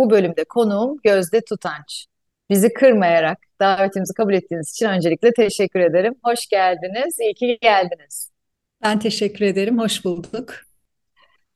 Bu 0.00 0.10
bölümde 0.10 0.44
konuğum 0.44 0.96
Gözde 1.04 1.40
Tutanç. 1.40 2.06
Bizi 2.50 2.72
kırmayarak 2.72 3.38
davetimizi 3.60 4.14
kabul 4.14 4.34
ettiğiniz 4.34 4.70
için 4.70 4.86
öncelikle 4.86 5.32
teşekkür 5.32 5.80
ederim. 5.80 6.14
Hoş 6.24 6.46
geldiniz, 6.46 7.20
iyi 7.20 7.34
ki 7.34 7.58
geldiniz. 7.62 8.30
Ben 8.82 8.98
teşekkür 8.98 9.44
ederim, 9.44 9.78
hoş 9.78 10.04
bulduk. 10.04 10.54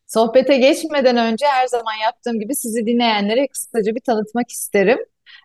Sohbete 0.06 0.56
geçmeden 0.56 1.16
önce 1.16 1.46
her 1.46 1.66
zaman 1.66 1.94
yaptığım 2.02 2.40
gibi 2.40 2.54
sizi 2.54 2.86
dinleyenlere 2.86 3.46
kısaca 3.46 3.94
bir 3.94 4.00
tanıtmak 4.00 4.50
isterim. 4.50 4.98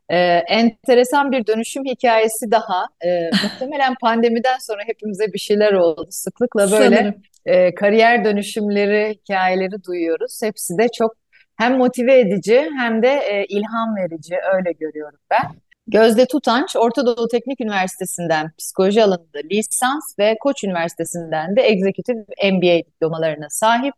Ee, 0.10 0.18
enteresan 0.48 1.32
bir 1.32 1.48
dönüşüm 1.48 1.86
hikayesi 1.86 2.52
daha. 2.52 2.86
Ee, 3.06 3.30
muhtemelen 3.44 3.96
pandemiden 4.02 4.58
sonra 4.60 4.82
hepimize 4.86 5.34
bir 5.34 5.40
şeyler 5.40 5.74
oldu. 5.74 6.08
Sıklıkla 6.10 6.72
böyle 6.72 7.16
e, 7.46 7.76
kariyer 7.76 8.26
dönüşümleri, 8.26 9.20
hikayeleri 9.24 9.84
duyuyoruz. 9.84 10.40
Hepsi 10.44 10.78
de 10.78 10.88
çok 10.98 11.19
hem 11.60 11.78
motive 11.78 12.20
edici 12.20 12.70
hem 12.78 13.04
de 13.04 13.08
e, 13.08 13.46
ilham 13.46 13.96
verici 13.96 14.36
öyle 14.56 14.72
görüyorum 14.72 15.20
ben. 15.30 15.42
Gözde 15.88 16.26
Tutanç, 16.26 16.76
Orta 16.76 17.06
Doğu 17.06 17.28
Teknik 17.28 17.62
Üniversitesi'nden 17.62 18.52
psikoloji 18.58 19.04
alanında 19.04 19.40
lisans 19.52 20.20
ve 20.20 20.38
Koç 20.40 20.64
Üniversitesi'nden 20.64 21.56
de 21.56 21.62
Executive 21.62 22.52
MBA 22.52 22.78
diplomalarına 22.88 23.48
sahip. 23.50 23.94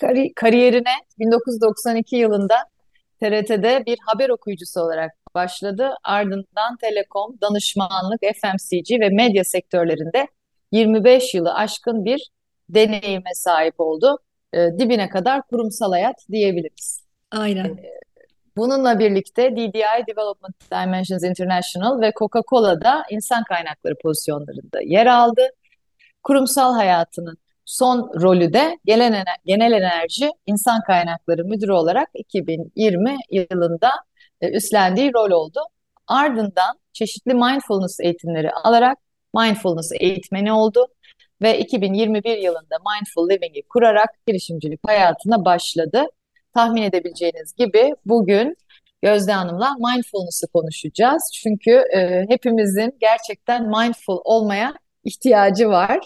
Kari 0.00 0.34
kariyerine 0.34 0.92
1992 1.18 2.16
yılında 2.16 2.56
TRT'de 3.20 3.82
bir 3.86 3.98
haber 4.06 4.28
okuyucusu 4.28 4.80
olarak 4.80 5.10
başladı. 5.34 5.90
Ardından 6.04 6.76
telekom, 6.80 7.38
danışmanlık, 7.40 8.20
FMCG 8.20 9.00
ve 9.00 9.08
medya 9.08 9.44
sektörlerinde 9.44 10.26
25 10.72 11.34
yılı 11.34 11.54
aşkın 11.54 12.04
bir 12.04 12.30
deneyime 12.68 13.34
sahip 13.34 13.74
oldu. 13.80 14.18
E, 14.52 14.78
dibine 14.78 15.08
kadar 15.08 15.42
kurumsal 15.42 15.92
hayat 15.92 16.16
diyebiliriz. 16.30 17.04
Aynen. 17.30 17.64
E, 17.64 18.00
bununla 18.56 18.98
birlikte 18.98 19.56
DDI 19.56 20.06
Development 20.06 20.70
Dimensions 20.70 21.24
International 21.24 22.00
ve 22.00 22.12
Coca-Cola'da 22.18 23.02
insan 23.10 23.44
kaynakları 23.44 23.94
pozisyonlarında 24.02 24.80
yer 24.84 25.06
aldı. 25.06 25.42
Kurumsal 26.22 26.74
hayatının 26.74 27.38
son 27.64 28.20
rolü 28.22 28.52
de 28.52 28.78
genel, 28.84 29.24
genel 29.44 29.72
enerji 29.72 30.30
insan 30.46 30.80
kaynakları 30.82 31.44
müdürü 31.44 31.72
olarak 31.72 32.08
2020 32.14 33.16
yılında 33.30 33.90
e, 34.40 34.50
üstlendiği 34.50 35.12
rol 35.14 35.30
oldu. 35.30 35.60
Ardından 36.06 36.78
çeşitli 36.92 37.34
mindfulness 37.34 38.00
eğitimleri 38.00 38.50
alarak 38.52 38.98
mindfulness 39.34 39.92
eğitmeni 40.00 40.52
oldu 40.52 40.86
ve 41.42 41.58
2021 41.58 42.38
yılında 42.38 42.76
Mindful 42.90 43.30
Living'i 43.30 43.62
kurarak 43.68 44.10
girişimcilik 44.26 44.80
hayatına 44.86 45.44
başladı. 45.44 46.04
Tahmin 46.54 46.82
edebileceğiniz 46.82 47.54
gibi 47.54 47.94
bugün 48.06 48.56
Gözde 49.02 49.32
Hanım'la 49.32 49.74
mindfulness'ı 49.74 50.46
konuşacağız. 50.46 51.22
Çünkü 51.34 51.70
e, 51.70 52.26
hepimizin 52.28 52.96
gerçekten 53.00 53.62
mindful 53.68 54.18
olmaya 54.24 54.74
ihtiyacı 55.04 55.68
var. 55.68 56.00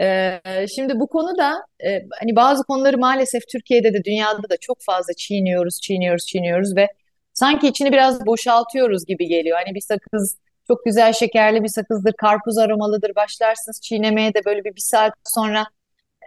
E, 0.00 0.40
şimdi 0.74 1.00
bu 1.00 1.06
konuda 1.06 1.66
e, 1.84 2.02
hani 2.20 2.36
bazı 2.36 2.64
konuları 2.64 2.98
maalesef 2.98 3.42
Türkiye'de 3.52 3.94
de 3.94 4.04
dünyada 4.04 4.50
da 4.50 4.56
çok 4.60 4.78
fazla 4.86 5.12
çiğniyoruz, 5.14 5.80
çiğniyoruz, 5.80 6.26
çiğniyoruz 6.26 6.76
ve 6.76 6.88
sanki 7.34 7.68
içini 7.68 7.92
biraz 7.92 8.26
boşaltıyoruz 8.26 9.06
gibi 9.06 9.26
geliyor. 9.28 9.58
Hani 9.64 9.74
bir 9.74 9.80
sakız 9.80 10.38
çok 10.68 10.84
güzel 10.84 11.12
şekerli 11.12 11.62
bir 11.62 11.68
sakızdır, 11.68 12.12
karpuz 12.12 12.58
aromalıdır. 12.58 13.14
Başlarsınız 13.14 13.80
çiğnemeye 13.80 14.34
de 14.34 14.44
böyle 14.44 14.64
bir, 14.64 14.76
bir 14.76 14.80
saat 14.80 15.14
sonra 15.24 15.66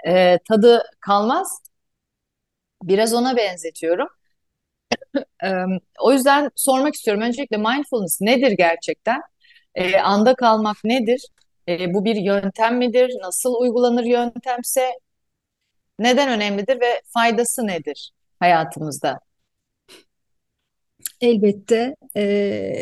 e, 0.07 0.39
tadı 0.49 0.83
kalmaz. 1.01 1.61
Biraz 2.83 3.13
ona 3.13 3.37
benzetiyorum. 3.37 4.07
e, 5.43 5.49
o 5.99 6.11
yüzden 6.13 6.51
sormak 6.55 6.95
istiyorum. 6.95 7.23
Öncelikle 7.23 7.57
mindfulness 7.57 8.21
nedir 8.21 8.51
gerçekten? 8.51 9.21
E, 9.75 9.97
anda 9.99 10.35
kalmak 10.35 10.77
nedir? 10.83 11.27
E, 11.67 11.93
bu 11.93 12.05
bir 12.05 12.15
yöntem 12.15 12.77
midir? 12.77 13.11
Nasıl 13.23 13.55
uygulanır 13.61 14.03
yöntemse? 14.03 14.91
Neden 15.99 16.29
önemlidir 16.29 16.81
ve 16.81 17.01
faydası 17.13 17.67
nedir 17.67 18.11
hayatımızda? 18.39 19.19
Elbette. 21.21 21.95
E, 22.17 22.75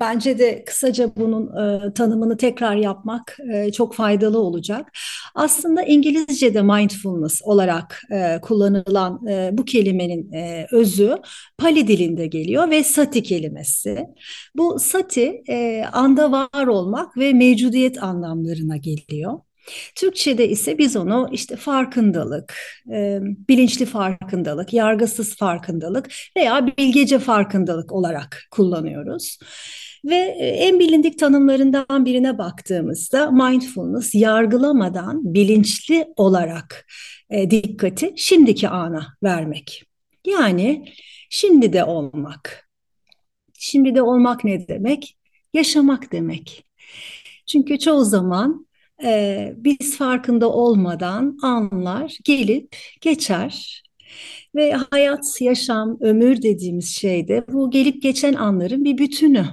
bence 0.00 0.38
de 0.38 0.64
kısaca 0.64 1.16
bunun 1.16 1.46
e, 1.88 1.94
tanımını 1.94 2.36
tekrar 2.36 2.76
yapmak 2.76 3.38
e, 3.54 3.72
çok 3.72 3.94
faydalı 3.94 4.38
olacak. 4.38 4.92
Aslında 5.34 5.82
İngilizce'de 5.82 6.62
mindfulness 6.62 7.40
olarak 7.44 8.02
e, 8.12 8.40
kullanılan 8.42 9.26
e, 9.26 9.50
bu 9.52 9.64
kelimenin 9.64 10.32
e, 10.32 10.66
özü 10.72 11.16
Pali 11.58 11.88
dilinde 11.88 12.26
geliyor 12.26 12.70
ve 12.70 12.84
sati 12.84 13.22
kelimesi. 13.22 14.06
Bu 14.56 14.78
sati 14.78 15.42
e, 15.48 15.84
anda 15.92 16.32
var 16.32 16.66
olmak 16.66 17.16
ve 17.18 17.32
mevcudiyet 17.32 18.02
anlamlarına 18.02 18.76
geliyor. 18.76 19.38
Türkçe'de 19.94 20.48
ise 20.48 20.78
biz 20.78 20.96
onu 20.96 21.28
işte 21.32 21.56
farkındalık, 21.56 22.54
e, 22.92 23.18
bilinçli 23.22 23.86
farkındalık, 23.86 24.72
yargısız 24.72 25.36
farkındalık 25.36 26.10
veya 26.36 26.66
bilgece 26.78 27.18
farkındalık 27.18 27.92
olarak 27.92 28.42
kullanıyoruz. 28.50 29.38
Ve 30.04 30.16
e, 30.16 30.46
en 30.46 30.78
bilindik 30.78 31.18
tanımlarından 31.18 32.04
birine 32.04 32.38
baktığımızda 32.38 33.30
mindfulness 33.30 34.14
yargılamadan 34.14 35.34
bilinçli 35.34 36.06
olarak 36.16 36.86
e, 37.30 37.50
dikkati 37.50 38.14
şimdiki 38.16 38.68
ana 38.68 39.06
vermek. 39.22 39.82
Yani 40.26 40.92
şimdi 41.30 41.72
de 41.72 41.84
olmak. 41.84 42.68
Şimdi 43.58 43.94
de 43.94 44.02
olmak 44.02 44.44
ne 44.44 44.68
demek? 44.68 45.16
Yaşamak 45.54 46.12
demek. 46.12 46.64
Çünkü 47.46 47.78
çoğu 47.78 48.04
zaman 48.04 48.66
e, 49.02 49.52
biz 49.56 49.96
farkında 49.98 50.52
olmadan 50.52 51.38
anlar 51.42 52.16
gelip 52.24 52.76
geçer. 53.00 53.82
Ve 54.54 54.72
hayat, 54.90 55.40
yaşam, 55.40 55.98
ömür 56.00 56.42
dediğimiz 56.42 56.88
şey 56.88 57.28
de 57.28 57.44
bu 57.48 57.70
gelip 57.70 58.02
geçen 58.02 58.34
anların 58.34 58.84
bir 58.84 58.98
bütünü. 58.98 59.46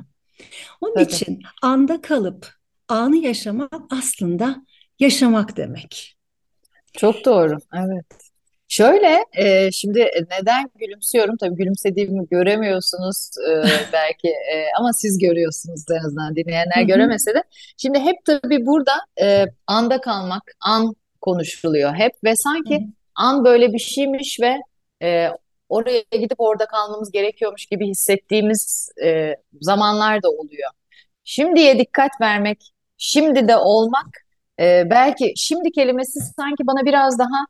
Onun 0.81 0.97
evet. 0.97 1.13
için 1.13 1.41
anda 1.61 2.01
kalıp 2.01 2.53
anı 2.87 3.17
yaşamak 3.17 3.73
aslında 3.89 4.65
yaşamak 4.99 5.57
demek. 5.57 6.17
Çok 6.93 7.25
doğru, 7.25 7.57
evet. 7.73 8.30
Şöyle, 8.71 9.25
e, 9.33 9.71
şimdi 9.71 9.99
neden 10.31 10.71
gülümsüyorum? 10.75 11.37
Tabii 11.37 11.55
gülümsediğimi 11.55 12.27
göremiyorsunuz 12.31 13.29
e, 13.49 13.51
belki 13.93 14.27
e, 14.27 14.65
ama 14.79 14.93
siz 14.93 15.17
görüyorsunuz 15.19 15.83
en 15.91 16.05
azından 16.05 16.35
dinleyenler 16.35 16.81
göremese 16.81 17.33
de. 17.35 17.43
Şimdi 17.77 17.99
hep 17.99 18.15
tabii 18.25 18.65
burada 18.65 18.91
e, 19.21 19.45
anda 19.67 20.01
kalmak, 20.01 20.43
an 20.61 20.95
konuşuluyor 21.21 21.93
hep 21.95 22.11
ve 22.23 22.35
sanki 22.35 22.87
an 23.15 23.45
böyle 23.45 23.73
bir 23.73 23.79
şeymiş 23.79 24.37
ve 24.41 24.57
e, 25.03 25.29
oraya 25.69 26.03
gidip 26.11 26.39
orada 26.39 26.65
kalmamız 26.65 27.11
gerekiyormuş 27.11 27.65
gibi 27.65 27.87
hissettiğimiz 27.87 28.89
e, 29.03 29.35
zamanlar 29.61 30.23
da 30.23 30.29
oluyor. 30.29 30.69
Şimdiye 31.23 31.79
dikkat 31.79 32.11
vermek, 32.21 32.71
şimdi 32.97 33.47
de 33.47 33.57
olmak, 33.57 34.07
e, 34.59 34.83
belki 34.89 35.33
şimdi 35.35 35.71
kelimesi 35.71 36.19
sanki 36.37 36.67
bana 36.67 36.85
biraz 36.85 37.19
daha 37.19 37.45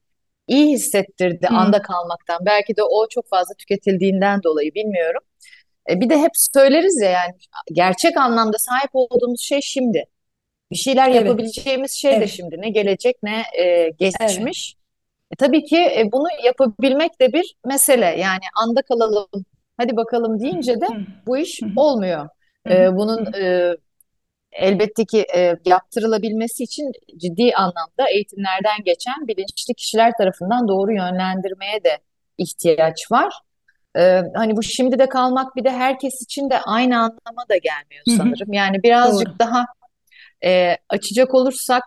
iyi 0.48 0.74
hissettirdi 0.74 1.48
Hı. 1.48 1.56
anda 1.56 1.82
kalmaktan. 1.82 2.40
Belki 2.46 2.78
de 2.78 2.84
o 2.84 3.08
çok 3.10 3.30
fazla 3.30 3.56
tüketildiğinden 3.56 4.44
dolayı 4.44 4.74
bilmiyorum. 4.74 5.22
E, 5.90 6.02
bir 6.02 6.10
de 6.10 6.18
hep 6.18 6.32
söyleriz 6.34 7.02
ya 7.02 7.10
yani 7.10 7.34
gerçek 7.72 8.18
anlamda 8.18 8.58
sahip 8.58 8.90
olduğumuz 8.94 9.42
şey 9.42 9.62
şimdi. 9.62 10.06
Bir 10.72 10.76
şeyler 10.76 11.10
evet. 11.10 11.16
yapabileceğimiz 11.16 11.92
şey 11.92 12.12
evet. 12.12 12.22
de 12.22 12.28
şimdi. 12.28 12.62
Ne 12.62 12.70
gelecek 12.70 13.16
ne 13.24 13.44
e, 13.64 13.90
geçmiş. 13.90 14.76
Evet. 14.76 14.82
E, 15.32 15.36
tabii 15.36 15.64
ki 15.64 15.78
e, 15.78 16.12
bunu 16.12 16.28
yapabilmek 16.46 17.22
de 17.22 17.34
bir 17.34 17.56
mesele. 17.66 18.06
Yani 18.06 18.44
anda 18.64 18.82
kalalım, 18.82 19.28
hadi 19.78 19.96
bakalım 19.96 20.40
deyince 20.40 20.82
de 20.82 20.88
bu 21.26 21.38
iş 21.38 21.60
olmuyor. 21.76 22.30
E, 22.70 22.96
bunun 22.96 23.34
e, 23.34 23.76
elbette 24.52 25.06
ki 25.06 25.26
e, 25.36 25.56
yaptırılabilmesi 25.66 26.64
için 26.64 26.92
ciddi 27.18 27.54
anlamda 27.56 28.10
eğitimlerden 28.14 28.84
geçen 28.86 29.28
bilinçli 29.28 29.74
kişiler 29.74 30.12
tarafından 30.18 30.68
doğru 30.68 30.94
yönlendirmeye 30.94 31.84
de 31.84 31.98
ihtiyaç 32.38 33.12
var. 33.12 33.34
Ee, 33.98 34.22
hani 34.36 34.58
bu 34.58 34.64
şimdi 34.64 35.00
de 35.00 35.10
kalmak 35.10 35.56
bir 35.56 35.64
de 35.64 35.72
herkes 35.72 36.22
için 36.22 36.50
de 36.50 36.60
aynı 36.62 36.98
anlama 36.98 37.50
da 37.50 37.58
gelmiyor 37.58 38.04
Hı 38.08 38.12
hı, 38.12 38.18
sanırım. 38.18 38.54
Yani 38.54 38.76
doğru. 38.76 38.84
birazcık 38.84 39.40
daha 39.40 39.66
e, 40.44 40.78
açacak 40.90 41.34
olursak 41.34 41.84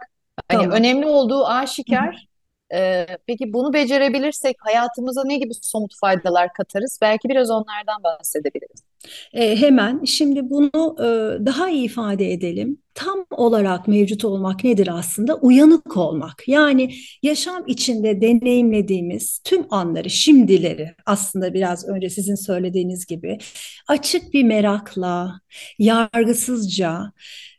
hani 0.49 0.62
Tamam. 0.62 0.76
önemli 0.76 1.06
olduğu 1.06 1.40
Hı 1.40 1.44
hı. 1.44 1.55
aşikar. 1.55 2.26
Ee, 2.75 3.06
peki 3.26 3.52
bunu 3.52 3.72
becerebilirsek 3.72 4.56
hayatımıza 4.61 5.22
ne 5.25 5.37
gibi 5.38 5.55
somut 5.62 5.93
faydalar 6.00 6.52
katarız? 6.52 6.99
Belki 7.02 7.28
biraz 7.28 7.50
onlardan 7.50 8.02
bahsedebiliriz. 8.05 8.82
E, 9.33 9.56
hemen 9.56 10.05
şimdi 10.05 10.51
bunu 10.51 10.97
e, 11.01 11.05
daha 11.47 11.71
iyi 11.71 11.85
ifade 11.85 12.33
edelim. 12.33 12.79
Tam 12.95 13.27
olarak 13.31 13.89
mevcut 13.89 14.25
olmak 14.25 14.65
nedir 14.65 14.89
aslında? 14.93 15.37
Uyanık 15.37 15.97
olmak. 15.97 16.43
Yani 16.47 16.95
yaşam 17.23 17.65
içinde 17.67 18.21
deneyimlediğimiz 18.21 19.41
tüm 19.45 19.67
anları, 19.71 20.11
şimdileri 20.11 20.91
aslında 21.06 21.55
biraz 21.55 21.89
önce 21.89 22.11
sizin 22.11 22.35
söylediğiniz 22.35 23.06
gibi 23.06 23.39
açık 23.89 24.33
bir 24.35 24.45
merakla, 24.45 25.41
yargısızca, 25.79 27.12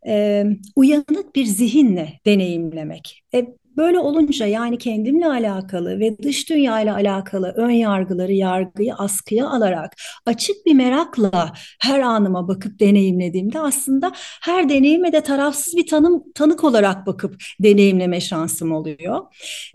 e, 0.07 0.45
uyanık 0.75 1.35
bir 1.35 1.45
zihinle 1.45 2.19
deneyimlemek. 2.25 3.23
E, 3.33 3.47
Böyle 3.77 3.99
olunca 3.99 4.45
yani 4.45 4.77
kendimle 4.77 5.27
alakalı 5.27 5.99
ve 5.99 6.17
dış 6.17 6.49
dünya 6.49 6.81
ile 6.81 6.91
alakalı 6.91 7.53
ön 7.55 7.69
yargıları, 7.69 8.33
yargıyı 8.33 8.93
askıya 8.95 9.49
alarak 9.49 9.95
açık 10.25 10.65
bir 10.65 10.73
merakla 10.73 11.53
her 11.81 11.99
anıma 11.99 12.47
bakıp 12.47 12.79
deneyimlediğimde 12.79 13.59
aslında 13.59 14.11
her 14.41 14.69
deneyime 14.69 15.13
de 15.13 15.21
tarafsız 15.21 15.75
bir 15.77 15.87
tanım, 15.87 16.23
tanık 16.35 16.63
olarak 16.63 17.07
bakıp 17.07 17.35
deneyimleme 17.59 18.21
şansım 18.21 18.71
oluyor. 18.71 19.21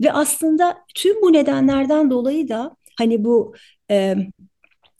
Ve 0.03 0.13
aslında 0.13 0.77
tüm 0.95 1.21
bu 1.21 1.33
nedenlerden 1.33 2.11
dolayı 2.11 2.49
da 2.49 2.75
hani 2.97 3.23
bu 3.23 3.55
e, 3.91 4.15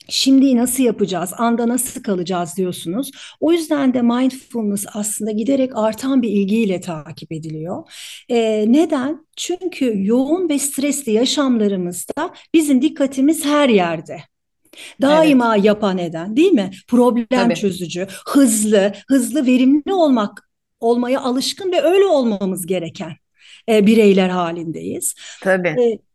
Şimdi 0.08 0.58
nasıl 0.58 0.84
yapacağız, 0.84 1.34
anda 1.38 1.68
nasıl 1.68 2.04
kalacağız 2.04 2.58
diyorsunuz. 2.58 3.12
O 3.40 3.52
yüzden 3.52 3.94
de 3.94 4.02
mindfulness 4.02 4.86
aslında 4.94 5.32
giderek 5.32 5.72
artan 5.76 6.22
bir 6.22 6.30
ilgiyle 6.30 6.82
takip 6.82 7.32
ediliyor. 7.32 7.84
Ee, 8.30 8.66
neden? 8.68 9.26
Çünkü 9.36 9.94
yoğun 10.06 10.50
ve 10.50 10.60
stresli 10.60 11.12
yaşamlarımızda 11.12 12.34
bizim 12.54 12.82
dikkatimiz 12.82 13.46
her 13.46 13.70
yerde. 13.70 14.14
Evet, 14.14 15.02
Daima 15.02 15.56
yapan 15.56 15.98
eden, 15.98 16.38
değil 16.38 16.52
mi? 16.52 16.72
Problem 16.88 17.28
tabii, 17.30 17.56
çözücü, 17.56 18.08
hızlı, 18.28 18.94
hızlı, 19.08 19.46
verimli 19.46 19.94
olmak 19.94 20.50
olmaya 20.80 21.22
alışkın 21.22 21.72
ve 21.72 21.82
öyle 21.82 22.06
olmamız 22.06 22.66
gereken 22.66 23.12
e, 23.70 23.86
bireyler 23.88 24.30
halindeyiz. 24.30 25.16
tabii. 25.42 25.68
E, 25.68 26.11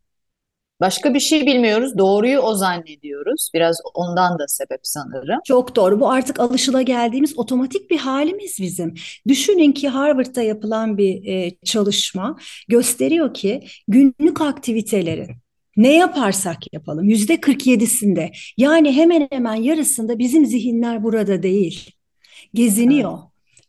Başka 0.81 1.15
bir 1.15 1.21
şey 1.21 1.47
bilmiyoruz. 1.47 1.99
Doğruyu 1.99 2.39
o 2.39 2.55
zannediyoruz. 2.55 3.51
Biraz 3.55 3.77
ondan 3.95 4.39
da 4.39 4.49
sebep 4.49 4.81
sanırım. 4.83 5.41
Çok 5.45 5.77
doğru. 5.77 6.01
Bu 6.01 6.11
artık 6.11 6.41
alışılageldiğimiz 6.41 7.39
otomatik 7.39 7.91
bir 7.91 7.99
halimiz 7.99 8.57
bizim. 8.61 8.95
Düşünün 9.29 9.73
ki 9.73 9.89
Harvard'da 9.89 10.43
yapılan 10.43 10.99
bir 10.99 11.27
e, 11.27 11.57
çalışma 11.65 12.39
gösteriyor 12.69 13.35
ki 13.35 13.65
günlük 13.89 14.41
aktivitelerin 14.41 15.37
ne 15.77 15.97
yaparsak 15.97 16.73
yapalım 16.73 17.09
yüzde 17.09 17.41
47'sinde 17.41 18.33
yani 18.57 18.93
hemen 18.93 19.29
hemen 19.31 19.55
yarısında 19.55 20.19
bizim 20.19 20.47
zihinler 20.47 21.03
burada 21.03 21.43
değil 21.43 21.91
Evet, 22.47 22.55
geziniyor. 22.55 23.19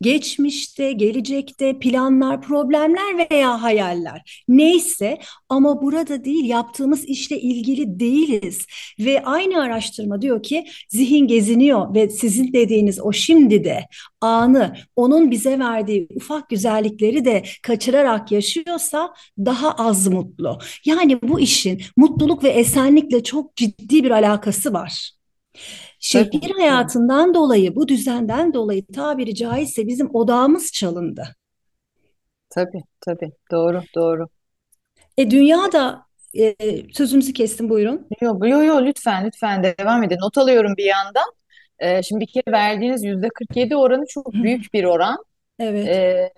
Geçmişte, 0.01 0.91
gelecekte 0.91 1.79
planlar, 1.79 2.41
problemler 2.41 3.29
veya 3.31 3.61
hayaller 3.61 4.43
neyse 4.47 5.17
ama 5.49 5.81
burada 5.81 6.25
değil 6.25 6.45
yaptığımız 6.45 7.05
işle 7.05 7.39
ilgili 7.41 7.99
değiliz. 7.99 8.65
Ve 8.99 9.23
aynı 9.23 9.61
araştırma 9.61 10.21
diyor 10.21 10.43
ki 10.43 10.65
zihin 10.89 11.27
geziniyor 11.27 11.95
ve 11.95 12.09
sizin 12.09 12.53
dediğiniz 12.53 12.99
o 12.99 13.11
şimdi 13.11 13.63
de 13.63 13.85
anı 14.21 14.75
onun 14.95 15.31
bize 15.31 15.59
verdiği 15.59 16.07
ufak 16.15 16.49
güzellikleri 16.49 17.25
de 17.25 17.43
kaçırarak 17.63 18.31
yaşıyorsa 18.31 19.13
daha 19.37 19.71
az 19.71 20.07
mutlu. 20.07 20.59
Yani 20.85 21.21
bu 21.21 21.39
işin 21.39 21.81
mutluluk 21.97 22.43
ve 22.43 22.49
esenlikle 22.49 23.23
çok 23.23 23.55
ciddi 23.55 24.03
bir 24.03 24.11
alakası 24.11 24.73
var. 24.73 25.11
Şehir 25.99 26.51
hayatından 26.51 27.33
dolayı, 27.33 27.75
bu 27.75 27.87
düzenden 27.87 28.53
dolayı 28.53 28.85
tabiri 28.85 29.35
caizse 29.35 29.87
bizim 29.87 30.15
odağımız 30.15 30.71
çalındı. 30.71 31.35
tabii, 32.49 32.83
tabii. 33.01 33.31
Doğru, 33.51 33.81
doğru. 33.95 34.27
E 35.17 35.31
dünyada 35.31 36.01
e, 36.39 36.55
sözünüzü 36.93 37.33
kestim 37.33 37.69
buyurun. 37.69 38.07
Yo, 38.21 38.39
yo, 38.43 38.63
yo, 38.63 38.85
lütfen, 38.85 39.25
lütfen 39.25 39.63
devam 39.63 40.03
edin. 40.03 40.17
Not 40.21 40.37
alıyorum 40.37 40.73
bir 40.77 40.85
yandan. 40.85 41.33
Ee, 41.79 42.03
şimdi 42.03 42.21
bir 42.21 42.27
kere 42.27 42.51
verdiğiniz 42.51 43.03
yüzde 43.03 43.29
47 43.29 43.75
oranı 43.75 44.05
çok 44.09 44.33
büyük 44.33 44.73
bir 44.73 44.83
oran. 44.83 45.17
Evet. 45.59 45.87
Ee, 45.87 46.31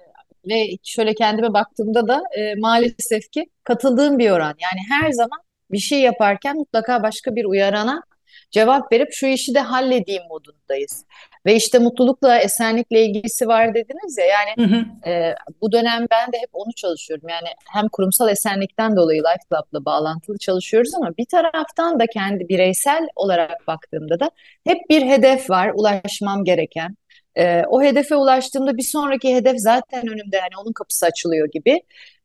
ve 0.50 0.68
şöyle 0.84 1.14
kendime 1.14 1.54
baktığımda 1.54 2.08
da 2.08 2.24
e, 2.38 2.56
maalesef 2.56 3.32
ki 3.32 3.46
katıldığım 3.64 4.20
bir 4.20 4.32
oran. 4.32 4.56
Yani 4.62 5.02
her 5.02 5.12
zaman 5.12 5.40
bir 5.72 5.78
şey 5.78 6.02
yaparken 6.02 6.56
mutlaka 6.58 7.04
başka 7.04 7.36
bir 7.36 7.46
uyarana 7.46 8.04
cevap 8.52 8.92
verip 8.92 9.10
şu 9.12 9.28
işi 9.28 9.56
de 9.56 9.60
halledeyim 9.60 10.24
modundayız. 10.30 11.06
Ve 11.46 11.56
işte 11.56 11.80
mutlulukla, 11.80 12.40
esenlikle 12.40 13.06
ilgisi 13.06 13.48
var 13.48 13.74
dediniz 13.74 14.18
ya 14.18 14.26
yani 14.26 14.70
Hı 14.70 14.76
hı. 14.76 15.10
e, 15.10 15.36
bu 15.62 15.72
dönem 15.72 16.06
ben 16.12 16.32
de 16.32 16.38
hep 16.38 16.50
onu 16.54 16.74
çalışıyorum. 16.76 17.30
Yani 17.30 17.48
hem 17.74 17.88
kurumsal 17.88 18.30
esenlikten 18.30 18.96
dolayı 18.96 19.22
Life 19.22 19.44
Club'la 19.50 19.86
bağlantılı 19.86 20.38
çalışıyoruz 20.38 20.94
ama 20.96 21.18
bir 21.18 21.26
taraftan 21.26 22.00
da 22.00 22.06
kendi 22.08 22.50
bireysel 22.50 23.08
olarak 23.16 23.68
baktığımda 23.68 24.20
da 24.20 24.32
hep 24.68 24.78
bir 24.90 25.02
hedef 25.02 25.50
var 25.50 25.72
ulaşmam 25.76 26.44
gereken. 26.44 26.96
E, 27.36 27.64
o 27.68 27.82
hedefe 27.82 28.16
ulaştığımda 28.16 28.78
bir 28.78 28.84
sonraki 28.84 29.36
hedef 29.36 29.56
zaten 29.58 30.08
önümde 30.08 30.40
hani 30.40 30.58
onun 30.64 30.74
kapısı 30.74 31.06
açılıyor 31.06 31.48
gibi. 31.52 31.82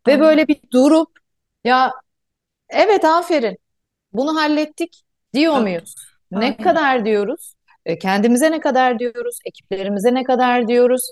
Ve 0.06 0.20
böyle 0.20 0.48
bir 0.48 0.56
durup 0.72 1.08
ya 1.64 1.92
evet 2.70 3.04
aferin 3.04 3.58
bunu 4.12 4.36
hallettik 4.36 5.02
diyor 5.34 5.58
muyuz? 5.58 5.94
Ne 6.34 6.44
Aynen. 6.44 6.56
kadar 6.56 7.04
diyoruz? 7.04 7.54
E, 7.86 7.98
Kendimize 7.98 8.50
ne 8.50 8.60
kadar 8.60 8.98
diyoruz? 8.98 9.38
Ekiplerimize 9.46 10.14
ne 10.14 10.24
kadar 10.24 10.68
diyoruz? 10.68 11.02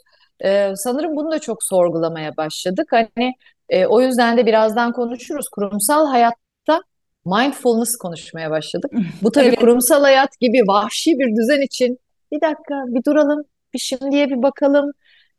E, 0.45 0.73
sanırım 0.77 1.17
bunu 1.17 1.31
da 1.31 1.39
çok 1.39 1.63
sorgulamaya 1.65 2.37
başladık. 2.37 2.87
Hani 2.91 3.33
e, 3.69 3.87
o 3.87 4.01
yüzden 4.01 4.37
de 4.37 4.47
birazdan 4.47 4.93
konuşuruz. 4.93 5.49
Kurumsal 5.49 6.07
hayatta 6.07 6.83
mindfulness 7.27 7.97
konuşmaya 7.97 8.51
başladık. 8.51 8.93
Bu 9.23 9.33
tabii 9.33 9.45
Evet. 9.49 9.59
kurumsal 9.61 10.03
hayat 10.03 10.41
gibi 10.41 10.59
vahşi 10.69 11.19
bir 11.19 11.37
düzen 11.37 11.61
için 11.61 11.99
bir 12.33 12.41
dakika 12.41 12.75
bir 12.87 13.05
duralım, 13.05 13.43
bir 13.75 13.79
şimdiye 13.79 14.29
bir 14.31 14.43
bakalım. 14.43 14.91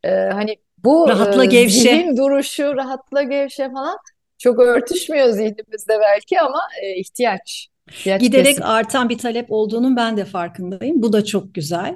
E, 0.04 0.10
hani 0.12 0.56
bu 0.78 1.08
Rahatla 1.10 1.44
e, 1.44 1.48
gevşe. 1.48 1.80
zihin 1.90 2.18
duruşu, 2.18 2.76
rahatla 2.76 3.24
gevşe 3.24 3.72
falan 3.72 3.98
çok 4.38 4.60
örtüşmüyor 4.60 5.30
zihnimizde 5.30 6.00
belki 6.02 6.42
ama 6.42 6.60
e, 6.84 7.00
ihtiyaç. 7.00 7.68
İhtiyaç 7.98 8.22
giderek 8.22 8.46
kesin. 8.46 8.62
artan 8.62 9.10
bir 9.10 9.18
talep 9.18 9.46
olduğunun 9.52 9.96
ben 9.96 10.18
de 10.18 10.26
farkındayım. 10.26 11.02
Bu 11.02 11.14
da 11.14 11.26
çok 11.26 11.54
güzel. 11.54 11.96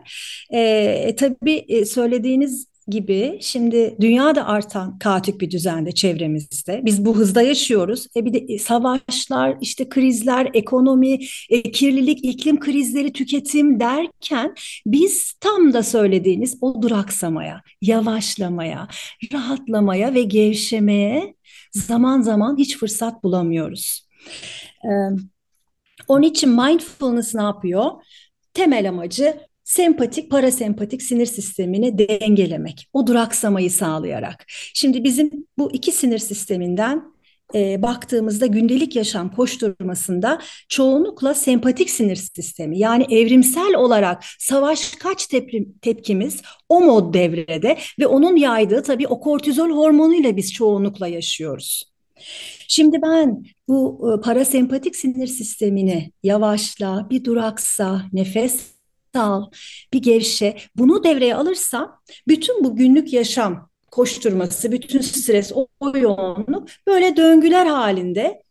Ee, 0.54 0.60
e, 1.08 1.16
tabii 1.16 1.66
e, 1.68 1.86
söylediğiniz 1.86 2.68
gibi 2.88 3.38
şimdi 3.42 3.98
dünyada 4.01 4.48
artan 4.48 5.00
kaotik 5.00 5.42
bir 5.42 5.51
düzende 5.51 5.92
çevremizde. 5.92 6.82
Biz 6.86 7.06
bu 7.06 7.18
hızda 7.18 7.42
yaşıyoruz. 7.42 8.08
E 8.16 8.25
bir 8.25 8.34
de 8.34 8.38
e, 8.38 8.60
savaşlar, 8.60 9.58
işte 9.62 9.89
krizler, 9.89 10.50
ekonomi, 10.54 11.20
e, 11.50 11.62
kirlilik, 11.72 12.25
iklim 12.25 12.60
krizleri, 12.60 13.13
tüketim 13.13 13.80
derken 13.80 14.56
biz 14.86 15.34
tam 15.34 15.74
da 15.74 15.84
söylediğiniz 15.84 16.58
o 16.62 16.82
duraksamaya, 16.82 17.62
yavaşlamaya, 17.82 18.88
rahatlamaya 19.34 20.13
ve 20.13 20.22
gevşemeye 20.22 21.36
zaman 21.72 22.22
zaman 22.22 22.58
hiç 22.58 22.77
fırsat 22.77 23.24
bulamıyoruz. 23.24 24.08
Ee, 24.86 24.89
onun 26.08 26.24
için 26.24 26.50
mindfulness 26.50 27.36
ne 27.36 27.44
yapıyor? 27.44 27.92
Temel 28.54 28.90
amacı 28.90 29.38
sempatik, 29.64 30.32
parasempatik 30.32 31.02
sinir 31.02 31.26
sistemini 31.26 31.98
dengelemek. 31.98 32.90
O 32.94 33.08
duraksamayı 33.08 33.72
sağlayarak. 33.72 34.46
Şimdi 34.74 35.04
bizim 35.04 35.32
bu 35.58 35.72
iki 35.72 35.92
sinir 35.92 36.18
sisteminden 36.18 37.04
e, 37.56 37.82
baktığımızda 37.82 38.46
gündelik 38.46 38.96
yaşam 38.96 39.36
koşturmasında 39.36 40.42
çoğunlukla 40.70 41.34
sempatik 41.34 41.90
sinir 41.90 42.16
sistemi 42.16 42.80
yani 42.80 43.06
evrimsel 43.10 43.76
olarak 43.76 44.24
savaş 44.40 44.96
kaç 44.96 45.28
tepki, 45.28 45.68
tepkimiz 45.82 46.42
o 46.70 46.82
mod 46.82 47.14
devrede 47.14 47.78
ve 48.00 48.08
onun 48.08 48.36
yaydığı 48.36 48.84
tabii 48.84 49.08
o 49.08 49.20
kortizol 49.20 49.70
hormonuyla 49.70 50.38
biz 50.38 50.54
çoğunlukla 50.54 51.08
yaşıyoruz. 51.08 51.97
Şimdi 52.68 53.02
ben 53.02 53.44
bu 53.68 54.12
e, 54.14 54.22
parasempatik 54.22 54.96
sinir 54.96 55.28
sistemini 55.28 56.12
yavaşla, 56.24 57.08
bir 57.10 57.24
duraksa, 57.24 58.02
nefes 58.14 58.72
al, 59.16 59.46
bir 59.94 60.02
gevşe. 60.02 60.58
Bunu 60.76 61.04
devreye 61.04 61.36
alırsam 61.36 62.02
bütün 62.28 62.64
bu 62.64 62.76
günlük 62.76 63.14
yaşam 63.14 63.70
koşturması, 63.92 64.72
bütün 64.72 65.02
stres, 65.02 65.52
o, 65.56 65.68
o 65.80 65.98
yoğunluk 65.98 66.68
böyle 66.88 67.18
döngüler 67.18 67.66
halinde 67.66 68.42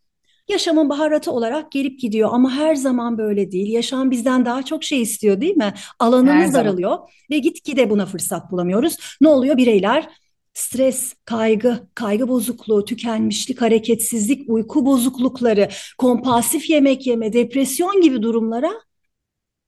yaşamın 0.49 0.89
baharatı 0.89 1.31
olarak 1.31 1.71
gelip 1.71 1.99
gidiyor 1.99 2.29
ama 2.33 2.51
her 2.51 2.75
zaman 2.75 3.17
böyle 3.17 3.51
değil. 3.51 3.73
Yaşam 3.73 4.11
bizden 4.11 4.45
daha 4.45 4.63
çok 4.63 4.83
şey 4.83 5.01
istiyor 5.01 5.41
değil 5.41 5.57
mi? 5.57 5.73
Alanımız 5.99 6.53
daralıyor 6.53 6.97
ve 7.31 7.37
gitgide 7.37 7.89
buna 7.89 8.05
fırsat 8.05 8.51
bulamıyoruz. 8.51 8.97
Ne 9.21 9.27
oluyor? 9.27 9.57
Bireyler 9.57 10.09
stres, 10.57 11.13
kaygı, 11.25 11.87
kaygı 11.95 12.27
bozukluğu, 12.27 12.85
tükenmişlik, 12.85 13.61
hareketsizlik, 13.61 14.49
uyku 14.49 14.85
bozuklukları, 14.85 15.69
kompulsif 15.97 16.69
yemek 16.69 17.07
yeme, 17.07 17.33
depresyon 17.33 18.01
gibi 18.01 18.21
durumlara 18.21 18.71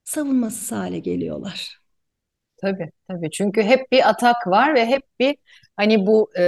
savunmasız 0.04 0.72
hale 0.72 1.00
geliyorlar. 1.00 1.80
Tabii, 2.62 2.92
tabii. 3.08 3.32
Çünkü 3.32 3.62
hep 3.64 3.92
bir 3.92 4.10
atak 4.10 4.48
var 4.48 4.76
ve 4.76 4.86
hep 4.86 5.04
bir 5.20 5.36
hani 5.78 6.06
bu 6.08 6.32
e, 6.40 6.42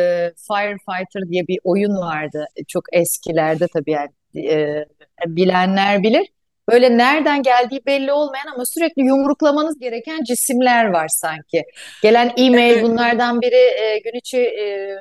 Firefighter 0.47 1.29
diye 1.29 1.47
bir 1.47 1.59
oyun 1.63 1.95
vardı. 1.97 2.45
E, 2.55 2.63
Çok 2.63 2.83
eskilerde 2.93 3.67
tabii 3.73 3.91
yani 3.91 4.09
e, 4.37 4.85
bilenler 5.27 6.03
bilir. 6.03 6.27
Böyle 6.71 6.97
nereden 6.97 7.43
geldiği 7.43 7.85
belli 7.85 8.11
olmayan 8.11 8.47
ama 8.55 8.65
sürekli 8.65 9.01
yumruklamanız 9.01 9.79
gereken 9.79 10.23
cisimler 10.23 10.85
var 10.85 11.07
sanki. 11.07 11.63
Gelen 12.03 12.31
e-mail 12.37 12.83
bunlardan 12.83 13.41
biri, 13.41 13.55
e, 13.55 13.99
gün 14.03 14.19
içi 14.19 14.37
e, 14.37 14.95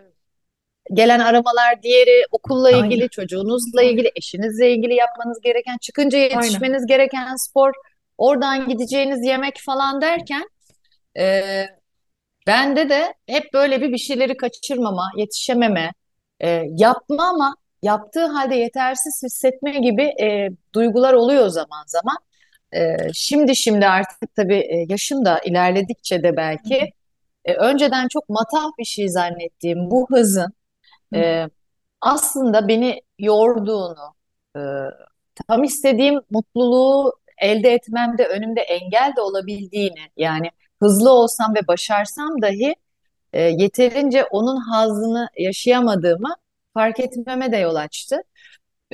gelen 0.93 1.21
aramalar 1.21 1.83
diğeri, 1.83 2.25
okulla 2.31 2.69
aynen. 2.69 2.85
ilgili, 2.85 3.09
çocuğunuzla 3.09 3.83
ilgili, 3.83 4.11
eşinizle 4.17 4.73
ilgili 4.73 4.95
yapmanız 4.95 5.41
gereken, 5.41 5.79
çıkınca 5.79 6.19
Aynen. 6.19 6.37
yetişmeniz 6.37 6.87
gereken 6.87 7.37
spor, 7.37 7.73
oradan 8.19 8.69
gideceğiniz 8.69 9.27
yemek 9.27 9.61
falan 9.65 10.01
derken 10.01 10.49
e, 11.19 11.43
Bende 12.47 12.89
de 12.89 13.15
hep 13.27 13.55
böyle 13.55 13.81
bir 13.81 13.93
bir 13.93 13.99
şeyleri 13.99 14.37
kaçırmama, 14.37 15.11
yetişememe, 15.17 15.93
e, 16.41 16.65
yapma 16.79 17.29
ama 17.29 17.57
yaptığı 17.83 18.27
halde 18.27 18.55
yetersiz 18.55 19.23
hissetme 19.25 19.71
gibi 19.71 20.03
e, 20.03 20.51
duygular 20.75 21.13
oluyor 21.13 21.49
zaman 21.49 21.85
zaman. 21.87 22.17
E, 22.73 23.13
şimdi 23.15 23.57
şimdi 23.57 23.87
artık 23.87 24.35
tabii 24.37 24.59
e, 24.59 24.87
yaşım 24.89 25.25
da 25.25 25.39
ilerledikçe 25.39 26.23
de 26.23 26.37
belki 26.37 26.93
e, 27.45 27.55
önceden 27.55 28.09
çok 28.09 28.29
matah 28.29 28.69
bir 28.79 28.85
şey 28.85 29.09
zannettiğim 29.09 29.91
bu 29.91 30.07
hızın 30.11 30.53
hı 31.15 31.17
hı. 31.21 31.21
e, 31.21 31.49
aslında 32.01 32.69
beni 32.69 33.03
yorduğunu, 33.19 34.15
e, 34.57 34.61
tam 35.49 35.65
istediğim 35.65 36.21
mutluluğu 36.31 37.13
elde 37.39 37.71
etmemde 37.75 38.27
önümde 38.27 38.61
engel 38.61 39.13
de 39.17 39.21
olabildiğini, 39.21 40.11
yani 40.17 40.51
hızlı 40.83 41.11
olsam 41.13 41.55
ve 41.55 41.67
başarsam 41.69 42.43
dahi 42.43 42.75
e, 43.33 43.43
yeterince 43.43 44.25
onun 44.25 44.57
hazzını 44.57 45.29
yaşayamadığımı 45.39 46.35
fark 46.75 47.01
etmeme 47.01 47.53
de 47.53 47.57
yol 47.57 47.75
açtı. 47.75 48.23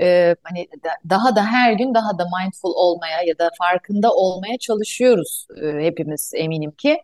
E, 0.01 0.37
hani 0.43 0.69
da- 0.85 1.11
daha 1.11 1.37
da 1.37 1.47
her 1.47 1.73
gün 1.73 1.95
daha 1.95 2.19
da 2.19 2.25
mindful 2.41 2.73
olmaya 2.75 3.23
ya 3.23 3.39
da 3.39 3.51
farkında 3.59 4.13
olmaya 4.13 4.59
çalışıyoruz 4.59 5.47
e, 5.63 5.85
hepimiz 5.85 6.33
eminim 6.35 6.71
ki. 6.71 6.99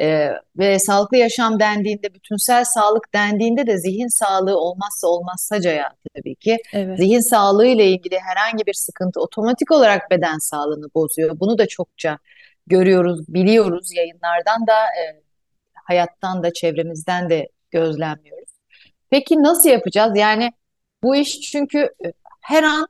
E, 0.00 0.30
ve 0.58 0.78
sağlıklı 0.78 1.16
yaşam 1.16 1.60
dendiğinde, 1.60 2.14
bütünsel 2.14 2.64
sağlık 2.64 3.14
dendiğinde 3.14 3.66
de 3.66 3.78
zihin 3.78 4.08
sağlığı 4.08 4.58
olmazsa 4.58 5.06
olmaz 5.08 5.46
sacaya 5.48 5.92
tabii 6.16 6.34
ki. 6.34 6.58
Evet. 6.72 6.98
Zihin 6.98 7.30
sağlığı 7.30 7.66
ile 7.66 7.86
ilgili 7.86 8.18
herhangi 8.18 8.66
bir 8.66 8.74
sıkıntı 8.74 9.20
otomatik 9.20 9.70
olarak 9.70 10.10
beden 10.10 10.38
sağlığını 10.38 10.86
bozuyor. 10.94 11.40
Bunu 11.40 11.58
da 11.58 11.66
çokça 11.66 12.18
görüyoruz, 12.66 13.20
biliyoruz 13.28 13.92
yayınlardan 13.96 14.66
da 14.66 14.74
e, 14.74 15.22
hayattan 15.74 16.42
da 16.42 16.52
çevremizden 16.52 17.30
de 17.30 17.48
gözlemliyoruz. 17.70 18.53
Peki 19.14 19.42
nasıl 19.42 19.68
yapacağız? 19.68 20.12
Yani 20.16 20.52
bu 21.02 21.16
iş 21.16 21.40
çünkü 21.40 21.78
e, 21.78 22.12
her 22.40 22.62
an 22.62 22.88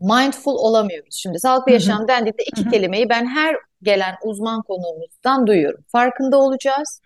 mindful 0.00 0.54
olamıyoruz. 0.54 1.14
Şimdi 1.14 1.38
sağlıklı 1.38 1.72
yaşam 1.72 2.08
dendiğinde 2.08 2.42
iki 2.42 2.68
kelimeyi 2.68 3.08
ben 3.08 3.26
her 3.26 3.56
gelen 3.82 4.14
uzman 4.24 4.62
konuğumuzdan 4.62 5.46
duyuyorum. 5.46 5.84
Farkında 5.88 6.38
olacağız 6.38 7.00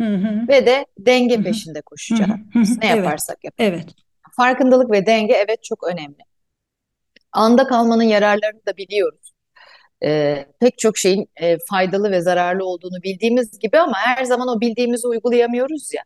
ve 0.49 0.67
de 0.67 0.87
denge 0.99 1.43
peşinde 1.43 1.81
koşacağız. 1.81 2.31
Ne 2.55 2.87
Evet. 2.87 2.97
yaparsak 2.97 3.45
yapalım. 3.45 3.71
Evet. 3.73 3.87
Farkındalık 4.37 4.91
ve 4.91 5.07
denge 5.07 5.33
evet 5.33 5.63
çok 5.63 5.85
önemli. 5.85 6.19
Anda 7.33 7.67
kalmanın 7.67 8.03
yararlarını 8.03 8.67
da 8.67 8.77
biliyoruz. 8.77 9.33
Ee, 10.05 10.47
pek 10.61 10.79
çok 10.79 10.99
şeyin 10.99 11.31
e, 11.37 11.57
faydalı 11.71 12.11
ve 12.11 12.21
zararlı 12.21 12.65
olduğunu 12.65 13.03
bildiğimiz 13.03 13.59
gibi 13.59 13.79
ama 13.79 13.97
her 13.97 14.25
zaman 14.25 14.49
o 14.49 14.61
bildiğimizi 14.61 15.09
uygulayamıyoruz 15.09 15.95
ya. 15.95 16.03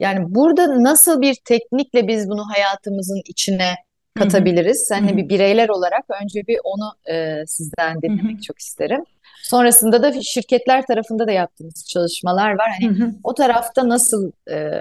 Yani 0.00 0.34
burada 0.34 0.82
nasıl 0.82 1.20
bir 1.20 1.34
teknikle 1.44 2.08
biz 2.08 2.28
bunu 2.28 2.42
hayatımızın 2.54 3.22
içine 3.26 3.74
hı, 4.18 4.24
katabiliriz? 4.24 4.90
hı 4.90 4.94
Hani 4.94 5.12
hı, 5.12 5.16
bir 5.16 5.28
bireyler 5.28 5.68
olarak 5.68 6.04
önce 6.22 6.46
bir 6.46 6.58
onu 6.64 7.14
e, 7.16 7.46
sizden 7.46 7.94
hı 7.94 7.98
hı, 7.98 8.02
dinlemek 8.02 8.42
çok 8.42 8.58
isterim. 8.58 9.04
Sonrasında 9.42 10.02
da 10.02 10.22
şirketler 10.22 10.86
tarafında 10.86 11.26
da 11.26 11.32
yaptığımız 11.32 11.86
çalışmalar 11.88 12.50
var. 12.50 12.70
Hani 12.80 12.98
hı. 12.98 13.10
o 13.24 13.34
tarafta 13.34 13.88
nasıl 13.88 14.32
e, 14.50 14.80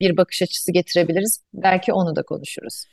bir 0.00 0.16
bakış 0.16 0.42
açısı 0.42 0.72
getirebiliriz? 0.72 1.40
Belki 1.54 1.92
onu 1.92 2.16
da 2.16 2.22
konuşuruz. 2.22 2.84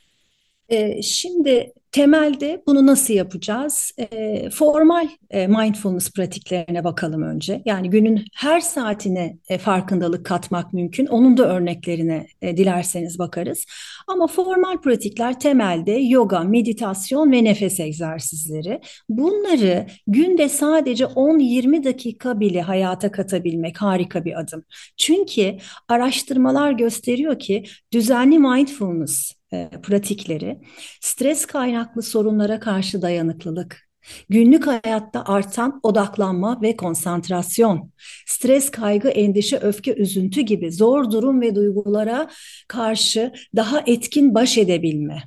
Ee, 0.69 1.01
şimdi 1.01 1.73
temelde 1.91 2.63
bunu 2.67 2.85
nasıl 2.85 3.13
yapacağız? 3.13 3.91
Ee, 3.99 4.49
formal 4.49 5.07
e, 5.29 5.47
mindfulness 5.47 6.11
pratiklerine 6.11 6.83
bakalım 6.83 7.23
önce. 7.23 7.61
Yani 7.65 7.89
günün 7.89 8.25
her 8.35 8.59
saatine 8.59 9.37
e, 9.49 9.57
farkındalık 9.57 10.25
katmak 10.25 10.73
mümkün. 10.73 11.05
Onun 11.05 11.37
da 11.37 11.55
örneklerine 11.55 12.27
e, 12.41 12.57
dilerseniz 12.57 13.19
bakarız. 13.19 13.65
Ama 14.07 14.27
formal 14.27 14.77
pratikler 14.77 15.39
temelde 15.39 15.91
yoga, 15.91 16.39
meditasyon 16.39 17.31
ve 17.31 17.43
nefes 17.43 17.79
egzersizleri. 17.79 18.81
Bunları 19.09 19.87
günde 20.07 20.49
sadece 20.49 21.05
10-20 21.05 21.83
dakika 21.83 22.39
bile 22.39 22.61
hayata 22.61 23.11
katabilmek 23.11 23.81
harika 23.81 24.25
bir 24.25 24.39
adım. 24.39 24.63
Çünkü 24.97 25.57
araştırmalar 25.87 26.71
gösteriyor 26.71 27.39
ki 27.39 27.63
düzenli 27.93 28.39
mindfulness 28.39 29.38
e, 29.53 29.69
pratikleri, 29.83 30.59
stres 31.01 31.45
kaynaklı 31.45 32.01
sorunlara 32.01 32.59
karşı 32.59 33.01
dayanıklılık, 33.01 33.89
günlük 34.29 34.67
hayatta 34.67 35.23
artan 35.25 35.79
odaklanma 35.83 36.61
ve 36.61 36.75
konsantrasyon, 36.75 37.91
stres, 38.25 38.71
kaygı, 38.71 39.09
endişe, 39.09 39.57
öfke, 39.57 39.93
üzüntü 39.95 40.41
gibi 40.41 40.71
zor 40.71 41.11
durum 41.11 41.41
ve 41.41 41.55
duygulara 41.55 42.29
karşı 42.67 43.33
daha 43.55 43.83
etkin 43.87 44.35
baş 44.35 44.57
edebilme, 44.57 45.23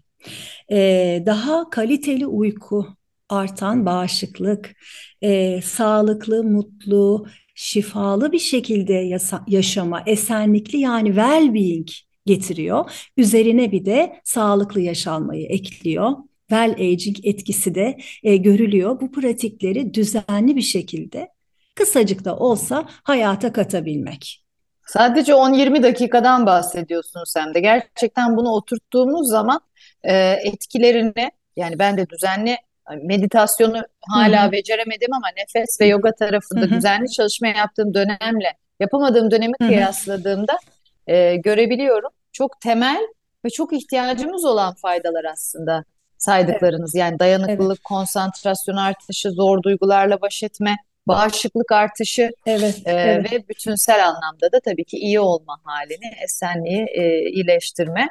e, 0.73 1.23
daha 1.27 1.71
kaliteli 1.71 2.27
uyku, 2.27 2.87
artan 3.29 3.87
bağışıklık, 3.87 4.75
e, 5.23 5.61
sağlıklı, 5.63 6.45
mutlu, 6.45 7.27
şifalı 7.55 8.33
bir 8.33 8.39
şekilde 8.39 9.19
yaşama, 9.49 10.03
esenlikli 10.07 10.79
yani 10.79 11.09
well-being 11.09 11.91
getiriyor. 12.27 12.91
Üzerine 13.17 13.73
bir 13.73 13.85
de 13.85 14.21
sağlıklı 14.25 14.81
yaşanmayı 14.81 15.47
ekliyor. 15.47 16.13
Well 16.49 16.73
aging 16.73 17.17
etkisi 17.23 17.75
de 17.75 17.99
e, 18.23 18.37
görülüyor. 18.37 19.01
Bu 19.01 19.13
pratikleri 19.13 19.95
düzenli 19.95 20.57
bir 20.57 20.63
şekilde 20.63 21.29
kısacık 21.75 22.25
da 22.25 22.37
olsa 22.37 22.85
hayata 23.03 23.53
katabilmek. 23.53 24.45
Sadece 24.87 25.33
10-20 25.33 25.83
dakikadan 25.83 26.47
bahsediyorsunuz 26.47 27.35
hem 27.37 27.55
de. 27.55 27.61
Gerçekten 27.61 28.37
bunu 28.37 28.49
oturttuğumuz 28.49 29.29
zaman 29.29 29.61
e, 30.03 30.15
etkilerini 30.45 31.31
yani 31.57 31.79
ben 31.79 31.97
de 31.97 32.09
düzenli 32.09 32.57
hani 32.85 33.05
meditasyonu 33.05 33.83
hala 34.01 34.53
beceremedim 34.53 35.15
ama 35.15 35.27
nefes 35.37 35.81
ve 35.81 35.87
yoga 35.87 36.13
tarafında 36.13 36.61
hı, 36.61 36.71
düzenli 36.71 37.11
çalışma 37.11 37.49
yaptığım 37.49 37.95
dönemle 37.95 38.53
yapamadığım 38.81 39.31
dönemi 39.31 39.53
hı 39.61 39.65
hı. 39.65 39.69
kıyasladığımda 39.69 40.59
e, 41.07 41.37
görebiliyorum. 41.37 42.11
Çok 42.33 42.61
temel 42.61 43.01
ve 43.45 43.51
çok 43.51 43.73
ihtiyacımız 43.73 44.45
olan 44.45 44.75
faydalar 44.75 45.25
aslında 45.25 45.75
Evet, 45.75 45.87
saydıklarınız. 46.19 46.95
Yani 46.95 47.11
evet, 47.11 47.21
dayanıklılık, 47.21 47.85
konsantrasyon 47.85 48.77
artışı, 48.77 49.31
zor 49.31 49.63
duygularla 49.63 50.21
baş 50.21 50.43
etme, 50.43 50.77
bağışıklık 51.09 51.73
artışı. 51.73 52.31
evet, 52.47 52.83
Ee, 52.85 52.93
evet. 52.93 53.33
ve 53.33 53.49
bütünsel 53.49 54.09
anlamda 54.09 54.53
da 54.53 54.61
tabii 54.65 54.85
ki 54.85 54.97
iyi 54.97 55.21
olma 55.21 55.59
halini, 55.65 56.15
esenliği 56.25 56.87
e, 56.95 57.31
iyileştirme. 57.31 58.09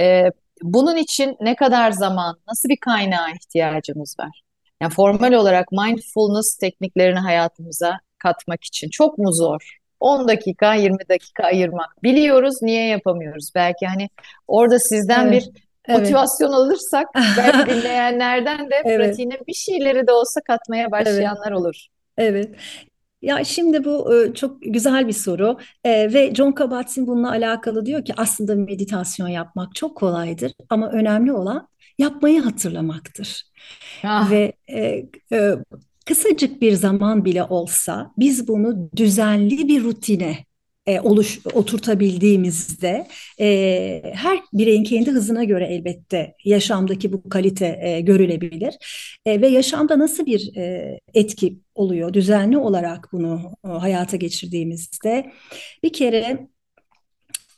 Ee, 0.00 0.24
bunun 0.62 0.96
için 0.96 1.36
ne 1.40 1.56
kadar 1.56 1.90
zaman, 1.92 2.40
nasıl 2.48 2.68
bir 2.68 2.76
kaynağa 2.80 3.30
ihtiyacımız 3.30 4.18
var? 4.18 4.42
Yani 4.82 4.92
formal 4.92 5.32
olarak 5.32 5.72
mindfulness 5.72 6.56
tekniklerini 6.56 7.18
hayatımıza 7.18 7.98
katmak 8.18 8.64
için 8.64 8.88
çok 8.90 9.18
mu 9.18 9.32
zor? 9.32 9.78
10 10.02 10.28
dakika, 10.28 10.74
20 10.74 11.08
dakika 11.08 11.44
ayırmak. 11.44 12.02
Biliyoruz, 12.02 12.54
niye 12.62 12.86
yapamıyoruz? 12.88 13.50
Belki 13.54 13.86
hani 13.86 14.08
orada 14.48 14.78
sizden 14.78 15.30
Evet, 15.30 15.32
bir 15.32 15.50
evet. 15.88 16.20
motivasyon 16.20 16.52
alırsak 16.52 17.06
belki 17.36 17.66
dinleyenlerden 17.66 18.70
de 18.70 18.84
Evet, 18.84 18.92
pratiğine 18.94 19.34
bir 19.48 19.54
şeyleri 19.54 20.06
de 20.06 20.12
olsa 20.12 20.40
katmaya 20.46 20.90
evet, 20.98 21.30
başlayanlar 21.30 21.52
olur. 21.52 21.86
evet. 22.18 22.56
Ya 23.22 23.44
şimdi 23.44 23.84
bu 23.84 24.16
e, 24.16 24.34
çok 24.34 24.62
güzel 24.62 25.08
bir 25.08 25.12
soru 25.12 25.58
E, 25.84 26.14
ve 26.14 26.34
John 26.34 26.52
Kabat-Zinn 26.52 27.06
bununla 27.06 27.30
alakalı 27.30 27.86
diyor 27.86 28.04
ki 28.04 28.14
aslında 28.16 28.54
meditasyon 28.56 29.28
yapmak 29.28 29.74
çok 29.74 29.96
kolaydır 29.98 30.52
ama 30.70 30.90
önemli 30.90 31.32
olan 31.32 31.68
yapmayı 31.98 32.42
hatırlamaktır. 32.42 33.44
Ah, 34.02 34.30
Ve 34.30 34.52
e, 34.70 35.04
e, 35.32 35.56
kısacık 36.06 36.62
bir 36.62 36.72
zaman 36.72 37.24
bile 37.24 37.44
olsa 37.44 38.12
biz 38.18 38.48
bunu 38.48 38.90
düzenli 38.96 39.68
bir 39.68 39.84
rutine 39.84 40.38
e, 40.86 41.00
oluş, 41.00 41.40
oturtabildiğimizde 41.54 43.06
e, 43.40 44.02
her 44.14 44.38
bireyin 44.52 44.84
kendi 44.84 45.10
hızına 45.10 45.44
göre 45.44 45.66
elbette 45.66 46.34
yaşamdaki 46.44 47.12
bu 47.12 47.28
kalite 47.28 47.80
e, 47.82 48.00
görülebilir. 48.00 48.74
E, 49.26 49.40
ve 49.40 49.48
yaşamda 49.48 49.98
nasıl 49.98 50.26
bir 50.26 50.56
e, 50.56 50.98
etki 51.14 51.58
oluyor 51.74 52.12
düzenli 52.12 52.58
olarak 52.58 53.08
bunu 53.12 53.52
e, 53.64 53.68
hayata 53.68 54.16
geçirdiğimizde 54.16 55.32
bir 55.82 55.92
kere 55.92 56.48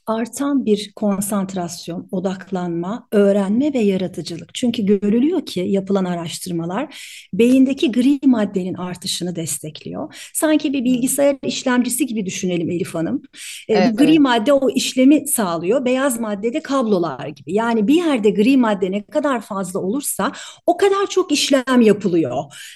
artan 0.07 0.67
bir 0.67 0.93
konsantrasyon, 0.97 2.09
odaklanma, 2.11 3.09
öğrenme 3.13 3.73
ve 3.75 3.79
yaratıcılık. 3.79 4.55
Çünkü 4.55 4.87
görülüyor 4.87 5.47
ki 5.47 5.61
yapılan 5.61 6.05
araştırmalar 6.05 6.99
beyindeki 7.33 7.93
gri 7.93 8.19
maddenin 8.27 8.75
artışını 8.75 9.37
destekliyor. 9.37 10.31
Sanki 10.35 10.73
bir 10.73 10.85
bilgisayar 10.85 11.37
işlemcisi 11.43 12.07
gibi 12.07 12.27
düşünelim 12.27 12.71
Elif 12.71 12.95
Hanım. 12.95 13.23
E, 13.71 13.93
bu 13.93 13.97
gri 13.97 14.09
evet, 14.09 14.21
madde 14.21 14.53
o 14.53 14.71
işlemi 14.71 15.29
sağlıyor. 15.29 15.85
Beyaz 15.85 16.21
madde 16.21 16.53
de 16.53 16.61
kablolar 16.61 17.29
gibi. 17.29 17.55
Yani 17.55 17.89
bir 17.89 17.95
yerde 17.95 18.31
gri 18.31 18.57
madde 18.57 18.91
ne 18.91 19.07
kadar 19.07 19.41
fazla 19.41 19.81
olursa 19.81 20.33
o 20.67 20.77
kadar 20.77 21.07
çok 21.07 21.33
işlem 21.33 21.81
yapılıyor. 21.81 22.35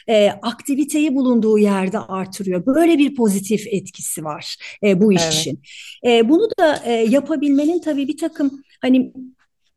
E, 0.09 0.31
aktiviteyi 0.43 1.15
bulunduğu 1.15 1.59
yerde 1.59 1.99
artırıyor. 1.99 2.67
Böyle 2.67 2.99
bir 2.99 3.15
pozitif 3.15 3.67
etkisi 3.67 4.25
var 4.25 4.57
e, 4.83 5.01
bu 5.01 5.13
evet, 5.13 5.33
işin. 5.33 5.63
E, 6.07 6.29
bunu 6.29 6.49
da 6.59 6.83
e, 6.85 6.93
yapabilmenin 7.19 7.81
tabii 7.81 8.09
bir 8.09 8.17
takım 8.17 8.63
hani 8.81 9.13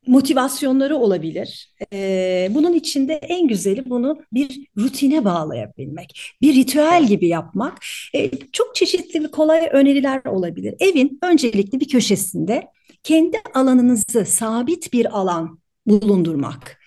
motivasyonları 0.08 0.96
olabilir. 0.96 1.74
E, 1.94 2.50
bunun 2.52 2.74
içinde 2.74 3.14
en 3.14 3.48
güzeli 3.48 3.90
bunu 3.90 4.22
bir 4.34 4.68
rutine 4.78 5.26
bağlayabilmek, 5.26 6.22
bir 6.42 6.56
ritüel 6.56 7.08
gibi 7.08 7.28
yapmak. 7.28 7.78
E, 8.16 8.32
çok 8.52 8.76
çeşitli 8.76 9.24
ve 9.24 9.32
kolay 9.32 9.70
öneriler 9.72 10.22
olabilir. 10.26 10.76
Evin 10.80 11.20
öncelikli 11.24 11.80
bir 11.80 11.88
köşesinde 11.88 12.68
kendi 13.04 13.38
alanınızı 13.54 14.26
sabit 14.26 14.94
bir 14.94 15.20
alan 15.20 15.60
bulundurmak. 15.86 16.78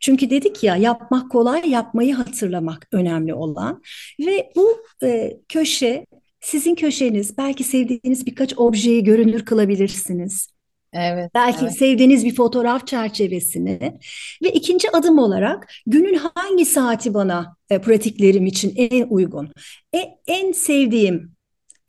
Çünkü 0.00 0.30
dedik 0.30 0.62
ya 0.64 0.76
yapmak 0.76 1.30
kolay, 1.30 1.70
yapmayı 1.70 2.14
hatırlamak 2.14 2.88
önemli 2.92 3.34
olan 3.34 3.82
ve 4.20 4.52
bu 4.56 4.82
e, 5.02 5.36
köşe 5.48 6.06
sizin 6.44 6.74
köşeniz. 6.74 7.38
Belki 7.38 7.64
sevdiğiniz 7.64 8.26
birkaç 8.26 8.58
objeyi 8.58 9.04
görünür 9.04 9.44
kılabilirsiniz. 9.44 10.48
evet, 10.92 11.30
Belki 11.34 11.64
evet, 11.64 11.78
sevdiğiniz 11.78 12.24
bir 12.24 12.34
fotoğraf 12.34 12.86
çerçevesini 12.86 13.98
ve 14.42 14.52
ikinci 14.52 14.90
adım 14.90 15.18
olarak 15.18 15.72
günün 15.86 16.20
hangi 16.34 16.64
saati 16.64 17.14
bana 17.14 17.56
e, 17.70 17.80
pratiklerim 17.80 18.46
için 18.46 18.74
en 18.76 19.06
uygun? 19.10 19.52
E, 19.94 19.98
en 20.26 20.52
sevdiğim 20.52 21.32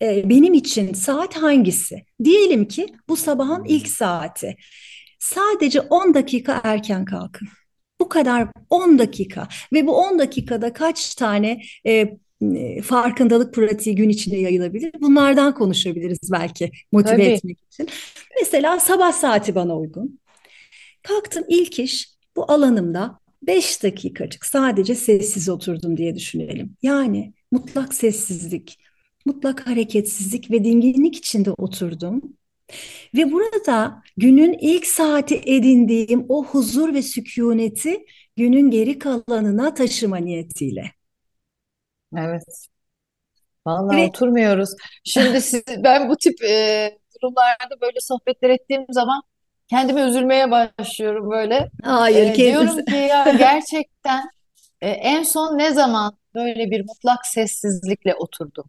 e, 0.01 0.29
benim 0.29 0.53
için 0.53 0.93
saat 0.93 1.35
hangisi? 1.35 2.03
Diyelim 2.23 2.67
ki 2.67 2.87
bu 3.09 3.15
sabahın 3.15 3.65
ilk 3.65 3.87
saati. 3.87 4.55
Sadece 5.19 5.81
10 5.81 6.13
dakika 6.13 6.61
erken 6.63 7.05
kalkın. 7.05 7.47
Bu 7.99 8.09
kadar 8.09 8.47
10 8.69 8.99
dakika 8.99 9.47
ve 9.73 9.87
bu 9.87 9.97
10 9.97 10.19
dakikada 10.19 10.73
kaç 10.73 11.15
tane 11.15 11.61
e, 11.85 11.91
e, 11.93 12.17
farkındalık 12.81 13.53
pratiği 13.53 13.95
gün 13.95 14.09
içinde 14.09 14.37
yayılabilir? 14.37 14.91
Bunlardan 15.01 15.53
konuşabiliriz 15.53 16.31
belki 16.31 16.71
motive 16.91 17.15
tabii. 17.15 17.23
etmek 17.23 17.57
için. 17.71 17.87
Mesela 18.39 18.79
sabah 18.79 19.11
saati 19.11 19.55
bana 19.55 19.77
uygun. 19.77 20.19
Kalktım 21.03 21.43
ilk 21.47 21.79
iş 21.79 22.09
bu 22.35 22.51
alanımda 22.51 23.19
5 23.41 23.83
dakikacık 23.83 24.45
sadece 24.45 24.95
sessiz 24.95 25.49
oturdum 25.49 25.97
diye 25.97 26.15
düşünelim. 26.15 26.77
Yani 26.81 27.33
mutlak 27.51 27.93
sessizlik, 27.93 28.79
mutlak 29.25 29.67
hareketsizlik 29.67 30.51
ve 30.51 30.63
dinginlik 30.63 31.15
içinde 31.15 31.51
oturdum. 31.51 32.21
Ve 33.15 33.31
burada 33.31 34.03
günün 34.17 34.53
ilk 34.61 34.87
saati 34.87 35.41
edindiğim 35.45 36.25
o 36.29 36.45
huzur 36.45 36.93
ve 36.93 37.01
sükuneti 37.01 38.05
günün 38.35 38.71
geri 38.71 38.99
kalanına 38.99 39.73
taşıma 39.73 40.17
niyetiyle. 40.17 40.91
Evet. 42.17 42.67
Vallahi 43.65 43.97
Ve 43.97 44.07
oturmuyoruz. 44.09 44.69
Şimdi 45.03 45.41
siz, 45.41 45.63
ben 45.77 46.09
bu 46.09 46.17
tip 46.17 46.43
e, 46.43 46.97
durumlarda 47.21 47.81
böyle 47.81 47.99
sohbetler 47.99 48.49
ettiğim 48.49 48.85
zaman 48.89 49.21
kendime 49.69 50.01
üzülmeye 50.01 50.51
başlıyorum 50.51 51.31
böyle. 51.31 51.69
hayır 51.83 52.27
E, 52.27 52.33
kendisi. 52.33 52.51
diyorum 52.51 52.85
ki 52.85 52.95
ya 52.95 53.31
gerçekten 53.37 54.29
e, 54.81 54.89
en 54.89 55.23
son 55.23 55.57
ne 55.57 55.71
zaman 55.73 56.17
böyle 56.35 56.71
bir 56.71 56.85
mutlak 56.85 57.25
sessizlikle 57.25 58.15
oturdum? 58.15 58.65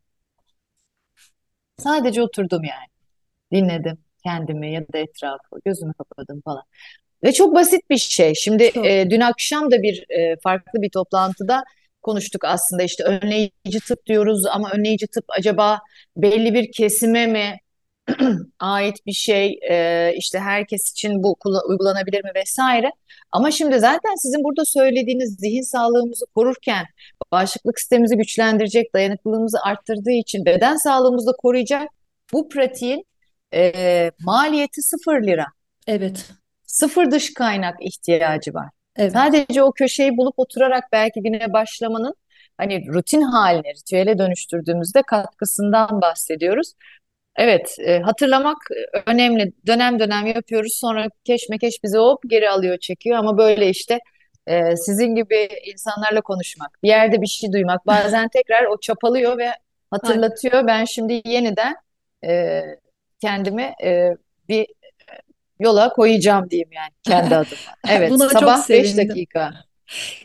Sadece 1.79 2.23
oturdum 2.23 2.65
yani. 2.65 2.87
Dinledim 3.53 3.99
kendimi 4.25 4.73
ya 4.73 4.83
da 4.93 4.99
etrafı, 4.99 5.61
gözümü 5.65 5.95
kapadım 5.95 6.41
falan. 6.45 6.63
Ve 7.25 7.33
çok 7.33 7.55
basit 7.55 7.91
bir 7.91 7.99
şey. 7.99 8.35
Şimdi 8.35 8.73
Çok. 8.73 8.87
e, 8.87 9.11
dün 9.11 9.21
akşam 9.21 9.71
da 9.71 9.83
bir 9.83 10.11
e, 10.11 10.37
farklı 10.43 10.83
bir 10.83 10.91
toplantıda 10.91 11.65
konuştuk 12.07 12.45
aslında 12.45 12.83
işte 12.83 13.05
önleyici 13.05 13.81
tıp 13.89 14.07
diyoruz 14.07 14.47
ama 14.47 14.71
önleyici 14.71 15.07
tıp 15.07 15.25
acaba 15.39 15.81
belli 16.17 16.55
bir 16.55 16.73
kesime 16.73 17.27
mi 17.27 17.57
ait 18.61 19.07
bir 19.07 19.13
şey 19.13 19.59
e, 19.71 20.13
işte 20.17 20.39
herkes 20.39 20.91
için 20.91 21.23
bu 21.23 21.37
uygulanabilir 21.69 22.25
mi 22.25 22.31
vesaire. 22.35 22.91
Ama 23.33 23.51
şimdi 23.51 23.79
zaten 23.79 24.15
sizin 24.23 24.45
burada 24.45 24.65
söylediğiniz 24.65 25.37
zihin 25.41 25.63
sağlığımızı 25.73 26.27
korurken 26.35 26.85
bağışıklık 27.33 27.81
sistemimizi 27.81 28.17
güçlendirecek, 28.17 28.95
dayanıklılığımızı 28.95 29.59
arttırdığı 29.65 30.13
için 30.13 30.45
beden 30.47 30.77
sağlığımızı 30.77 31.27
da 31.27 31.33
koruyacak 31.39 31.89
bu 32.33 32.49
pratiğin 32.49 33.05
e, 33.55 34.11
maliyeti 34.21 34.83
sıfır 34.83 35.23
lira. 35.23 35.47
Evet, 35.87 36.27
Sıfır 36.67 37.11
dış 37.11 37.35
kaynak 37.35 37.77
ihtiyacı 37.81 38.55
var. 38.55 38.69
Evet. 38.99 39.13
Sadece 39.13 39.63
o 39.63 39.73
köşeyi 39.73 40.17
bulup 40.17 40.35
oturarak 40.39 40.85
belki 40.93 41.23
güne 41.23 41.53
başlamanın 41.53 42.15
hani 42.59 42.87
rutin 42.89 43.23
haline, 43.23 43.75
ritüele 43.75 44.19
dönüştürdüğümüzde 44.19 45.03
katkısından 45.03 46.01
bahsediyoruz. 46.03 46.73
Evet, 47.37 47.77
e, 47.87 47.99
hatırlamak 48.01 48.57
e, 48.97 49.11
önemli. 49.11 49.53
Dönem 49.67 49.99
dönem 49.99 50.27
yapıyoruz. 50.27 50.73
Sonra 50.81 51.09
keşmekeş 51.25 51.83
bizi 51.85 51.99
hop 51.99 52.23
geri 52.27 52.51
alıyor, 52.51 52.79
çekiyor. 52.79 53.19
Ama 53.19 53.39
böyle 53.39 53.69
işte 53.69 54.01
e, 54.47 54.77
sizin 54.77 55.15
gibi 55.15 55.49
insanlarla 55.65 56.21
konuşmak, 56.21 56.83
bir 56.83 56.89
yerde 56.89 57.23
bir 57.23 57.27
şey 57.27 57.53
duymak, 57.53 57.87
bazen 57.87 58.29
tekrar 58.29 58.65
o 58.65 58.81
çapalıyor 58.81 59.39
ve 59.39 59.45
Aynen. 59.45 59.57
hatırlatıyor. 59.91 60.67
Ben 60.67 60.85
şimdi 60.85 61.23
yeniden 61.25 61.77
e, 62.25 62.63
kendimi 63.21 63.73
e, 63.85 64.11
bir 64.49 64.67
yola 65.61 65.89
koyacağım 65.93 66.51
diyeyim 66.51 66.73
yani 66.73 66.91
kendi 67.03 67.35
adıma. 67.37 67.61
Evet, 67.89 68.11
Buna 68.11 68.29
sabah 68.29 68.59
5 68.59 68.65
sevindim. 68.91 69.09
dakika. 69.09 69.55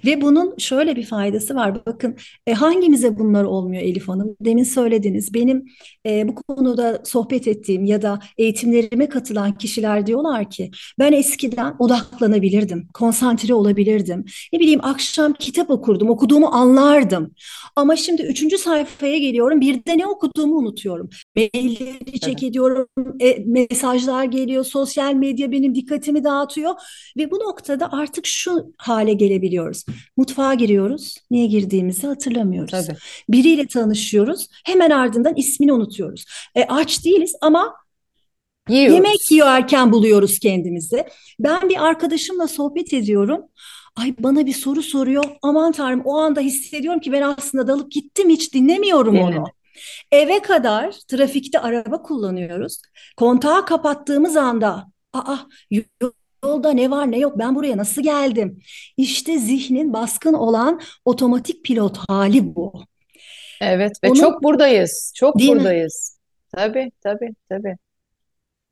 Ve 0.06 0.22
bunun 0.22 0.58
şöyle 0.58 0.96
bir 0.96 1.06
faydası 1.06 1.56
var. 1.56 1.86
Bakın 1.86 2.16
e, 2.48 2.54
hangimize 2.54 3.20
bunlar 3.20 3.44
olmuyor 3.44 3.82
Elif 3.84 4.08
Hanım? 4.08 4.36
Demin 4.42 4.64
söylediniz. 4.64 5.34
Benim 5.34 5.66
e, 6.06 6.28
bu 6.28 6.36
konuda 6.36 7.02
sohbet 7.06 7.48
ettiğim 7.48 7.86
ya 7.86 8.02
da 8.02 8.20
eğitimlerime 8.38 9.10
katılan 9.10 9.58
kişiler 9.58 10.06
diyorlar 10.06 10.50
ki 10.50 10.72
ben 11.00 11.12
eskiden 11.12 11.76
odaklanabilirdim, 11.80 12.88
konsantre 12.94 13.54
olabilirdim. 13.54 14.26
Ne 14.54 14.60
bileyim 14.60 14.80
akşam 14.84 15.34
kitap 15.34 15.70
okurdum, 15.70 16.10
okuduğumu 16.10 16.48
anlardım. 16.48 17.34
Ama 17.76 17.96
şimdi 17.96 18.22
üçüncü 18.22 18.58
sayfaya 18.58 19.18
geliyorum, 19.18 19.62
bir 19.62 19.86
de 19.86 19.98
ne 19.98 20.08
okuduğumu 20.08 20.56
unutuyorum. 20.56 21.10
Mailleri 21.36 22.20
check 22.20 22.44
ediyorum, 22.44 22.88
e, 23.20 23.44
mesajlar 23.46 24.24
geliyor, 24.24 24.64
sosyal 24.64 25.14
medya 25.14 25.52
benim 25.52 25.76
dikkatimi 25.76 26.24
dağıtıyor. 26.24 26.74
Ve 27.18 27.32
bu 27.32 27.40
noktada 27.40 27.92
artık 27.92 28.26
şu 28.26 28.74
hale 28.78 29.14
gelebiliyoruz. 29.52 29.86
Mutfağa 30.18 30.54
giriyoruz, 30.54 31.18
niye 31.32 31.48
girdiğimizi 31.48 32.08
hatırlamıyoruz. 32.08 32.72
tabii. 32.72 32.98
Biriyle 33.30 33.68
tanışıyoruz, 33.68 34.48
hemen 34.66 34.90
ardından 34.90 35.36
ismini 35.36 35.74
unutuyoruz. 35.74 36.26
E, 36.56 36.64
aç 36.64 37.06
değiliz 37.06 37.36
ama 37.42 37.76
yemek 38.70 38.92
Yiyoruz. 38.92 39.32
yiyorken 39.32 39.92
buluyoruz 39.92 40.40
kendimizi. 40.40 41.06
Ben 41.40 41.70
bir 41.70 41.86
arkadaşımla 41.86 42.48
sohbet 42.48 42.94
ediyorum. 42.94 43.42
Ay 43.96 44.16
bana 44.20 44.46
bir 44.46 44.54
soru 44.54 44.82
soruyor. 44.82 45.26
Aman 45.42 45.72
Tanrım 45.72 46.02
o 46.06 46.18
anda 46.18 46.42
hissediyorum 46.42 47.00
ki 47.00 47.12
ben 47.12 47.22
aslında 47.22 47.68
dalıp 47.68 47.92
gittim 47.92 48.30
hiç 48.30 48.54
dinlemiyorum 48.54 49.20
onu. 49.20 49.32
Dinledim. 49.32 49.54
Eve 50.12 50.42
kadar 50.42 50.92
trafikte 51.08 51.60
araba 51.60 52.02
kullanıyoruz. 52.02 52.82
Kontağı 53.18 53.66
kapattığımız 53.66 54.38
anda, 54.38 54.88
aa 55.14 55.38
yolda 56.44 56.72
ne 56.72 56.92
var 56.92 57.12
ne 57.12 57.20
yok 57.20 57.40
ben 57.40 57.56
buraya 57.56 57.78
nasıl 57.78 58.04
geldim? 58.04 58.60
İşte 58.98 59.38
zihnin 59.38 59.94
baskın 59.94 60.34
olan 60.34 60.82
otomatik 61.06 61.66
pilot 61.66 61.98
hali 61.98 62.56
bu. 62.56 62.74
Evet 63.62 63.92
ve 64.04 64.10
Onun 64.10 64.20
çok 64.20 64.44
buradayız. 64.44 65.14
Çok 65.16 65.40
değil 65.40 65.52
mi? 65.52 65.58
buradayız. 65.60 66.20
Tabii, 66.56 66.92
tabii, 67.02 67.30
tabii. 67.50 67.76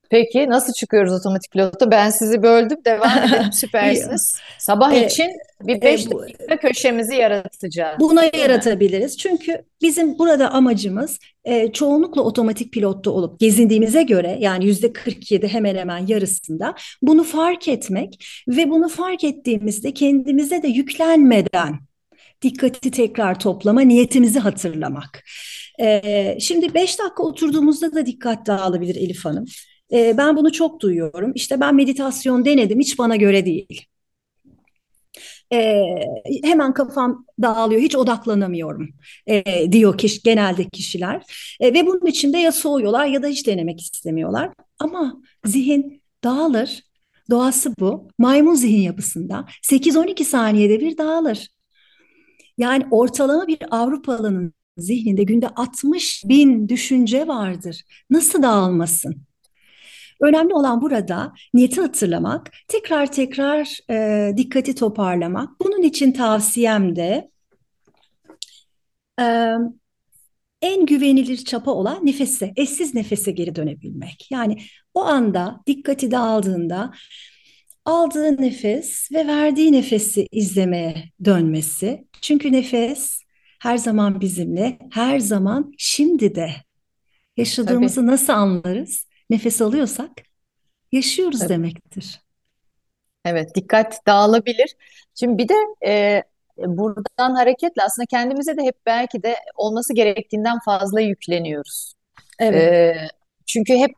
Peki 0.10 0.50
nasıl 0.50 0.74
çıkıyoruz 0.74 1.14
otomatik 1.14 1.52
pilota? 1.52 1.92
Ben 1.92 2.10
sizi 2.10 2.44
böldüm. 2.44 2.78
Devam 2.86 3.18
edelim. 3.18 3.52
Süpersiniz. 3.52 4.36
Sabah 4.60 4.94
E, 4.94 5.06
için 5.06 5.32
bir 5.62 5.76
e, 5.76 5.82
5 5.82 6.12
bu, 6.12 6.22
dakika 6.22 6.58
köşemizi 6.58 7.16
yaratacağız, 7.16 8.00
Buna 8.00 8.24
yaratabiliriz. 8.24 9.18
Çünkü 9.18 9.66
bizim 9.82 10.20
burada 10.20 10.52
amacımız 10.52 11.20
e, 11.44 11.72
çoğunlukla 11.72 12.22
otomatik 12.22 12.74
pilotta 12.74 13.12
olup 13.12 13.40
gezindiğimize 13.40 14.04
göre 14.04 14.38
yani 14.40 14.66
yüzde 14.66 14.94
47 14.94 15.48
hemen 15.48 15.76
hemen 15.76 16.08
yarısında 16.08 16.76
bunu 17.02 17.24
fark 17.24 17.68
etmek 17.68 18.26
ve 18.48 18.70
bunu 18.70 18.90
fark 18.90 19.24
ettiğimizde 19.24 19.94
kendimize 19.94 20.64
de 20.64 20.68
yüklenmeden 20.68 21.80
dikkati 22.42 22.92
tekrar 22.92 23.40
toplama, 23.40 23.82
niyetimizi 23.82 24.40
hatırlamak. 24.40 25.24
E, 25.82 26.38
şimdi 26.40 26.74
5 26.74 27.00
dakika 27.00 27.24
oturduğumuzda 27.24 27.94
da 27.94 28.06
dikkat 28.06 28.48
dağılabilir 28.48 28.96
Elif 28.96 29.26
Hanım. 29.26 29.46
E, 29.94 30.18
ben 30.18 30.38
bunu 30.38 30.52
çok 30.52 30.82
duyuyorum. 30.82 31.32
İşte 31.36 31.60
ben 31.60 31.76
meditasyon 31.76 32.46
denedim, 32.46 32.80
hiç 32.80 33.00
bana 33.00 33.16
göre 33.16 33.46
değil. 33.46 33.88
E, 35.54 35.86
hemen 36.44 36.74
kafam 36.74 37.26
dağılıyor, 37.42 37.82
hiç 37.82 37.96
odaklanamıyorum 37.96 38.90
e, 39.28 39.72
diyor 39.72 39.98
kişi, 39.98 40.22
genelde 40.24 40.70
kişiler. 40.70 41.24
E, 41.60 41.74
ve 41.74 41.86
bunun 41.88 42.06
için 42.06 42.34
de 42.34 42.38
ya 42.38 42.52
soğuyorlar 42.52 43.06
ya 43.06 43.24
da 43.24 43.28
hiç 43.28 43.48
denemek 43.48 43.82
istemiyorlar. 43.82 44.50
Ama 44.80 45.22
zihin 45.46 46.02
dağılır, 46.24 46.84
doğası 47.30 47.74
bu. 47.80 48.08
Maymun 48.18 48.56
zihin 48.56 48.82
yapısında 48.82 49.46
8-12 49.64 50.24
saniyede 50.26 50.80
bir 50.80 50.98
dağılır. 50.98 51.48
Yani 52.58 52.86
ortalama 52.92 53.48
bir 53.48 53.58
Avrupalı'nın 53.72 54.54
zihninde 54.78 55.24
günde 55.24 55.48
60 55.50 56.24
bin 56.30 56.70
düşünce 56.70 57.28
vardır. 57.28 57.84
Nasıl 58.10 58.44
dağılmasın? 58.44 59.29
Önemli 60.22 60.54
olan 60.54 60.82
burada 60.82 61.34
niyeti 61.54 61.82
hatırlamak, 61.82 62.52
tekrar 62.68 63.12
tekrar 63.12 63.78
e, 63.90 64.38
dikkati 64.38 64.76
toparlamak. 64.76 65.50
Bunun 65.62 65.82
için 65.82 66.12
tavsiyem 66.12 66.96
de 66.96 67.30
e, 69.20 69.54
en 70.62 70.86
güvenilir 70.86 71.38
çapa 71.38 71.72
olan 71.72 72.06
nefese, 72.06 72.54
eşsiz 72.56 72.96
nefese 72.96 73.32
geri 73.32 73.56
dönebilmek. 73.56 74.28
Yani 74.32 74.58
o 74.94 75.02
anda 75.02 75.62
dikkati 75.68 76.12
dağıldığında 76.12 76.94
aldığı 77.86 78.42
nefes 78.42 79.12
ve 79.12 79.28
verdiği 79.28 79.72
nefesi 79.72 80.28
izlemeye 80.32 81.04
dönmesi. 81.26 82.08
Çünkü 82.22 82.52
nefes 82.52 83.22
her 83.62 83.78
zaman 83.78 84.22
bizimle, 84.22 84.80
her 84.92 85.20
zaman 85.20 85.74
şimdi 85.78 86.36
de. 86.36 86.48
Tabii, 86.48 86.64
Yaşadığımızı 87.38 88.08
nasıl 88.08 88.34
anlarız? 88.34 89.09
Nefes 89.30 89.62
alıyorsak 89.62 90.12
yaşıyoruz 90.92 91.40
tabii. 91.40 91.50
demektir. 91.50 92.22
Evet, 93.26 93.56
dikkat 93.56 94.06
dağılabilir. 94.08 94.76
Şimdi 95.16 95.38
bir 95.38 95.50
de 95.50 95.56
e, 95.86 96.24
buradan 96.58 97.36
hareketle 97.36 97.84
aslında 97.84 98.06
kendimize 98.06 98.58
de 98.58 98.62
hep 98.64 98.76
belki 98.86 99.24
de 99.24 99.36
olması 99.56 99.94
gerektiğinden 99.94 100.60
fazla 100.66 101.02
yükleniyoruz. 101.02 101.94
Evet, 102.40 102.74
E, 102.96 102.96
çünkü 103.46 103.74
hep 103.74 103.92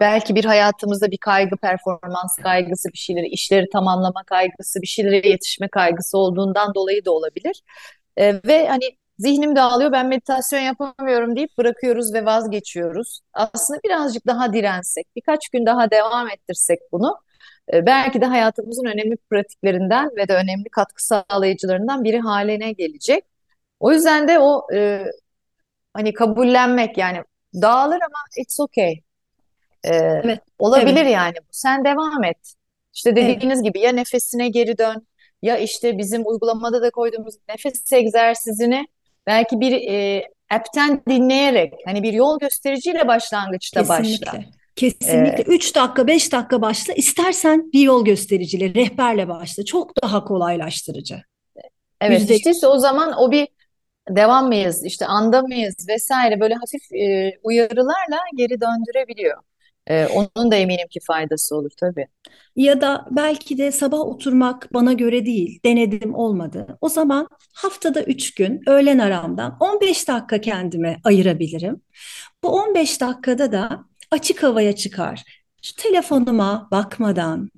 belki 0.00 0.34
bir 0.34 0.44
hayatımızda 0.44 1.10
bir 1.10 1.18
kaygı, 1.18 1.56
performans 1.56 2.36
kaygısı, 2.42 2.88
bir 2.92 2.98
şeyleri, 2.98 3.26
işleri 3.28 3.66
tamamlama 3.72 4.24
kaygısı, 4.24 4.82
bir 4.82 4.86
şeylere 4.86 5.28
yetişme 5.28 5.68
kaygısı 5.68 6.18
olduğundan 6.18 6.74
dolayı 6.74 7.04
da 7.04 7.12
olabilir. 7.12 7.62
E, 8.16 8.34
ve 8.46 8.68
hani 8.68 8.84
zihnim 9.18 9.56
dağılıyor, 9.56 9.92
ben 9.92 10.06
meditasyon 10.06 10.60
yapamıyorum 10.60 11.36
deyip 11.36 11.58
bırakıyoruz 11.58 12.14
ve 12.14 12.24
vazgeçiyoruz. 12.24 13.20
Aslında 13.32 13.80
birazcık 13.84 14.26
daha 14.26 14.52
dirensek, 14.52 15.06
birkaç 15.16 15.48
gün 15.48 15.66
daha 15.66 15.90
devam 15.90 16.30
ettirsek 16.30 16.78
bunu, 16.92 17.18
e, 17.72 17.86
belki 17.86 18.20
de 18.20 18.26
hayatımızın 18.26 18.84
önemli 18.84 19.16
pratiklerinden 19.30 20.10
ve 20.16 20.28
de 20.28 20.34
önemli 20.34 20.68
katkı 20.72 21.06
sağlayıcılarından 21.06 22.04
biri 22.04 22.20
haline 22.20 22.72
gelecek. 22.72 23.24
O 23.80 23.92
yüzden 23.92 24.28
de 24.28 24.38
o 24.38 24.66
e, 24.74 25.04
hani 25.94 26.14
kabullenmek 26.14 26.98
yani 26.98 27.22
dağılır 27.62 28.00
ama 28.00 28.18
it's 28.38 28.60
okay. 28.60 28.94
Ee, 29.84 29.94
evet, 29.94 30.40
olabilir 30.58 31.02
evet, 31.02 31.12
yani 31.12 31.36
bu. 31.36 31.48
Sen 31.50 31.84
devam 31.84 32.24
et. 32.24 32.54
İşte 32.94 33.10
evet. 33.10 33.36
dediğiniz 33.36 33.62
gibi 33.62 33.80
ya 33.80 33.92
nefesine 33.92 34.48
geri 34.48 34.78
dön 34.78 35.06
ya 35.42 35.58
işte 35.58 35.98
bizim 35.98 36.22
uygulamada 36.26 36.82
da 36.82 36.90
koyduğumuz 36.90 37.34
nefes 37.48 37.92
egzersizini 37.92 38.86
belki 39.26 39.60
bir 39.60 39.72
e, 39.72 40.24
app'ten 40.50 41.02
dinleyerek 41.08 41.72
hani 41.86 42.02
bir 42.02 42.12
yol 42.12 42.38
göstericiyle 42.38 43.08
başlangıçta 43.08 43.88
başla. 43.88 44.02
Kesinlikle. 44.02 44.38
Ee, 44.38 44.76
Kesinlikle 44.76 45.42
3 45.42 45.74
dakika 45.74 46.06
5 46.06 46.32
dakika 46.32 46.62
başla. 46.62 46.92
İstersen 46.94 47.72
bir 47.72 47.80
yol 47.80 48.04
göstericiyle, 48.04 48.74
rehberle 48.74 49.28
başla. 49.28 49.64
Çok 49.64 50.02
daha 50.02 50.24
kolaylaştırıcı. 50.24 51.22
evet 52.00 52.20
Yüzde 52.20 52.34
işte, 52.34 52.66
o 52.66 52.78
zaman 52.78 53.12
o 53.18 53.30
bir 53.30 53.48
devam 54.08 54.46
mıyız 54.46 54.84
işte 54.84 55.06
anda 55.06 55.42
mıyız 55.42 55.74
vesaire 55.88 56.40
böyle 56.40 56.54
hafif 56.54 56.92
e, 56.92 57.32
uyarılarla 57.42 58.18
geri 58.36 58.60
döndürebiliyor. 58.60 59.42
Ee, 59.90 60.06
onun 60.06 60.50
da 60.50 60.56
eminim 60.56 60.88
ki 60.90 61.00
faydası 61.06 61.56
olur 61.56 61.70
tabii. 61.80 62.06
Ya 62.56 62.80
da 62.80 63.06
belki 63.10 63.58
de 63.58 63.72
sabah 63.72 64.00
oturmak 64.00 64.74
bana 64.74 64.92
göre 64.92 65.26
değil. 65.26 65.60
Denedim 65.64 66.14
olmadı. 66.14 66.78
O 66.80 66.88
zaman 66.88 67.28
haftada 67.54 68.02
3 68.02 68.34
gün 68.34 68.60
öğlen 68.66 68.98
aramdan 68.98 69.56
15 69.60 70.08
dakika 70.08 70.40
kendime 70.40 70.96
ayırabilirim. 71.04 71.80
Bu 72.44 72.48
15 72.48 73.00
dakikada 73.00 73.52
da 73.52 73.84
açık 74.10 74.42
havaya 74.42 74.76
çıkar. 74.76 75.24
Şu 75.62 75.74
telefonuma 75.76 76.68
bakmadan, 76.70 77.50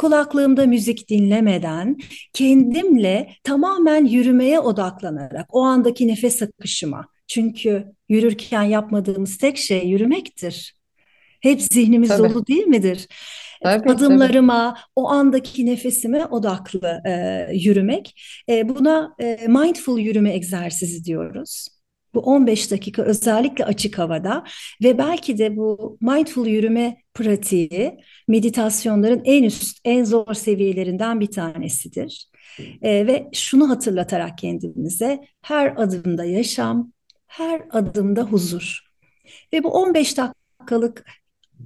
kulaklığımda 0.00 0.66
müzik 0.66 1.08
dinlemeden, 1.10 1.96
kendimle 2.32 3.28
tamamen 3.44 4.04
yürümeye 4.04 4.60
odaklanarak, 4.60 5.46
o 5.54 5.62
andaki 5.62 6.08
nefes 6.08 6.42
akışıma. 6.42 7.06
Çünkü 7.26 7.92
yürürken 8.08 8.62
yapmadığımız 8.62 9.38
tek 9.38 9.56
şey 9.58 9.86
yürümektir. 9.88 10.75
Hep 11.46 11.62
zihnimiz 11.62 12.08
Tabii, 12.08 12.30
dolu 12.30 12.46
değil 12.46 12.66
midir? 12.66 13.08
tabii, 13.62 13.82
tabii. 13.82 13.92
Adımlarıma, 13.92 14.78
o 14.96 15.08
andaki 15.08 15.66
nefesime 15.66 16.24
odaklı 16.24 17.02
e, 17.06 17.46
yürümek. 17.52 18.22
E, 18.48 18.68
buna 18.68 19.14
e, 19.18 19.46
mindful 19.48 19.98
yürüme 19.98 20.34
egzersizi 20.34 21.04
diyoruz. 21.04 21.68
Bu 22.14 22.20
15 22.20 22.70
dakika 22.70 23.02
özellikle 23.02 23.64
açık 23.64 23.98
havada 23.98 24.44
ve 24.82 24.98
belki 24.98 25.38
de 25.38 25.56
bu 25.56 25.98
mindful 26.00 26.46
yürüme 26.46 26.96
pratiği 27.14 27.98
meditasyonların 28.28 29.22
en 29.24 29.42
üst, 29.42 29.78
en 29.84 30.04
zor 30.04 30.34
seviyelerinden 30.34 31.20
bir 31.20 31.30
tanesidir. 31.30 32.28
E, 32.82 33.06
ve 33.06 33.28
şunu 33.32 33.70
hatırlatarak 33.70 34.38
kendimize 34.38 35.20
her 35.42 35.74
adımda 35.76 36.24
yaşam, 36.24 36.92
her 37.26 37.62
adımda 37.70 38.22
huzur. 38.22 38.80
Ve 39.52 39.64
bu 39.64 39.68
15 39.68 40.16
dakikalık 40.16 41.04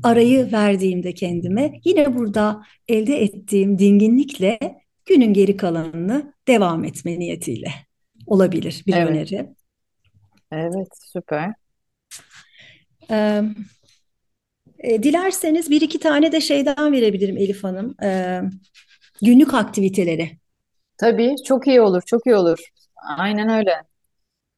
arayı 0.02 0.52
verdiğimde 0.52 1.14
kendime 1.14 1.72
yine 1.84 2.16
burada 2.16 2.62
elde 2.88 3.22
ettiğim 3.22 3.78
dinginlikle 3.78 4.58
günün 5.06 5.32
geri 5.32 5.56
kalanını 5.56 6.34
devam 6.48 6.84
etme 6.84 7.18
niyetiyle 7.18 7.72
olabilir 8.26 8.82
bir 8.86 8.96
Evet, 8.96 9.02
öneri. 9.02 9.48
evet, 10.52 10.88
süper. 11.12 11.54
Ee, 13.10 13.42
e, 14.78 15.02
dilerseniz 15.02 15.70
bir 15.70 15.80
iki 15.80 15.98
tane 15.98 16.32
de 16.32 16.40
şeyden 16.40 16.92
verebilirim 16.92 17.36
Elif 17.36 17.64
Hanım. 17.64 17.94
Ee, 18.02 18.40
günlük 19.22 19.54
aktiviteleri. 19.54 20.30
Tabii 20.98 21.34
çok 21.46 21.66
iyi 21.66 21.80
olur, 21.80 22.02
çok 22.06 22.26
iyi 22.26 22.36
olur. 22.36 22.58
Aynen 23.18 23.48
öyle. 23.48 23.82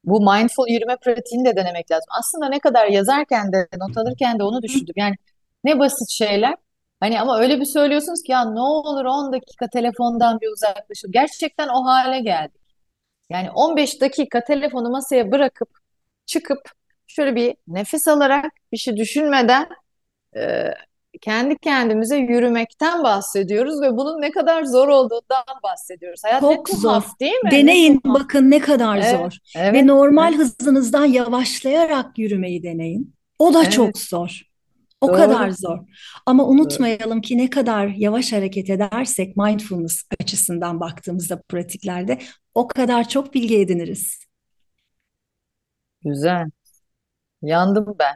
Bu 0.03 0.21
mindful 0.21 0.67
yürüme 0.69 0.95
pratiğini 0.97 1.45
de 1.45 1.55
denemek 1.55 1.91
lazım. 1.91 2.07
Aslında 2.19 2.49
ne 2.49 2.59
kadar 2.59 2.87
yazarken 2.87 3.51
de, 3.53 3.67
not 3.77 3.97
alırken 3.97 4.39
de 4.39 4.43
onu 4.43 4.61
düşündüm. 4.61 4.93
Yani 4.97 5.15
ne 5.63 5.79
basit 5.79 6.09
şeyler. 6.09 6.55
Hani 6.99 7.21
ama 7.21 7.39
öyle 7.39 7.59
bir 7.59 7.65
söylüyorsunuz 7.65 8.23
ki 8.23 8.31
ya 8.31 8.45
ne 8.45 8.59
olur 8.61 9.05
10 9.05 9.33
dakika 9.33 9.67
telefondan 9.69 10.39
bir 10.41 10.47
uzaklaşın. 10.49 11.11
Gerçekten 11.11 11.67
o 11.67 11.85
hale 11.85 12.19
geldik. 12.19 12.61
Yani 13.29 13.51
15 13.51 14.01
dakika 14.01 14.43
telefonu 14.43 14.89
masaya 14.89 15.31
bırakıp 15.31 15.69
çıkıp 16.25 16.59
şöyle 17.07 17.35
bir 17.35 17.55
nefes 17.67 18.07
alarak 18.07 18.53
bir 18.71 18.77
şey 18.77 18.97
düşünmeden 18.97 19.69
e, 20.37 20.65
kendi 21.21 21.57
kendimize 21.57 22.17
yürümekten 22.17 23.03
bahsediyoruz 23.03 23.81
ve 23.81 23.97
bunun 23.97 24.21
ne 24.21 24.31
kadar 24.31 24.63
zor 24.63 24.87
olduğundan 24.87 25.43
bahsediyoruz. 25.63 26.21
Hayat 26.23 26.43
ne 26.43 26.55
Çok 26.55 26.69
zor. 26.69 26.81
tuhaf 26.81 27.19
değil 27.19 27.43
mi? 27.43 27.49
Ne 27.51 27.51
Deneyin 27.51 27.99
tuhaf. 27.99 28.19
bakın 28.19 28.51
ne 28.51 28.59
kadar 28.59 28.97
Evet, 28.97 29.19
zor. 29.19 29.31
Ve 29.71 29.83
evet, 29.83 29.83
normal 29.85 30.33
evet, 30.33 30.47
hızınızdan 30.59 31.05
yavaşlayarak 31.05 32.17
yürümeyi 32.17 32.63
deneyin. 32.63 33.15
O 33.39 33.53
da 33.53 33.61
evet, 33.63 33.71
çok 33.71 33.97
zor. 33.97 34.41
O 35.01 35.07
kadar 35.11 35.47
doğru. 35.47 35.55
zor. 35.55 35.79
Ama 36.25 36.43
Doğru. 36.43 36.51
unutmayalım 36.51 37.21
ki 37.21 37.37
ne 37.37 37.49
kadar 37.49 37.87
yavaş 37.87 38.33
hareket 38.33 38.69
edersek 38.69 39.37
mindfulness 39.37 40.03
açısından 40.21 40.79
baktığımızda 40.79 41.41
pratiklerde 41.49 42.19
o 42.55 42.67
kadar 42.67 43.09
çok 43.09 43.33
bilgi 43.33 43.59
ediniriz. 43.59 44.25
Güzel. 46.01 46.49
Yandım 47.41 47.95
ben. 47.99 48.15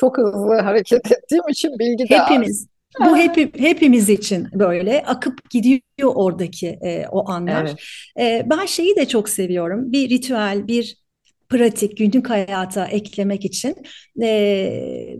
Çok 0.00 0.18
hızlı 0.18 0.60
hareket 0.60 1.12
ettiğim 1.12 1.48
için 1.48 1.78
bilgi 1.78 2.08
de 2.08 2.22
az. 2.22 2.30
Hepimiz. 2.30 2.66
Bu 3.00 3.16
hepi, 3.16 3.52
hepimiz 3.58 4.08
için 4.08 4.48
böyle 4.52 5.02
akıp 5.06 5.50
gidiyor 5.50 5.80
oradaki 6.14 6.68
e, 6.68 7.06
o 7.10 7.30
anlar. 7.30 7.64
Evet. 7.64 7.76
E, 8.18 8.46
ben 8.50 8.66
şeyi 8.66 8.96
de 8.96 9.08
çok 9.08 9.28
seviyorum. 9.28 9.92
Bir 9.92 10.10
ritüel, 10.10 10.66
bir 10.66 10.96
pratik 11.48 11.96
günlük 11.98 12.30
hayata 12.30 12.86
eklemek 12.86 13.44
için 13.44 13.74
e, 14.22 15.16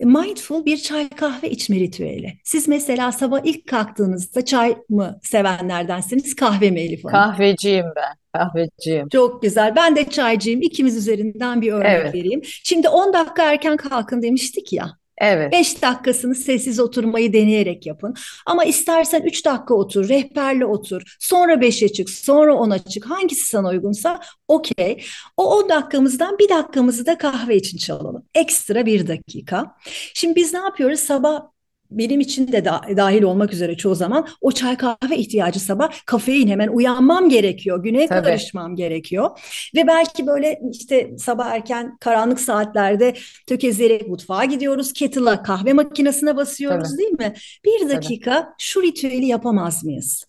mindful 0.00 0.64
bir 0.64 0.76
çay 0.76 1.08
kahve 1.08 1.50
içme 1.50 1.76
ritüeli. 1.76 2.32
Siz 2.44 2.68
mesela 2.68 3.12
sabah 3.12 3.40
ilk 3.44 3.68
kalktığınızda 3.68 4.44
çay 4.44 4.76
mı 4.88 5.18
sevenlerdensiniz, 5.22 6.34
kahve 6.34 6.70
mi 6.70 6.80
Elif 6.80 7.04
Hanım? 7.04 7.12
Kahveciyim 7.12 7.86
ben. 7.96 8.23
Kahveciyim. 8.34 9.08
Çok 9.08 9.42
güzel. 9.42 9.76
Ben 9.76 9.96
de 9.96 10.10
çaycıyım. 10.10 10.62
İkimiz 10.62 10.96
üzerinden 10.96 11.62
bir 11.62 11.72
örnek 11.72 11.86
Evet. 11.90 12.14
vereyim. 12.14 12.40
Şimdi 12.44 12.88
10 12.88 13.12
dakika 13.12 13.52
erken 13.52 13.76
kalkın 13.76 14.22
demiştik 14.22 14.72
ya. 14.72 14.98
Evet. 15.18 15.52
5 15.52 15.82
dakikasını 15.82 16.34
sessiz 16.34 16.80
oturmayı 16.80 17.32
deneyerek 17.32 17.86
yapın. 17.86 18.14
Ama 18.46 18.64
istersen 18.64 19.22
3 19.22 19.44
dakika 19.46 19.74
otur, 19.74 20.08
rehberle 20.08 20.66
otur. 20.66 21.16
Sonra 21.20 21.54
5'e 21.54 21.88
çık, 21.88 22.10
sonra 22.10 22.52
10'a 22.54 22.78
çık. 22.78 23.10
Hangisi 23.10 23.48
sana 23.48 23.68
uygunsa 23.68 24.20
okey. 24.48 25.04
O 25.36 25.56
10 25.56 25.68
dakikamızdan 25.68 26.38
bir 26.38 26.48
dakikamızı 26.48 27.06
da 27.06 27.18
kahve 27.18 27.56
için 27.56 27.78
çalalım. 27.78 28.24
Ekstra 28.34 28.86
bir 28.86 29.06
dakika. 29.06 29.76
Şimdi 30.14 30.36
biz 30.36 30.52
ne 30.54 30.60
yapıyoruz? 30.60 31.00
Sabah 31.00 31.53
benim 31.90 32.20
için 32.20 32.52
de 32.52 32.64
da- 32.64 32.82
dahil 32.96 33.22
olmak 33.22 33.52
üzere 33.52 33.76
çoğu 33.76 33.94
zaman 33.94 34.28
o 34.40 34.52
çay 34.52 34.76
kahve 34.76 35.16
ihtiyacı 35.16 35.60
sabah 35.60 35.92
kafein 36.06 36.48
hemen 36.48 36.68
uyanmam 36.68 37.28
gerekiyor. 37.28 37.82
Güne 37.82 38.06
Tabii. 38.06 38.24
karışmam 38.26 38.76
gerekiyor. 38.76 39.30
Ve 39.76 39.86
belki 39.86 40.26
böyle 40.26 40.60
işte 40.72 41.14
sabah 41.18 41.46
erken 41.46 41.96
karanlık 42.00 42.40
saatlerde 42.40 43.14
tökezleyerek 43.46 44.08
mutfağa 44.08 44.44
gidiyoruz. 44.44 44.92
Kettle'a 44.92 45.42
kahve 45.42 45.72
makinesine 45.72 46.36
basıyoruz 46.36 46.88
Tabii. 46.88 46.98
değil 46.98 47.12
mi? 47.12 47.34
Bir 47.64 47.88
dakika 47.88 48.54
şu 48.58 48.82
ritüeli 48.82 49.26
yapamaz 49.26 49.84
mıyız? 49.84 50.24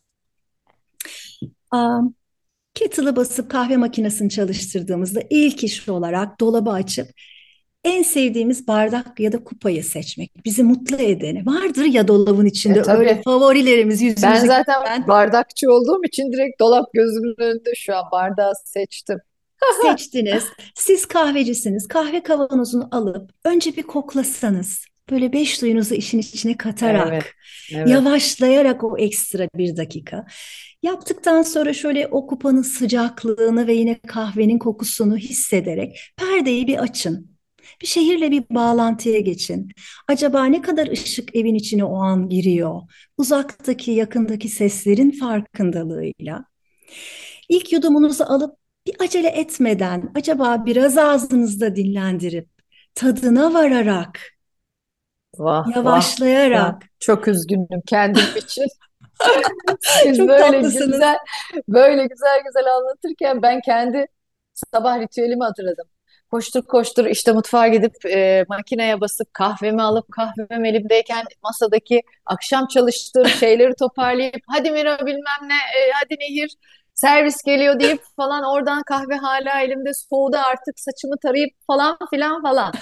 Aa, 1.72 2.00
Kettle'ı 2.74 3.16
basıp 3.16 3.52
kahve 3.52 3.78
makinesini 3.78 4.30
çalıştırdığımızda 4.30 5.22
ilk 5.30 5.64
iş 5.64 5.90
olarak 5.90 6.40
dolabı 6.40 6.70
açıp 6.72 7.08
en 7.86 8.04
sevdiğimiz 8.04 8.68
bardak 8.68 9.20
ya 9.20 9.32
da 9.32 9.44
kupayı 9.44 9.84
seçmek. 9.84 10.46
Bizi 10.46 10.64
mutlu 10.64 10.98
edeni. 10.98 11.46
Vardır 11.46 11.86
ya 11.86 12.08
dolabın 12.08 12.46
içinde 12.46 12.80
E, 12.80 12.82
tabii. 12.82 13.00
öyle 13.00 13.22
favorilerimiz 13.22 14.02
Ben 14.02 14.06
yüzümüze 14.06 14.48
zaten 14.48 14.84
gülen. 14.84 15.08
bardakçı 15.08 15.72
olduğum 15.72 16.02
için 16.08 16.32
direkt 16.32 16.60
dolap 16.60 16.94
gözümün 16.94 17.36
önünde 17.40 17.70
şu 17.76 17.96
an 17.96 18.04
bardağı 18.12 18.52
seçtim. 18.66 19.18
seçtiniz. 19.82 20.44
Siz 20.76 21.06
kahvecisiniz. 21.06 21.88
Kahve 21.88 22.24
kavanozunu 22.24 22.88
alıp 22.92 23.32
önce 23.46 23.76
bir 23.78 23.84
koklasanız. 23.84 24.86
Böyle 25.12 25.34
beş 25.34 25.62
duyunuzu 25.62 25.96
işin 25.96 26.20
içine 26.20 26.58
katarak, 26.58 27.08
Evet, 27.14 27.24
evet. 27.76 27.88
yavaşlayarak 27.90 28.84
o 28.84 28.98
ekstra 28.98 29.48
bir 29.56 29.78
dakika. 29.78 30.26
Yaptıktan 30.84 31.42
sonra 31.42 31.74
şöyle 31.74 32.08
o 32.08 32.28
kupanın 32.28 32.62
sıcaklığını 32.62 33.68
ve 33.68 33.74
yine 33.74 34.00
kahvenin 34.08 34.60
kokusunu 34.60 35.18
hissederek 35.18 35.98
perdeyi 36.18 36.68
bir 36.68 36.78
açın. 36.78 37.35
Bir 37.82 37.88
şehirle 37.88 38.32
bir 38.32 38.44
bağlantıya 38.50 39.20
geçin. 39.20 39.72
Acaba 40.08 40.46
ne 40.46 40.62
kadar 40.62 40.88
ışık 40.88 41.36
evin 41.36 41.56
içine 41.56 41.84
o 41.84 41.96
an 41.98 42.30
giriyor? 42.30 42.82
Uzaktaki, 43.18 43.92
yakındaki 43.92 44.50
seslerin 44.50 45.12
farkındalığıyla. 45.12 46.46
İlk 47.50 47.74
yudumunuzu 47.74 48.24
alıp 48.24 48.56
bir 48.88 48.96
acele 49.00 49.28
etmeden, 49.28 50.12
acaba 50.16 50.66
biraz 50.66 50.98
ağzınızda 50.98 51.76
dinlendirip, 51.76 52.50
tadına 52.96 53.54
vararak, 53.54 54.20
Vah 55.38 55.66
vah. 55.76 55.76
yavaşlayarak. 55.76 56.84
Çok 57.00 57.28
üzgünüm 57.28 57.82
kendim 57.88 58.24
için. 58.38 58.66
Siz 60.04 60.18
Çok 60.18 60.28
böyle 60.28 60.42
tatlısınız. 60.52 60.92
güzel, 60.92 61.18
böyle 61.68 62.08
güzel 62.08 62.44
güzel 62.46 62.74
anlatırken 62.76 63.42
ben 63.42 63.62
kendi 63.62 64.08
sabah 64.54 65.00
ritüelimi 65.00 65.44
hatırladım. 65.44 65.88
Koştur 66.36 66.62
koştur 66.62 67.06
işte 67.06 67.32
mutfağa 67.32 67.68
gidip 67.68 68.06
e, 68.06 68.46
makineye 68.50 69.02
basıp 69.02 69.34
kahvemi 69.34 69.82
alıp 69.82 70.12
kahvem 70.12 70.66
elimdeyken 70.66 71.24
masadaki 71.44 72.02
akşam 72.26 72.68
çalıştığım 72.68 73.28
şeyleri 73.40 73.76
toparlayıp 73.76 74.42
hadi 74.48 74.72
Mira 74.72 75.06
bilmem 75.06 75.42
ne 75.42 75.56
e, 75.56 75.92
hadi 75.94 76.16
Nehir 76.20 76.50
servis 76.94 77.44
geliyor 77.44 77.80
deyip 77.80 78.02
falan 78.16 78.44
oradan 78.44 78.84
kahve 78.84 79.16
hala 79.16 79.62
elimde 79.62 79.92
soğudu 79.94 80.38
artık 80.38 80.80
saçımı 80.80 81.16
tarayıp 81.24 81.52
falan 81.68 81.98
filan 82.10 82.42
falan. 82.42 82.74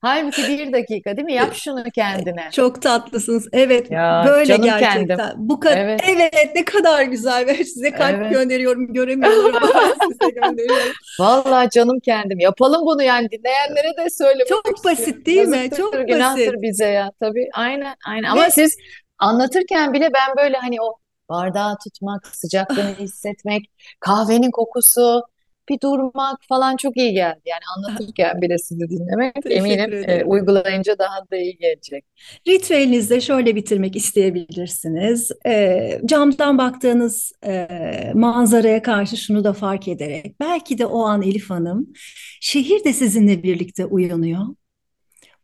Halbuki 0.00 0.42
bir 0.48 0.72
dakika 0.72 1.16
değil 1.16 1.24
mi? 1.24 1.32
Yap 1.32 1.54
şunu 1.54 1.84
kendine. 1.94 2.48
Çok 2.52 2.82
tatlısınız. 2.82 3.48
Evet, 3.52 3.90
Ya 3.90 4.24
böyle 4.28 4.46
canım 4.46 4.64
gerçekten. 4.64 5.06
kendim. 5.06 5.26
Bu 5.36 5.60
kadar. 5.60 5.76
Evet. 5.76 6.00
Evet, 6.08 6.32
ne 6.54 6.64
kadar 6.64 7.02
güzel. 7.02 7.46
Ben 7.48 7.54
size 7.54 7.90
kalp 7.90 8.16
Evet. 8.16 8.32
gönderiyorum, 8.32 8.94
ben 8.94 10.08
size 10.10 10.30
gönderiyorum. 10.30 10.92
Vallahi 11.20 11.68
canım 11.70 12.00
kendim. 12.00 12.38
Yapalım 12.38 12.86
bunu 12.86 13.02
yani 13.02 13.28
dinleyenlere 13.30 13.96
de 14.04 14.10
söylemek 14.10 14.48
Çok 14.48 14.76
istiyorum. 14.76 15.00
basit 15.00 15.26
değil 15.26 15.46
mi? 15.48 15.56
Yazıktır, 15.56 15.76
Çok 15.82 16.08
günahtır 16.08 16.46
basit. 16.46 16.62
bize 16.62 16.86
ya. 16.86 17.10
Tabii 17.20 17.48
aynen 17.54 17.94
aynen. 18.06 18.28
Ama 18.30 18.44
Ve- 18.44 18.50
siz 18.50 18.76
anlatırken 19.18 19.92
bile 19.92 20.08
ben 20.14 20.36
böyle 20.44 20.56
hani 20.56 20.76
o 20.82 20.94
bardağı 21.28 21.76
tutmak, 21.84 22.26
sıcaklığını 22.26 22.94
hissetmek, 22.98 23.62
kahvenin 24.00 24.50
kokusu, 24.50 25.22
bir 25.68 25.80
durmak 25.80 26.38
falan 26.48 26.76
çok 26.76 26.96
iyi 26.96 27.12
geldi. 27.12 27.40
Yani 27.46 27.60
anlatırken 27.76 28.42
bile 28.42 28.58
sizi 28.58 28.88
dinlemek 28.90 29.34
Teşekkür 29.34 29.56
eminim 29.56 30.10
e, 30.10 30.24
uygulayınca 30.24 30.98
daha 30.98 31.30
da 31.30 31.36
iyi 31.36 31.58
gelecek. 31.58 32.04
Ritüelinizde 32.48 33.20
şöyle 33.20 33.56
bitirmek 33.56 33.96
isteyebilirsiniz. 33.96 35.30
Ee, 35.46 36.00
camdan 36.04 36.58
baktığınız 36.58 37.32
e, 37.46 37.68
manzaraya 38.14 38.82
karşı 38.82 39.16
şunu 39.16 39.44
da 39.44 39.52
fark 39.52 39.88
ederek, 39.88 40.40
belki 40.40 40.78
de 40.78 40.86
o 40.86 41.02
an 41.02 41.22
Elif 41.22 41.50
Hanım, 41.50 41.92
şehir 42.40 42.84
de 42.84 42.92
sizinle 42.92 43.42
birlikte 43.42 43.84
uyanıyor. 43.86 44.46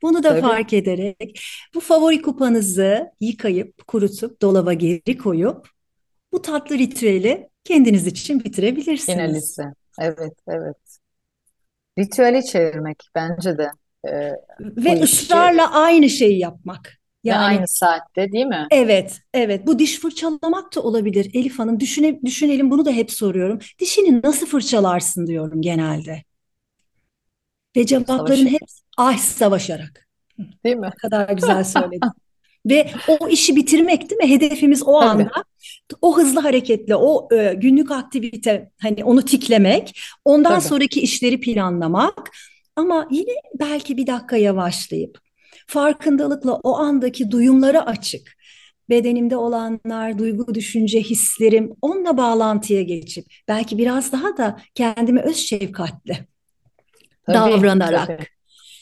Bunu 0.02 0.22
da 0.22 0.28
Tabii. 0.28 0.40
fark 0.40 0.72
ederek, 0.72 1.40
bu 1.74 1.80
favori 1.80 2.22
kupanızı 2.22 3.10
yıkayıp, 3.20 3.87
kurutup, 3.87 4.42
dolaba 4.42 4.72
geri 4.72 5.18
koyup, 5.18 5.68
bu 6.32 6.42
tatlı 6.42 6.78
ritüeli 6.78 7.48
kendiniz 7.64 8.06
için 8.06 8.44
bitirebilirsiniz. 8.44 9.18
Finalisi. 9.18 9.62
Evet, 10.00 10.35
evet. 10.48 10.76
Ritüeli 11.98 12.44
çevirmek 12.44 13.02
bence 13.14 13.59
de. 13.59 13.70
E, 14.09 14.11
Ve 14.61 15.00
Bu 15.00 15.04
işi- 15.04 15.04
ısrarla 15.04 15.72
aynı 15.72 16.11
şeyi 16.11 16.38
yapmak. 16.38 16.98
ve 17.24 17.28
Yani 17.28 17.44
aynı 17.44 17.68
saatte 17.68 18.33
değil 18.33 18.46
mi? 18.46 18.66
Evet, 18.70 19.20
evet. 19.35 19.66
Bu 19.66 19.78
diş 19.78 19.98
fırçalamak 19.98 20.74
da 20.76 20.80
olabilir. 20.83 21.30
Elif 21.35 21.59
Hanım, 21.59 21.80
düşüne, 21.80 22.22
düşünelim 22.22 22.70
bunu 22.70 22.85
da 22.85 22.90
hep 22.90 23.12
soruyorum. 23.12 23.59
Dişini 23.78 24.22
nasıl 24.22 24.46
fırçalarsın 24.46 25.26
diyorum 25.26 25.62
genelde. 25.62 26.22
Ve 27.76 27.87
cevapların 27.87 28.16
Savaşarak. 28.18 28.52
hep 28.52 28.61
ay 28.96 29.18
savaşarak. 29.18 30.09
Değil 30.64 30.76
mi? 30.76 30.87
Ne 30.87 30.90
kadar 30.90 31.28
güzel 31.28 31.64
söyledin. 31.64 32.00
Ve 32.66 32.90
o 33.09 33.29
işi 33.29 33.57
bitirmek 33.57 34.11
değil 34.11 34.20
mi? 34.22 34.31
Hedefimiz 34.31 34.83
o 34.83 35.00
Tabii. 35.00 35.22
anda 35.22 35.44
o 36.03 36.16
hızlı 36.16 36.40
hareketle, 36.40 36.96
o 36.96 37.29
e, 37.37 37.55
günlük 37.55 37.90
aktivite 37.90 38.70
hani 38.83 39.05
onu 39.05 39.22
tiklemek, 39.24 40.00
ondan 40.24 40.59
Tabii. 40.59 40.68
sonraki 40.68 41.00
işleri 41.00 41.40
planlamak. 41.40 42.31
Ama 42.77 43.09
yine 43.11 43.33
belki 43.61 43.96
bir 43.96 44.07
dakika 44.07 44.37
yavaşlayıp 44.37 45.18
farkındalıkla 45.66 46.55
o 46.62 46.77
andaki 46.79 47.31
duyumlara 47.31 47.87
açık. 47.87 48.35
Bedenimde 48.90 49.37
olanlar, 49.37 50.18
duygu, 50.18 50.55
düşünce, 50.55 51.00
hislerim 51.00 51.72
onunla 51.83 52.16
bağlantıya 52.16 52.83
geçip 52.83 53.27
belki 53.48 53.79
biraz 53.79 54.12
daha 54.12 54.37
da 54.37 54.61
kendime 54.74 55.20
öz 55.22 55.37
şefkatle 55.37 56.27
Tabii, 57.27 57.35
davranarak. 57.35 58.07
tabii, 58.07 58.27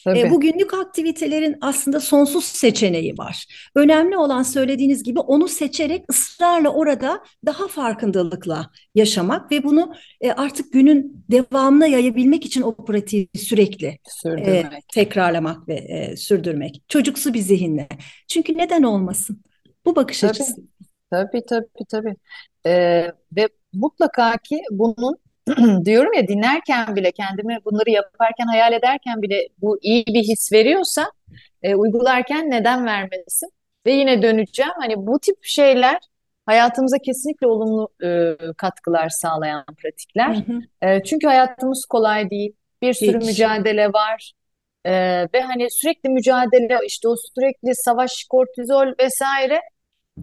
tabii. 0.04 0.30
bu 0.30 0.40
günlük 0.40 0.74
aktivitelerin 0.74 1.56
aslında 1.60 2.00
sonsuz 2.00 2.44
seçeneği 2.44 3.18
var. 3.18 3.46
Önemli 3.74 4.16
olan 4.16 4.42
söylediğiniz 4.42 5.02
gibi 5.02 5.20
onu 5.20 5.48
seçerek 5.48 6.04
ısrarla 6.10 6.68
orada 6.68 7.24
daha 7.46 7.68
farkındalıkla 7.68 8.70
yaşamak 8.94 9.52
ve 9.52 9.64
bunu 9.64 9.94
e, 10.20 10.32
artık 10.32 10.72
günün 10.72 11.24
devamına 11.30 11.86
yayabilmek 11.86 12.46
için 12.46 12.62
o 12.62 12.74
pratiği 12.84 13.28
sürekli 13.34 13.98
e, 14.26 14.64
tekrarlamak 14.94 15.68
ve 15.68 15.74
e, 15.74 16.16
sürdürmek. 16.16 16.82
Çocuksu 16.88 17.34
bir 17.34 17.40
zihinle. 17.40 17.88
Çünkü 18.28 18.58
neden 18.58 18.82
olmasın? 18.82 19.42
Bu 19.84 19.96
bakış 19.96 20.20
Tabii. 20.20 20.30
açısı. 20.30 20.56
Tabii 21.10 21.42
tabii 21.48 21.84
tabii. 21.90 22.16
Ee, 22.66 23.12
ve 23.36 23.48
mutlaka 23.72 24.36
ki 24.38 24.62
bunun 24.70 25.16
diyorum 25.84 26.12
ya 26.12 26.28
dinlerken 26.28 26.96
bile 26.96 27.12
kendimi 27.12 27.58
bunları 27.64 27.90
yaparken 27.90 28.46
hayal 28.46 28.72
ederken 28.72 29.22
bile 29.22 29.48
bu 29.62 29.78
iyi 29.82 30.04
bir 30.06 30.22
his 30.22 30.52
veriyorsa 30.52 31.06
e, 31.62 31.74
uygularken 31.74 32.50
neden 32.50 32.86
vermesin? 32.86 33.50
Ve 33.86 33.92
yine 33.92 34.22
döneceğim 34.22 34.72
hani 34.80 34.94
bu 34.96 35.18
tip 35.18 35.36
şeyler 35.42 35.98
hayatımıza 36.46 36.96
kesinlikle 36.98 37.46
olumlu 37.46 37.88
e, 38.04 38.36
katkılar 38.56 39.08
sağlayan 39.08 39.64
pratikler. 39.82 40.34
Hı 40.34 40.52
hı. 40.52 40.88
E, 40.88 41.02
çünkü 41.02 41.26
hayatımız 41.26 41.86
kolay 41.90 42.30
değil. 42.30 42.52
Bir 42.82 42.92
sürü 42.92 43.20
Hiç. 43.20 43.26
mücadele 43.26 43.88
var. 43.92 44.32
e, 44.84 44.92
ve 45.34 45.40
hani 45.40 45.70
sürekli 45.70 46.10
mücadele 46.10 46.78
işte 46.86 47.08
o 47.08 47.14
sürekli 47.34 47.74
savaş 47.74 48.24
kortizol 48.30 48.86
vesaire 49.00 49.60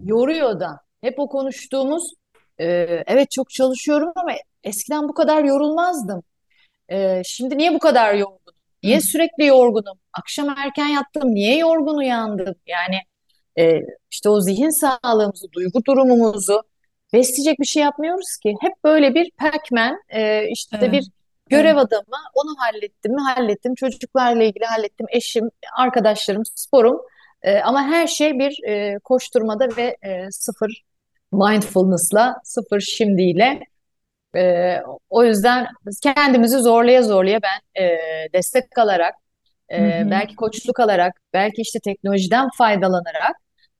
yoruyor 0.04 0.60
da 0.60 0.80
hep 1.00 1.18
o 1.18 1.28
konuştuğumuz 1.28 2.14
e, 2.60 2.66
evet 3.06 3.30
çok 3.30 3.50
çalışıyorum 3.50 4.12
ama 4.16 4.32
eskiden 4.64 5.08
bu 5.08 5.14
kadar 5.14 5.44
yorulmazdım. 5.44 6.22
E, 6.88 7.22
şimdi 7.24 7.58
niye 7.58 7.74
bu 7.74 7.78
kadar 7.78 8.14
yorgunum? 8.14 8.58
Niye 8.82 9.00
sürekli 9.00 9.46
yorgunum? 9.46 9.98
Akşam 10.12 10.48
erken 10.48 10.86
yattım, 10.86 11.34
niye 11.34 11.58
yorgun 11.58 11.96
uyandım? 11.96 12.54
Yani 12.66 12.96
e, 13.58 13.80
işte 14.10 14.28
o 14.28 14.40
zihin 14.40 14.80
sağlığımızı, 14.80 15.52
duygu 15.52 15.84
durumumuzu 15.84 16.62
besleyecek 17.12 17.60
bir 17.60 17.64
şey 17.64 17.82
yapmıyoruz 17.82 18.36
ki. 18.42 18.54
Hep 18.60 18.72
böyle 18.84 19.14
bir 19.14 19.30
Pac-Man, 19.30 20.02
e, 20.08 20.48
işte 20.48 20.78
Evet, 20.80 20.92
bir 20.92 21.10
görev 21.46 21.76
evet. 21.76 21.86
adamı, 21.86 22.16
onu 22.34 22.54
hallettim 22.58 23.14
mi 23.14 23.20
hallettim, 23.20 23.74
çocuklarla 23.74 24.42
ilgili 24.42 24.64
hallettim, 24.64 25.06
eşim, 25.10 25.50
arkadaşlarım, 25.78 26.42
sporum. 26.54 27.00
E, 27.42 27.58
ama 27.58 27.82
her 27.82 28.06
şey 28.06 28.38
bir 28.38 28.68
e, 28.68 28.98
koşturmada 28.98 29.68
ve 29.76 29.96
e, 30.02 30.30
sıfır 30.30 30.82
mindfulness'la, 31.32 32.36
sıfır 32.44 32.80
şimdiyle. 32.80 33.60
E, 34.36 34.76
o 35.10 35.24
yüzden 35.24 35.66
kendimizi 36.02 36.58
zorlaya 36.58 37.02
zorlaya 37.02 37.40
ben 37.42 37.82
e, 37.82 37.98
destek 38.32 38.78
alarak, 38.78 39.14
e, 39.72 39.78
belki 40.10 40.36
koçluk 40.36 40.80
alarak, 40.80 41.20
belki 41.32 41.62
işte 41.62 41.78
teknolojiden 41.84 42.48
faydalanarak 42.58 43.36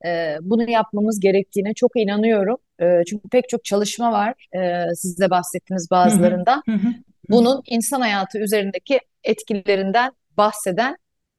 e, 0.06 0.36
bunu 0.40 0.70
yapmamız 0.70 1.20
gerektiğine 1.20 1.74
çok 1.74 1.90
inanıyorum. 1.96 2.56
E, 2.82 2.84
çünkü 3.08 3.28
pek 3.28 3.48
çok 3.48 3.64
çalışma 3.64 4.12
var, 4.12 4.34
e, 4.56 4.94
siz 4.94 5.18
de 5.20 5.30
bahsettiğiniz 5.30 5.90
bazılarından. 5.90 6.62
Bunun 7.30 7.62
insan 7.66 8.00
hayatı 8.00 8.38
üzerindeki 8.38 9.00
etkilerinden 9.24 10.12
bahseden 10.36 10.96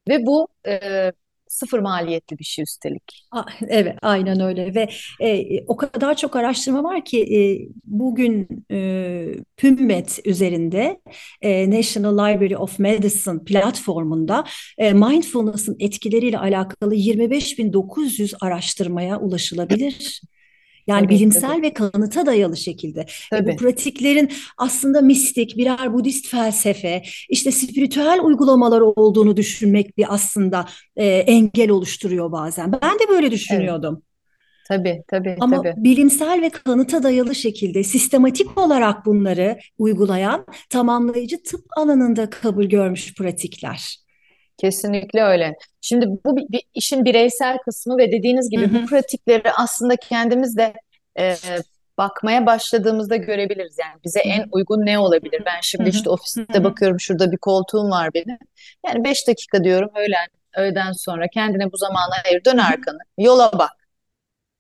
ve 0.10 0.26
bu 0.26 0.48
e, 0.68 1.12
sıfır 1.52 1.80
maliyetli 1.80 2.40
bir 2.40 2.44
şey 2.44 2.64
üstelik. 2.64 3.28
Evet, 3.68 3.98
aynen 4.02 4.40
öyle 4.40 4.76
ve 4.76 4.90
e, 5.28 5.64
o 5.68 5.78
kadar 5.78 6.16
çok 6.16 6.36
araştırma 6.36 6.84
var 6.84 7.06
ki 7.06 7.22
e, 7.22 7.40
bugün 7.84 8.66
e, 8.72 9.28
PubMed 9.58 10.10
üzerinde 10.26 11.02
e, 11.42 11.70
National 11.70 12.14
Library 12.14 12.58
of 12.58 12.80
Medicine 12.80 13.44
platformunda 13.44 14.44
e, 14.78 14.94
mindfulness'ın 14.94 15.76
etkileriyle 15.80 16.38
alakalı 16.38 16.96
25.900 16.96 18.36
araştırmaya 18.42 19.20
ulaşılabilir. 19.20 20.22
Yani 20.88 21.10
Tabii, 21.10 21.28
tabii, 21.34 21.56
bilimsel 21.56 21.62
ve 21.62 21.74
kanıta 21.74 22.26
dayalı 22.26 22.58
şekilde 22.58 23.06
ve 23.36 23.46
bu 23.46 23.56
tabii. 23.56 23.56
pratiklerin 23.56 24.30
aslında 24.58 25.02
mistik, 25.02 25.58
birer 25.58 25.94
Budist 25.94 26.28
felsefe, 26.28 27.02
işte 27.30 27.52
spiritüel 27.52 28.20
uygulamalar 28.24 28.82
olduğunu 28.82 29.38
düşünmek 29.38 29.98
bir 29.98 30.14
aslında 30.14 30.66
e, 30.96 31.06
engel 31.08 31.70
oluşturuyor 31.70 32.32
bazen. 32.32 32.72
Ben 32.72 33.00
de 33.00 33.10
böyle 33.10 33.32
Evet, 33.50 33.76
düşünüyordum. 33.76 34.04
tabii, 34.64 35.04
tabii, 35.08 35.38
Ama 35.40 35.64
tabii. 35.64 35.76
bilimsel 35.76 36.42
ve 36.42 36.50
kanıta 36.50 37.04
dayalı 37.04 37.36
şekilde 37.36 37.84
sistematik 37.84 38.58
olarak 38.58 39.06
bunları 39.06 39.60
uygulayan 39.78 40.46
tamamlayıcı 40.70 41.44
tıp 41.44 41.66
alanında 41.78 42.30
kabul 42.30 42.66
görmüş 42.66 43.16
pratikler. 43.16 44.01
Kesinlikle 44.62 45.24
öyle. 45.24 45.56
Şimdi 45.82 46.06
bu 46.26 46.38
bir, 46.38 46.46
bir 46.50 46.62
işin 46.74 47.06
bireysel 47.06 47.58
kısmı 47.58 47.98
ve 47.98 48.12
dediğiniz 48.12 48.50
gibi 48.50 48.74
bu 48.74 48.78
hı, 48.78 48.86
pratikleri 48.86 49.52
aslında 49.52 49.96
kendimiz 49.96 50.58
de 50.58 50.74
e, 51.20 51.36
bakmaya 51.98 52.46
başladığımızda 52.46 53.16
görebiliriz. 53.16 53.78
Yani 53.80 54.00
bize 54.06 54.20
en 54.20 54.46
uygun 54.52 54.86
ne 54.86 55.00
olabilir? 55.00 55.44
Ben 55.46 55.60
şimdi 55.62 55.90
işte 55.90 56.10
ofiste 56.10 56.64
bakıyorum 56.64 57.00
şurada 57.00 57.32
bir 57.32 57.38
koltuğum 57.38 57.92
var 57.92 58.14
benim. 58.14 58.38
Yani 58.86 59.04
beş 59.04 59.28
dakika 59.28 59.64
diyorum 59.64 59.90
öğlen, 59.96 60.28
öğleden 60.58 60.92
sonra 60.92 61.28
kendine 61.34 61.72
bu 61.72 61.78
zamanı 61.78 62.14
ayır, 62.26 62.46
dön 62.46 62.58
arkanı, 62.58 63.00
yola 63.18 63.52
bak. 63.60 63.72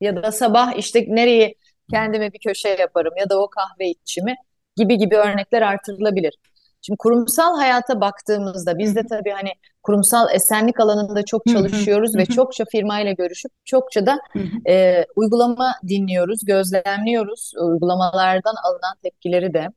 Ya 0.01 0.23
da 0.23 0.31
sabah 0.31 0.77
işte 0.77 1.05
nereye 1.07 1.55
kendime 1.91 2.33
bir 2.33 2.39
köşe 2.39 2.69
yaparım 2.69 3.13
ya 3.19 3.29
da 3.29 3.41
o 3.41 3.49
kahve 3.49 3.89
içimi 3.89 4.35
gibi 4.75 4.97
gibi 4.97 5.15
örnekler 5.15 5.61
artırılabilir. 5.61 6.33
Şimdi 6.81 6.97
kurumsal 6.97 7.55
hayata 7.55 8.01
baktığımızda 8.01 8.77
biz 8.77 8.95
de 8.95 9.03
tabii 9.09 9.29
hani 9.31 9.49
kurumsal 9.83 10.35
esenlik 10.35 10.79
alanında 10.79 11.25
çok 11.25 11.45
çalışıyoruz 11.45 12.15
ve 12.15 12.25
çokça 12.25 12.65
firmayla 12.71 13.11
görüşüp 13.11 13.51
çokça 13.65 14.05
da 14.05 14.19
e, 14.67 15.05
uygulama 15.15 15.73
dinliyoruz, 15.87 16.45
gözlemliyoruz. 16.45 17.51
Uygulamalardan 17.61 18.55
alınan 18.63 18.97
tepkileri 19.03 19.53
de. 19.53 19.67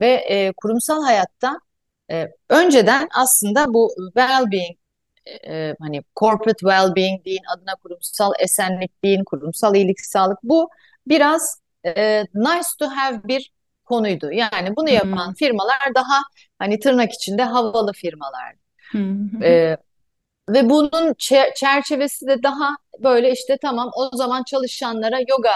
Ve 0.00 0.12
e, 0.12 0.52
kurumsal 0.56 1.02
hayatta 1.02 1.56
e, 2.10 2.28
önceden 2.48 3.08
aslında 3.14 3.74
bu 3.74 3.94
well-being 4.16 4.76
e, 5.48 5.74
hani 5.80 6.02
corporate 6.16 6.66
well-being 6.66 7.24
deyin, 7.24 7.42
adına 7.56 7.74
kurumsal 7.82 8.32
esenlik 8.40 9.04
deyin, 9.04 9.24
kurumsal 9.24 9.74
iyilik 9.74 10.00
sağlık 10.00 10.38
bu 10.42 10.70
biraz 11.06 11.60
e, 11.86 12.22
nice 12.34 12.68
to 12.78 12.86
have 12.86 13.24
bir 13.24 13.52
konuydu. 13.92 14.32
Yani 14.32 14.76
bunu 14.76 14.90
yapan 14.90 15.32
Hı 15.32 15.34
firmalar 15.34 15.78
daha 15.94 16.22
hani 16.58 16.80
tırnak 16.80 17.12
içinde 17.12 17.42
havalı 17.44 17.92
firmalar. 17.92 18.54
hı, 18.92 18.98
hı 18.98 19.38
E, 19.42 19.76
ve 20.50 20.70
bunun 20.70 21.12
çe- 21.14 21.54
çerçevesi 21.56 22.26
de 22.26 22.42
daha 22.42 22.70
böyle 23.00 23.32
işte 23.32 23.58
tamam 23.62 23.90
o 23.96 24.16
zaman 24.16 24.44
çalışanlara 24.44 25.18
yoga 25.28 25.52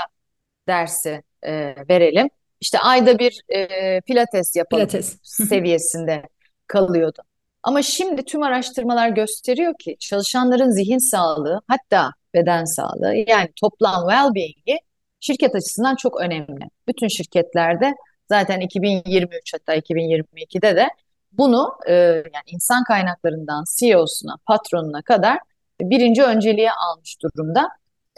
dersi 0.68 1.22
e, 1.42 1.74
verelim. 1.90 2.28
İşte 2.60 2.78
ayda 2.78 3.18
bir 3.18 3.40
e, 3.48 4.00
pilates 4.00 4.56
yapalım 4.56 4.90
Pilates. 4.90 5.18
Seviyesinde 5.22 6.22
kalıyordu. 6.66 7.22
Ama 7.62 7.82
şimdi 7.82 8.24
tüm 8.24 8.42
araştırmalar 8.42 9.08
gösteriyor 9.08 9.74
ki 9.78 9.96
çalışanların 10.00 10.70
zihin 10.70 10.98
sağlığı 11.10 11.60
hatta 11.68 12.10
beden 12.34 12.64
sağlığı 12.64 13.14
yani 13.28 13.48
toplam 13.60 13.94
well-being'i 14.10 14.78
şirket 15.20 15.54
açısından 15.54 15.96
çok 15.96 16.20
önemli. 16.20 16.64
Bütün 16.88 17.08
şirketlerde 17.08 17.92
zaten 18.28 18.60
2023 18.60 19.54
hatta 19.54 19.76
2022'de 19.76 20.76
de 20.76 20.88
bunu 21.32 21.72
e, 21.88 21.92
yani 21.94 22.44
insan 22.46 22.84
kaynaklarından 22.84 23.64
CEO'suna, 23.78 24.36
patronuna 24.46 25.02
kadar 25.02 25.38
birinci 25.80 26.22
önceliğe 26.22 26.70
almış 26.72 27.16
durumda. 27.22 27.68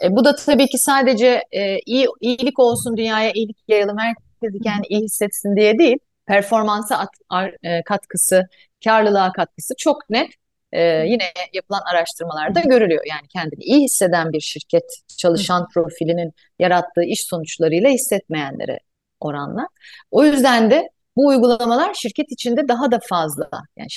E, 0.03 0.15
bu 0.15 0.25
da 0.25 0.35
tabii 0.35 0.67
ki 0.67 0.77
sadece 0.77 1.43
e, 1.51 1.79
iyi 1.85 2.07
iyilik 2.21 2.59
olsun 2.59 2.97
dünyaya 2.97 3.31
iyilik 3.31 3.57
yayalım 3.67 3.97
herkes 3.97 4.61
kendini 4.63 4.87
iyi 4.89 5.01
hissetsin 5.01 5.55
diye 5.55 5.79
değil. 5.79 5.97
Performansa 6.27 6.97
at- 6.97 7.17
ar- 7.29 7.55
e, 7.63 7.83
katkısı, 7.83 8.47
karlılığa 8.83 9.31
katkısı 9.31 9.73
çok 9.77 10.09
net. 10.09 10.29
E, 10.71 10.81
yine 10.83 11.23
yapılan 11.53 11.81
araştırmalarda 11.91 12.59
görülüyor. 12.59 13.03
Yani 13.09 13.27
kendini 13.27 13.63
iyi 13.63 13.83
hisseden 13.83 14.33
bir 14.33 14.39
şirket 14.41 14.83
çalışan 15.17 15.67
profilinin 15.73 16.33
yarattığı 16.59 17.03
iş 17.03 17.25
sonuçlarıyla 17.25 17.89
hissetmeyenlere 17.89 18.79
oranla. 19.19 19.67
O 20.11 20.23
yüzden 20.23 20.71
de 20.71 20.89
bu 21.15 21.27
uygulamalar 21.27 21.93
şirket 21.93 22.31
içinde 22.31 22.67
daha 22.67 22.91
da 22.91 22.99
fazla 23.09 23.49
yani 23.77 23.89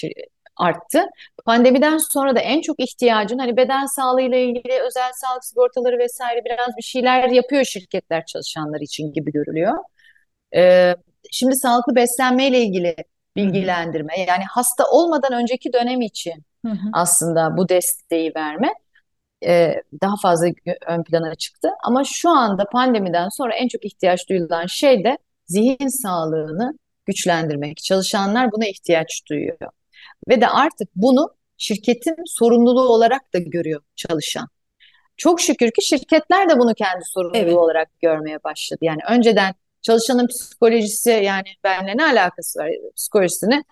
arttı. 0.57 1.05
Pandemiden 1.45 1.99
sonra 1.99 2.37
da 2.37 2.41
en 2.41 2.61
çok 2.61 2.81
ihtiyacın 2.81 3.39
hani 3.39 3.57
beden 3.57 3.87
sağlığıyla 3.87 4.39
ilgili 4.39 4.81
özel 4.81 5.11
sağlık 5.15 5.45
sigortaları 5.45 5.99
vesaire 5.99 6.45
biraz 6.45 6.77
bir 6.77 6.83
şeyler 6.83 7.29
yapıyor 7.29 7.65
şirketler 7.65 8.27
çalışanlar 8.27 8.81
için 8.81 9.13
gibi 9.13 9.33
görülüyor. 9.33 9.79
Ee, 10.55 10.95
şimdi 11.31 11.57
sağlıklı 11.57 11.95
beslenmeyle 11.95 12.61
ilgili 12.61 12.97
bilgilendirme 13.37 14.21
yani 14.21 14.45
hasta 14.51 14.85
olmadan 14.91 15.33
önceki 15.33 15.73
dönem 15.73 16.01
için 16.01 16.45
hı, 16.67 16.73
hı. 16.73 16.89
aslında 16.93 17.57
bu 17.57 17.69
desteği 17.69 18.33
verme 18.37 18.73
e, 19.47 19.83
daha 20.03 20.15
fazla 20.23 20.47
ön 20.87 21.03
plana 21.03 21.35
çıktı. 21.35 21.69
Ama 21.85 22.05
şu 22.05 22.31
anda 22.31 22.65
pandemiden 22.73 23.29
sonra 23.29 23.55
en 23.55 23.69
çok 23.69 23.85
ihtiyaç 23.85 24.29
duyulan 24.29 24.67
şey 24.67 25.05
de 25.05 25.19
zihin 25.47 26.03
sağlığını 26.03 26.79
güçlendirmek. 27.07 27.77
Çalışanlar 27.77 28.53
buna 28.53 28.67
ihtiyaç 28.67 29.23
duyuyor. 29.31 29.71
Ve 30.29 30.41
de 30.41 30.49
artık 30.49 30.89
bunu 30.97 31.35
şirketin 31.57 32.17
sorumluluğu 32.27 32.89
olarak 32.89 33.35
da 33.35 33.39
görüyor 33.39 33.83
çalışan. 33.97 34.49
Çok 35.17 35.41
şükür 35.41 35.71
ki 35.71 35.83
şirketler 35.87 36.49
de 36.51 36.59
bunu 36.59 36.75
kendi 36.75 37.05
sorumluluğu 37.05 37.39
Evet. 37.39 37.55
olarak 37.55 37.89
görmeye 38.01 38.45
başladı. 38.45 38.79
Yani 38.83 39.01
önceden 39.11 39.55
çalışanın 39.83 40.27
psikolojisi 40.27 41.11
yani 41.11 41.45
benimle 41.65 41.97
ne 41.97 42.05
alakası 42.05 42.59
var 42.59 42.71
psikolojisini 42.97 43.65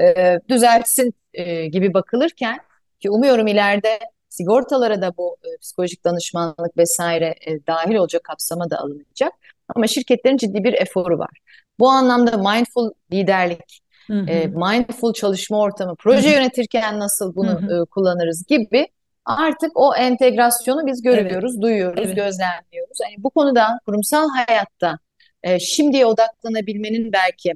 e, 0.00 0.38
düzeltsin 0.48 1.14
e, 1.34 1.66
gibi 1.66 1.94
bakılırken 1.94 2.58
ki 3.00 3.10
umuyorum 3.10 3.46
ileride 3.46 3.98
sigortalara 4.36 5.02
da 5.02 5.16
bu 5.16 5.36
e, 5.44 5.58
psikolojik 5.62 6.04
danışmanlık 6.04 6.76
vesaire 6.76 7.34
e, 7.46 7.66
dahil 7.66 7.94
olacak 7.94 8.24
kapsama 8.24 8.70
da 8.70 8.78
alınacak. 8.78 9.32
Ama 9.68 9.86
şirketlerin 9.86 10.36
ciddi 10.36 10.64
bir 10.64 10.72
eforu 10.72 11.18
var. 11.18 11.38
Bu 11.78 11.88
anlamda 11.88 12.36
mindful 12.52 12.90
liderlik, 13.12 13.80
Hı 14.10 14.12
e, 14.28 14.44
hı, 14.44 14.48
mindful 14.48 15.12
çalışma 15.12 15.58
ortamı, 15.58 15.90
hı 15.90 15.96
proje 15.98 16.28
hı, 16.28 16.32
yönetirken 16.32 16.98
nasıl 16.98 17.32
hı 17.32 17.36
bunu 17.36 17.50
hı. 17.50 17.82
e, 17.82 17.84
kullanırız 17.84 18.46
gibi 18.46 18.88
artık 19.24 19.70
o 19.74 19.94
entegrasyonu 19.94 20.86
biz 20.86 21.02
Evet. 21.06 21.16
görüyoruz, 21.16 21.62
duyuyoruz, 21.62 22.04
Evet. 22.06 22.16
gözlemliyoruz. 22.16 22.98
Yani 23.02 23.14
bu 23.18 23.30
konuda 23.30 23.78
kurumsal 23.86 24.28
hayatta 24.28 24.98
e, 25.42 25.58
şimdiye 25.60 26.06
odaklanabilmenin 26.06 27.12
belki 27.12 27.52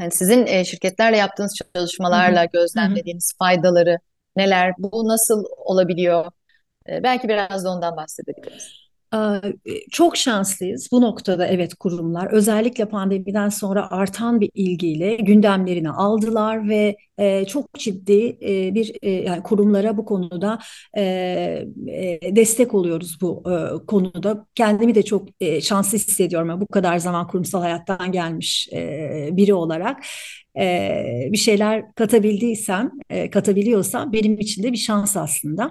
Yani 0.00 0.10
sizin 0.10 0.46
e, 0.46 0.64
şirketlerle 0.64 1.16
yaptığınız 1.16 1.60
Hı 1.60 1.64
hı. 1.64 1.70
çalışmalarla 1.74 2.40
Hı 2.40 2.44
hı. 2.44 2.48
gözlemlediğiniz 2.52 3.32
faydaları 3.38 3.98
neler? 4.36 4.74
Bu 4.78 5.08
nasıl 5.08 5.44
olabiliyor? 5.56 6.26
E, 6.90 7.04
belki 7.04 7.28
biraz 7.28 7.64
da 7.64 7.70
ondan 7.70 7.96
bahsedebiliriz. 7.98 8.83
Ee, 9.14 9.40
Çok 9.90 10.16
şanslıyız 10.16 10.88
bu 10.92 11.00
noktada 11.00 11.46
evet 11.46 11.74
kurumlar 11.74 12.32
özellikle 12.32 12.84
pandemiden 12.84 13.48
sonra 13.48 13.90
artan 13.90 14.40
bir 14.40 14.50
ilgiyle 14.54 15.16
gündemlerini 15.16 15.90
aldılar 15.90 16.68
ve 16.68 16.96
e, 17.18 17.44
çok 17.44 17.74
ciddi 17.78 18.38
e, 18.42 18.74
bir 18.74 18.94
e, 19.02 19.10
yani 19.10 19.42
kurumlara 19.42 19.96
bu 19.96 20.04
konuda 20.04 20.58
destek 22.36 22.74
oluyoruz 22.74 23.18
bu 23.20 23.42
konuda. 23.86 24.46
Kendimi 24.54 24.94
de 24.94 25.02
çok 25.02 25.28
şanslı 25.62 25.98
hissediyorum 25.98 26.60
bu 26.60 26.66
kadar 26.66 26.98
zaman 26.98 27.26
kurumsal 27.26 27.60
hayattan 27.60 28.12
gelmiş 28.12 28.68
biri 29.32 29.54
olarak. 29.54 30.04
E, 30.58 31.28
bir 31.32 31.36
şeyler 31.36 31.94
katabildiysem, 31.94 32.90
e, 33.10 33.30
katabiliyorsam 33.30 34.12
benim 34.12 34.38
için 34.38 34.62
de 34.62 34.72
bir 34.72 34.76
şans 34.76 35.16
aslında. 35.16 35.70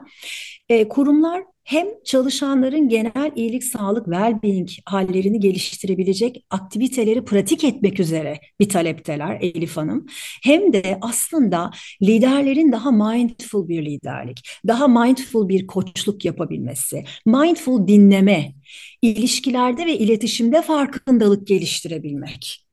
E, 0.70 0.88
kurumlar 0.88 1.44
hem 1.64 1.88
çalışanların 2.04 2.90
genel 2.90 3.32
iyilik, 3.36 3.64
sağlık, 3.64 4.08
well-being 4.08 4.70
hallerini 4.86 5.40
geliştirebilecek 5.40 6.46
aktiviteleri 6.50 7.26
pratik 7.26 7.64
etmek 7.64 8.00
üzere 8.00 8.40
bir 8.60 8.70
talepteler 8.70 9.38
Elif 9.42 9.78
Hanım. 9.78 10.06
Hem 10.44 10.74
de 10.74 10.98
aslında 11.02 11.72
liderlerin 12.02 12.72
daha 12.72 12.92
mindful 12.92 13.68
bir 13.68 13.86
liderlik, 13.86 14.50
daha 14.68 14.88
mindful 14.88 15.50
bir 15.50 15.68
koçluk 15.68 16.26
yapabilmesi, 16.26 17.04
mindful 17.26 17.88
dinleme, 17.88 18.54
ilişkilerde 19.02 19.86
ve 19.86 19.98
iletişimde 19.98 20.62
farkındalık 20.62 21.48
geliştirebilmek 21.48 22.66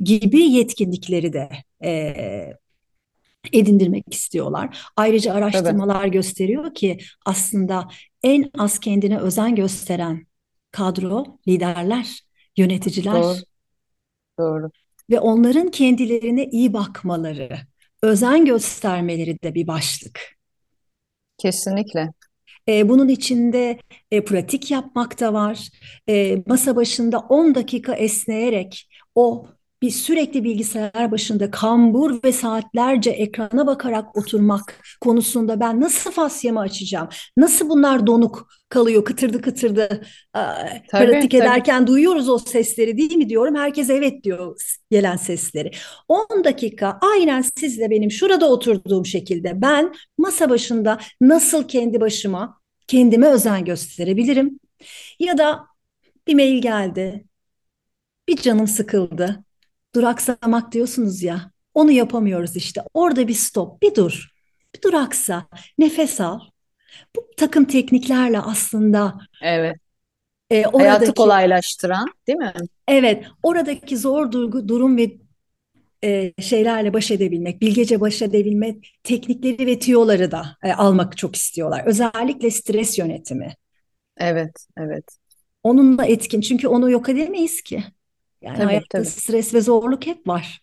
gibi 0.00 0.42
yetkinlikleri 0.42 1.32
de 1.32 1.48
e, 1.84 2.14
edindirmek 3.52 4.14
istiyorlar. 4.14 4.78
Ayrıca 4.96 5.34
araştırmalar 5.34 6.06
gösteriyor 6.06 6.74
ki 6.74 6.98
aslında 7.26 7.88
en 8.22 8.50
az 8.58 8.80
kendine 8.80 9.18
özen 9.18 9.54
gösteren 9.54 10.26
kadro 10.70 11.38
liderler, 11.48 12.06
Doğru, 12.06 12.22
yöneticiler 12.56 13.44
doğru. 14.38 14.70
ve 15.10 15.20
onların 15.20 15.70
kendilerine 15.70 16.44
iyi 16.46 16.72
bakmaları, 16.72 17.58
özen 18.02 18.44
göstermeleri 18.44 19.42
de 19.42 19.54
bir 19.54 19.66
başlık. 19.66 20.20
Kesinlikle. 21.38 22.12
E, 22.68 22.88
bunun 22.88 23.08
içinde 23.08 23.78
e, 24.10 24.24
pratik 24.24 24.70
yapmak 24.70 25.20
da 25.20 25.32
var. 25.34 25.68
E, 26.08 26.42
masa 26.46 26.76
başında 26.76 27.18
10 27.18 27.54
dakika 27.54 27.94
esneyerek 27.94 28.88
o 29.14 29.48
bir 29.82 29.90
sürekli 29.90 30.44
bilgisayar 30.44 31.10
başında 31.10 31.50
kambur 31.50 32.22
ve 32.24 32.32
saatlerce 32.32 33.10
ekrana 33.10 33.66
bakarak 33.66 34.16
oturmak 34.16 34.80
konusunda 35.00 35.60
ben 35.60 35.80
nasıl 35.80 36.10
fasyamı 36.10 36.60
açacağım? 36.60 37.08
Nasıl 37.36 37.68
bunlar 37.68 38.06
donuk 38.06 38.48
kalıyor 38.68 39.04
kıtırdı 39.04 39.40
kıtırdı 39.42 40.02
Tabii, 40.86 41.06
pratik 41.06 41.34
tabii. 41.36 41.36
ederken 41.36 41.86
duyuyoruz 41.86 42.28
o 42.28 42.38
sesleri 42.38 42.98
değil 42.98 43.16
mi 43.16 43.28
diyorum. 43.28 43.54
Herkes 43.56 43.90
evet 43.90 44.24
diyor 44.24 44.56
gelen 44.90 45.16
sesleri. 45.16 45.70
10 46.08 46.44
dakika 46.44 46.98
aynen 47.00 47.44
sizle 47.56 47.90
benim 47.90 48.10
şurada 48.10 48.48
oturduğum 48.50 49.06
şekilde 49.06 49.62
ben 49.62 49.94
masa 50.18 50.50
başında 50.50 50.98
nasıl 51.20 51.68
kendi 51.68 52.00
başıma 52.00 52.60
kendime 52.88 53.26
özen 53.26 53.64
gösterebilirim? 53.64 54.60
Ya 55.18 55.38
da 55.38 55.66
bir 56.26 56.34
mail 56.34 56.62
geldi, 56.62 57.24
bir 58.28 58.36
canım 58.36 58.66
sıkıldı. 58.66 59.44
Duraksamak 59.94 60.72
diyorsunuz 60.72 61.22
ya, 61.22 61.50
onu 61.74 61.90
yapamıyoruz 61.90 62.56
işte. 62.56 62.82
Orada 62.94 63.28
bir 63.28 63.34
stop, 63.34 63.82
bir 63.82 63.94
dur. 63.94 64.28
Bir 64.76 64.82
duraksa, 64.82 65.48
nefes 65.78 66.20
al. 66.20 66.40
Bu 67.16 67.30
takım 67.36 67.64
tekniklerle 67.64 68.38
aslında 68.40 69.18
Evet. 69.40 69.76
e, 70.50 70.64
Hayatı 70.76 71.04
oradaki, 71.04 71.14
kolaylaştıran, 71.14 72.08
değil 72.26 72.38
mi? 72.38 72.52
evet, 72.88 73.26
oradaki 73.42 73.96
zor 73.96 74.32
duygu, 74.32 74.68
durum 74.68 74.96
ve 74.96 75.16
e, 76.04 76.32
şeylerle 76.42 76.94
baş 76.94 77.10
edebilmek, 77.10 77.60
bilgece 77.62 78.00
baş 78.00 78.22
edebilmek 78.22 79.00
teknikleri 79.04 79.66
ve 79.66 79.78
tüyoları 79.78 80.30
da 80.30 80.56
e, 80.64 80.72
almak 80.72 81.16
çok 81.16 81.36
istiyorlar. 81.36 81.84
Özellikle 81.86 82.50
stres 82.50 82.98
yönetimi. 82.98 83.54
Evet, 84.16 84.66
evet. 84.76 85.04
Onunla 85.62 86.04
etkin. 86.06 86.40
Çünkü 86.40 86.68
onu 86.68 86.90
yok 86.90 87.08
edemeyiz 87.08 87.62
ki. 87.62 87.84
Yani 88.42 88.56
Tabii, 88.56 88.66
hayatta 88.66 88.88
tabii. 88.98 89.06
stres 89.06 89.54
ve 89.54 89.60
zorluk 89.60 90.06
hep 90.06 90.28
var. 90.28 90.60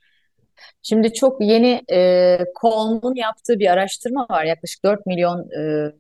Şimdi 0.82 1.14
çok 1.14 1.42
yeni 1.42 1.82
e, 1.92 2.38
Kolm'un 2.56 3.16
yaptığı 3.16 3.60
bir 3.60 3.68
araştırma 3.74 4.28
var. 4.30 4.44
Yaklaşık 4.44 4.84
4 4.86 5.06
milyon 5.06 5.40
e, 5.40 5.94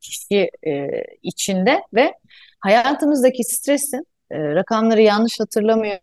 kişi 0.00 0.50
e, 0.66 0.88
içinde 1.22 1.82
ve 1.94 2.12
hayatımızdaki 2.60 3.44
stresin 3.44 4.06
e, 4.30 4.38
rakamları 4.38 5.02
yanlış 5.02 5.40
hatırlamıyor 5.40 5.98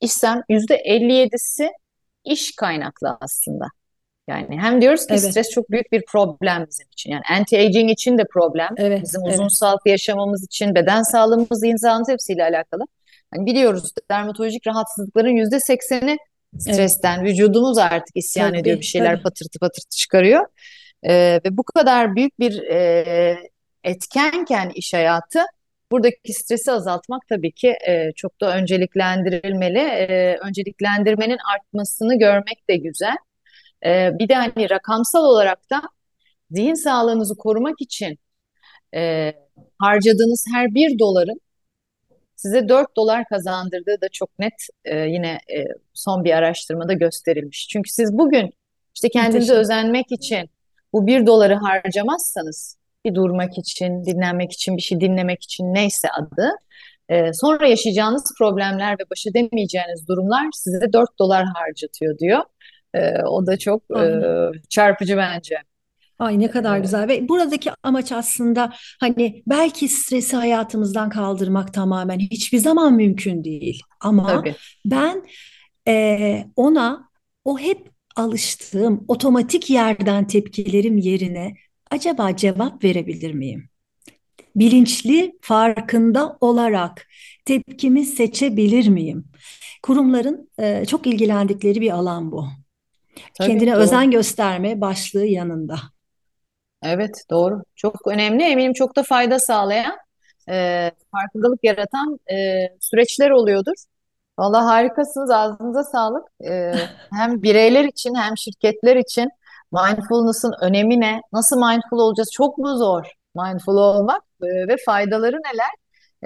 isem 0.00 0.42
%57'si 0.48 1.70
iş 2.24 2.56
kaynaklı 2.56 3.18
aslında. 3.20 3.64
Yani 4.28 4.60
hem 4.60 4.80
diyoruz 4.80 5.06
ki 5.06 5.14
Evet, 5.14 5.22
stres 5.22 5.50
çok 5.50 5.70
büyük 5.70 5.92
bir 5.92 6.04
problem 6.08 6.66
bizim 6.70 6.86
için. 6.92 7.10
Yani 7.10 7.22
anti-aging 7.32 7.90
için 7.90 8.18
de 8.18 8.24
problem. 8.32 8.70
evet, 8.76 9.02
Bizim 9.02 9.22
uzun 9.22 9.42
evet, 9.42 9.52
sağlıklı 9.52 9.90
yaşamamız 9.90 10.44
için, 10.44 10.74
beden 10.74 11.02
sağlığımız, 11.02 11.64
insanımız 11.64 12.08
hepsiyle 12.08 12.44
alakalı. 12.44 12.82
Hani 13.34 13.46
biliyoruz 13.46 13.92
dermatolojik 14.10 14.66
rahatsızlıkların 14.66 15.36
yüzde 15.36 15.60
sekseni 15.60 16.10
evet. 16.10 16.62
stresten. 16.62 17.24
Vücudumuz 17.24 17.78
artık 17.78 18.16
isyan 18.16 18.54
ediyor, 18.54 18.76
bir 18.76 18.82
Tabii, 18.82 18.86
şeyler 18.86 19.14
tabii. 19.14 19.22
patırtı 19.22 19.58
patırtı 19.58 19.96
çıkarıyor. 19.96 20.46
Ee, 21.02 21.40
ve 21.44 21.56
bu 21.56 21.62
kadar 21.62 22.16
büyük 22.16 22.38
bir 22.38 22.62
e, 22.62 23.36
etkenken 23.84 24.70
iş 24.74 24.94
hayatı 24.94 25.40
buradaki 25.92 26.32
stresi 26.32 26.72
azaltmak 26.72 27.22
tabii 27.28 27.52
ki 27.52 27.68
e, 27.88 28.12
çok 28.16 28.40
da 28.40 28.56
önceliklendirilmeli. 28.56 29.78
E, 29.78 30.36
önceliklendirmenin 30.36 31.38
artmasını 31.54 32.18
görmek 32.18 32.68
de 32.68 32.76
güzel. 32.76 33.16
E, 33.86 34.10
bir 34.18 34.28
de 34.28 34.34
hani 34.34 34.70
rakamsal 34.70 35.24
olarak 35.24 35.70
da 35.70 35.82
zihin 36.50 36.74
sağlığınızı 36.74 37.36
korumak 37.36 37.80
için 37.80 38.18
e, 38.94 39.32
harcadığınız 39.78 40.44
her 40.54 40.74
bir 40.74 40.98
doların 40.98 41.40
size 42.42 42.68
4 42.68 42.96
dolar 42.96 43.24
kazandırdığı 43.24 44.00
da 44.00 44.08
çok 44.12 44.38
net 44.38 44.52
e, 44.84 44.98
yine 44.98 45.30
e, 45.32 45.64
son 45.94 46.24
bir 46.24 46.32
araştırmada 46.32 46.92
gösterilmiş. 46.92 47.68
Çünkü 47.68 47.90
siz 47.90 48.18
bugün 48.18 48.50
işte 48.94 49.08
kendinize 49.08 49.54
özenmek 49.54 50.12
için 50.12 50.50
bu 50.92 51.06
bir 51.06 51.26
doları 51.26 51.54
harcamazsanız 51.54 52.78
bir 53.04 53.14
durmak 53.14 53.58
için, 53.58 54.04
dinlenmek 54.04 54.52
için, 54.52 54.76
bir 54.76 54.82
şey 54.82 55.00
dinlemek 55.00 55.42
için 55.42 55.74
neyse 55.74 56.08
adı 56.10 56.50
e, 57.08 57.32
sonra 57.32 57.66
yaşayacağınız 57.66 58.24
problemler 58.38 58.92
ve 58.92 59.02
baş 59.10 59.26
edemeyeceğiniz 59.26 60.08
durumlar 60.08 60.46
size 60.52 60.92
4 60.92 61.18
dolar 61.18 61.44
harcatıyor 61.54 62.18
diyor. 62.18 62.40
E, 62.94 63.22
o 63.22 63.46
da 63.46 63.58
çok 63.58 63.82
e, 63.98 64.20
çarpıcı 64.68 65.16
bence. 65.16 65.56
Ay 66.22 66.38
ne 66.40 66.50
kadar 66.50 66.78
E, 66.78 66.78
güzel 66.78 67.08
ve 67.08 67.28
buradaki 67.28 67.70
amaç 67.82 68.12
aslında 68.12 68.72
hani 69.00 69.42
belki 69.46 69.88
stresi 69.88 70.36
hayatımızdan 70.36 71.10
kaldırmak 71.10 71.74
tamamen 71.74 72.18
hiçbir 72.18 72.58
zaman 72.58 72.94
mümkün 72.94 73.44
değil 73.44 73.82
ama 74.00 74.44
tabii, 74.44 74.56
ben 74.84 75.24
eee, 75.86 76.50
ona 76.56 77.08
o 77.44 77.58
hep 77.58 77.90
alıştığım 78.16 79.04
otomatik 79.08 79.70
yerden 79.70 80.26
tepkilerim 80.26 80.98
yerine 80.98 81.54
acaba 81.90 82.36
cevap 82.36 82.84
verebilir 82.84 83.34
miyim? 83.34 83.68
Bilinçli, 84.56 85.32
farkında 85.42 86.38
olarak 86.40 87.08
tepkimi 87.44 88.04
seçebilir 88.04 88.88
miyim? 88.88 89.24
Kurumların 89.82 90.50
eee, 90.58 90.84
çok 90.88 91.06
ilgilendikleri 91.06 91.80
bir 91.80 91.90
alan 91.90 92.32
bu. 92.32 92.46
tabii 93.34 93.46
Kendine 93.46 93.74
doğru. 93.78 93.82
özen 93.84 94.10
gösterme 94.10 94.80
başlığı 94.80 95.26
yanında. 95.26 95.80
Evet 96.82 97.24
doğru. 97.30 97.62
Çok 97.76 98.06
önemli. 98.08 98.42
Eminim 98.44 98.72
çok 98.72 98.96
da 98.96 99.02
fayda 99.02 99.38
sağlayan, 99.38 99.96
e, 100.50 100.90
farkındalık 101.12 101.64
yaratan 101.64 102.18
e, 102.32 102.36
süreçler 102.80 103.30
oluyordur. 103.30 103.74
Vallahi 104.38 104.64
harikasınız. 104.64 105.30
Ağzınıza 105.30 105.84
sağlık. 105.84 106.24
E, 106.50 106.72
hem 107.12 107.42
bireyler 107.42 107.84
için 107.84 108.14
hem 108.14 108.36
şirketler 108.38 108.96
için 108.96 109.30
mindfulness'ın 109.72 110.52
önemi 110.62 111.00
ne? 111.00 111.20
Nasıl 111.32 111.56
mindful 111.56 111.98
olacağız? 111.98 112.30
Çok 112.32 112.58
mu 112.58 112.76
zor 112.78 113.04
mindful 113.36 113.76
olmak 113.76 114.22
E, 114.42 114.68
ve 114.68 114.76
faydaları 114.86 115.36
neler? 115.36 115.70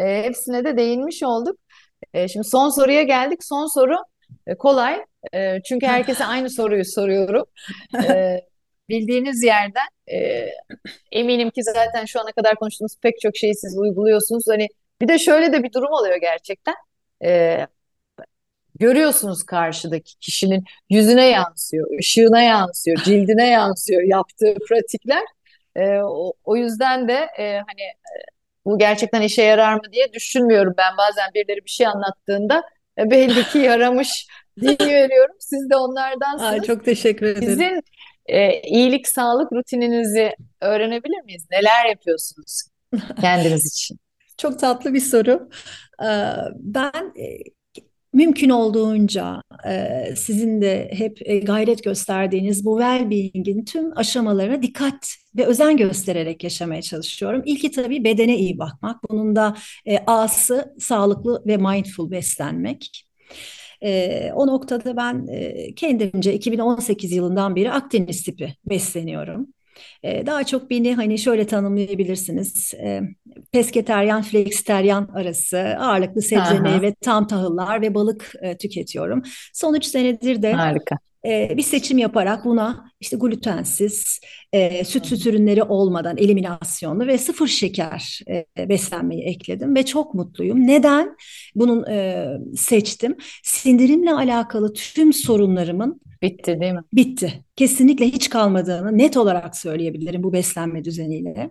E, 0.08 0.22
hepsine 0.24 0.64
de 0.64 0.76
değinmiş 0.76 1.22
olduk. 1.22 1.56
E, 2.14 2.28
şimdi 2.28 2.48
son 2.48 2.68
soruya 2.70 3.02
geldik. 3.02 3.44
Son 3.44 3.74
soru 3.74 3.96
e, 4.46 4.54
kolay. 4.56 5.04
E, 5.34 5.62
çünkü 5.62 5.86
herkese 5.86 6.24
aynı 6.24 6.50
soruyu 6.50 6.84
soruyorum. 6.84 7.44
E, 8.08 8.40
bildiğiniz 8.88 9.42
yerden 9.42 9.88
e, 10.12 10.48
eminim 11.12 11.50
ki 11.50 11.62
zaten 11.62 12.04
şu 12.04 12.20
ana 12.20 12.32
kadar 12.32 12.54
konuştuğumuz 12.54 12.96
pek 13.02 13.20
çok 13.20 13.36
şeyi 13.36 13.54
siz 13.54 13.78
uyguluyorsunuz. 13.78 14.44
Hani 14.48 14.68
bir 15.00 15.08
de 15.08 15.18
şöyle 15.18 15.52
de 15.52 15.62
bir 15.62 15.72
durum 15.72 15.92
oluyor 15.92 16.16
gerçekten. 16.16 16.74
E, 17.24 17.58
görüyorsunuz 18.80 19.42
karşıdaki 19.42 20.18
kişinin 20.18 20.64
yüzüne 20.90 21.26
yansıyor, 21.26 21.98
ışığına 21.98 22.42
yansıyor, 22.42 22.96
cildine 22.96 23.46
yansıyor 23.48 24.02
yaptığı 24.02 24.54
pratikler. 24.68 25.24
E, 25.76 25.98
o, 25.98 26.32
o 26.44 26.56
yüzden 26.56 27.08
de 27.08 27.28
e, 27.38 27.52
hani 27.52 27.82
e, 27.82 28.14
bu 28.64 28.78
gerçekten 28.78 29.22
işe 29.22 29.42
yarar 29.42 29.74
mı 29.74 29.92
diye 29.92 30.12
düşünmüyorum. 30.12 30.74
Ben 30.78 30.96
bazen 30.98 31.30
birileri 31.34 31.64
bir 31.64 31.70
şey 31.70 31.86
anlattığında 31.86 32.62
e, 32.98 33.10
belli 33.10 33.44
ki 33.44 33.58
yaramış 33.58 34.26
diye 34.60 34.76
veriyorum. 34.78 35.36
Siz 35.38 35.70
de 35.70 35.76
onlardansınız. 35.76 36.60
Aa, 36.60 36.62
çok 36.62 36.84
teşekkür 36.84 37.26
ederim. 37.26 37.48
Sizin 37.48 37.82
e, 38.28 38.60
iyilik, 38.60 39.08
sağlık 39.08 39.52
rutininizi 39.52 40.32
öğrenebilir 40.60 41.24
miyiz? 41.24 41.46
Neler 41.50 41.84
yapıyorsunuz 41.88 42.62
kendiniz 43.20 43.66
için? 43.72 43.98
Çok 44.38 44.58
tatlı 44.58 44.94
bir 44.94 45.00
soru. 45.00 45.48
Ee, 46.02 46.06
ben 46.54 47.12
e, 47.20 47.38
mümkün 48.12 48.50
olduğunca 48.50 49.42
e, 49.68 50.04
sizin 50.16 50.60
de 50.60 50.90
hep 50.92 51.18
e, 51.24 51.38
gayret 51.38 51.84
gösterdiğiniz 51.84 52.64
bu 52.64 52.80
well-being'in 52.80 53.64
tüm 53.64 53.98
aşamalarına 53.98 54.62
dikkat 54.62 55.14
ve 55.36 55.46
özen 55.46 55.76
göstererek 55.76 56.44
yaşamaya 56.44 56.82
çalışıyorum. 56.82 57.42
İlki 57.44 57.70
tabii 57.70 58.04
bedene 58.04 58.36
iyi 58.36 58.58
bakmak. 58.58 59.10
Bunun 59.10 59.36
da 59.36 59.56
A'sı 60.06 60.74
sağlıklı 60.80 61.42
ve 61.46 61.56
mindful 61.56 62.10
beslenmek. 62.10 63.06
E, 63.82 64.30
o 64.34 64.46
noktada 64.46 64.96
ben 64.96 65.26
e, 65.30 65.74
kendimce 65.74 66.34
2018 66.34 67.12
yılından 67.12 67.56
beri 67.56 67.72
Akdeniz 67.72 68.22
tipi 68.22 68.54
besleniyorum. 68.64 69.46
E, 70.02 70.26
daha 70.26 70.44
çok 70.44 70.70
beni 70.70 70.94
hani 70.94 71.18
şöyle 71.18 71.46
tanımlayabilirsiniz. 71.46 72.74
E, 72.74 73.00
pesketeryan, 73.52 74.22
fleksiteryan 74.22 75.08
arası 75.14 75.58
ağırlıklı 75.58 76.22
sebze, 76.22 76.42
Aha. 76.42 76.60
meyve, 76.60 76.94
tam 76.94 77.26
tahıllar 77.26 77.82
ve 77.82 77.94
balık 77.94 78.32
e, 78.42 78.56
tüketiyorum. 78.56 79.22
Son 79.52 79.74
üç 79.74 79.84
senedir 79.84 80.42
de 80.42 80.52
Harika 80.52 80.96
e, 81.26 81.56
bir 81.56 81.62
seçim 81.62 81.98
yaparak 81.98 82.44
buna 82.44 82.90
işte 83.00 83.16
glutensiz, 83.16 84.20
e, 84.52 84.84
süt 84.84 85.06
süt 85.06 85.26
ürünleri 85.26 85.62
olmadan 85.62 86.16
eliminasyonlu 86.16 87.06
ve 87.06 87.18
sıfır 87.18 87.46
şeker 87.46 88.20
e, 88.58 88.68
beslenmeyi 88.68 89.22
ekledim 89.22 89.74
ve 89.74 89.84
çok 89.84 90.14
mutluyum. 90.14 90.66
Neden 90.66 91.16
bunun 91.54 91.84
e, 91.90 92.26
seçtim? 92.56 93.16
Sindirimle 93.42 94.12
alakalı 94.12 94.72
tüm 94.72 95.12
sorunlarımın 95.12 96.00
bitti 96.22 96.60
değil 96.60 96.72
mi? 96.72 96.82
Bitti. 96.92 97.44
Kesinlikle 97.56 98.06
hiç 98.06 98.28
kalmadığını 98.30 98.98
net 98.98 99.16
olarak 99.16 99.56
söyleyebilirim 99.56 100.22
bu 100.22 100.32
beslenme 100.32 100.84
düzeniyle. 100.84 101.50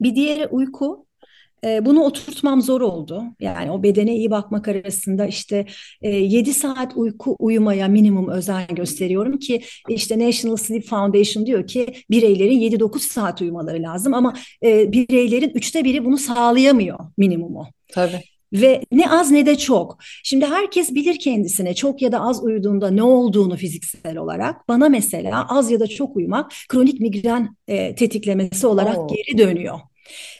Bir 0.00 0.14
diğeri 0.14 0.46
uyku. 0.46 1.05
Ee, 1.66 1.84
bunu 1.84 2.02
oturtmam 2.02 2.62
zor 2.62 2.80
oldu. 2.80 3.24
Yani 3.40 3.70
o 3.70 3.82
bedene 3.82 4.16
iyi 4.16 4.30
bakmak 4.30 4.68
arasında 4.68 5.26
işte 5.26 5.66
7 6.02 6.50
e, 6.50 6.52
saat 6.52 6.92
uyku 6.96 7.36
uyumaya 7.38 7.88
minimum 7.88 8.28
özen 8.28 8.66
gösteriyorum 8.74 9.38
ki 9.38 9.62
işte 9.88 10.18
National 10.18 10.56
Sleep 10.56 10.84
Foundation 10.84 11.46
diyor 11.46 11.66
ki 11.66 11.86
bireylerin 12.10 12.60
7-9 12.60 12.98
saat 12.98 13.42
uyumaları 13.42 13.82
lazım 13.82 14.14
ama 14.14 14.34
e, 14.62 14.92
bireylerin 14.92 15.50
üçte 15.54 15.84
biri 15.84 16.04
bunu 16.04 16.18
sağlayamıyor 16.18 16.98
minimumu. 17.16 17.66
Tabii. 17.88 18.20
Ve 18.52 18.82
ne 18.92 19.10
az 19.10 19.30
ne 19.30 19.46
de 19.46 19.58
çok. 19.58 19.98
Şimdi 20.24 20.46
herkes 20.46 20.94
bilir 20.94 21.18
kendisine 21.18 21.74
çok 21.74 22.02
ya 22.02 22.12
da 22.12 22.20
az 22.20 22.44
uyuduğunda 22.44 22.90
ne 22.90 23.02
olduğunu 23.02 23.56
fiziksel 23.56 24.16
olarak. 24.16 24.68
Bana 24.68 24.88
mesela 24.88 25.46
az 25.48 25.70
ya 25.70 25.80
da 25.80 25.86
çok 25.86 26.16
uyumak 26.16 26.52
kronik 26.68 27.00
migren 27.00 27.56
e, 27.68 27.94
tetiklemesi 27.94 28.66
olarak 28.66 28.98
Oo. 28.98 29.06
geri 29.06 29.38
dönüyor. 29.38 29.78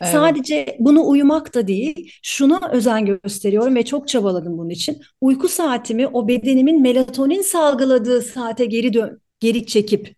Evet. 0.02 0.12
Sadece 0.12 0.76
bunu 0.78 1.08
uyumak 1.08 1.54
da 1.54 1.68
değil, 1.68 2.12
şuna 2.22 2.70
özen 2.72 3.06
gösteriyorum 3.06 3.74
ve 3.74 3.84
çok 3.84 4.08
çabaladım 4.08 4.58
bunun 4.58 4.70
için. 4.70 4.98
Uyku 5.20 5.48
saatimi 5.48 6.06
o 6.06 6.28
bedenimin 6.28 6.82
melatonin 6.82 7.42
salgıladığı 7.42 8.22
saate 8.22 8.64
geri 8.64 8.92
dön, 8.92 9.20
geri 9.40 9.66
çekip 9.66 10.14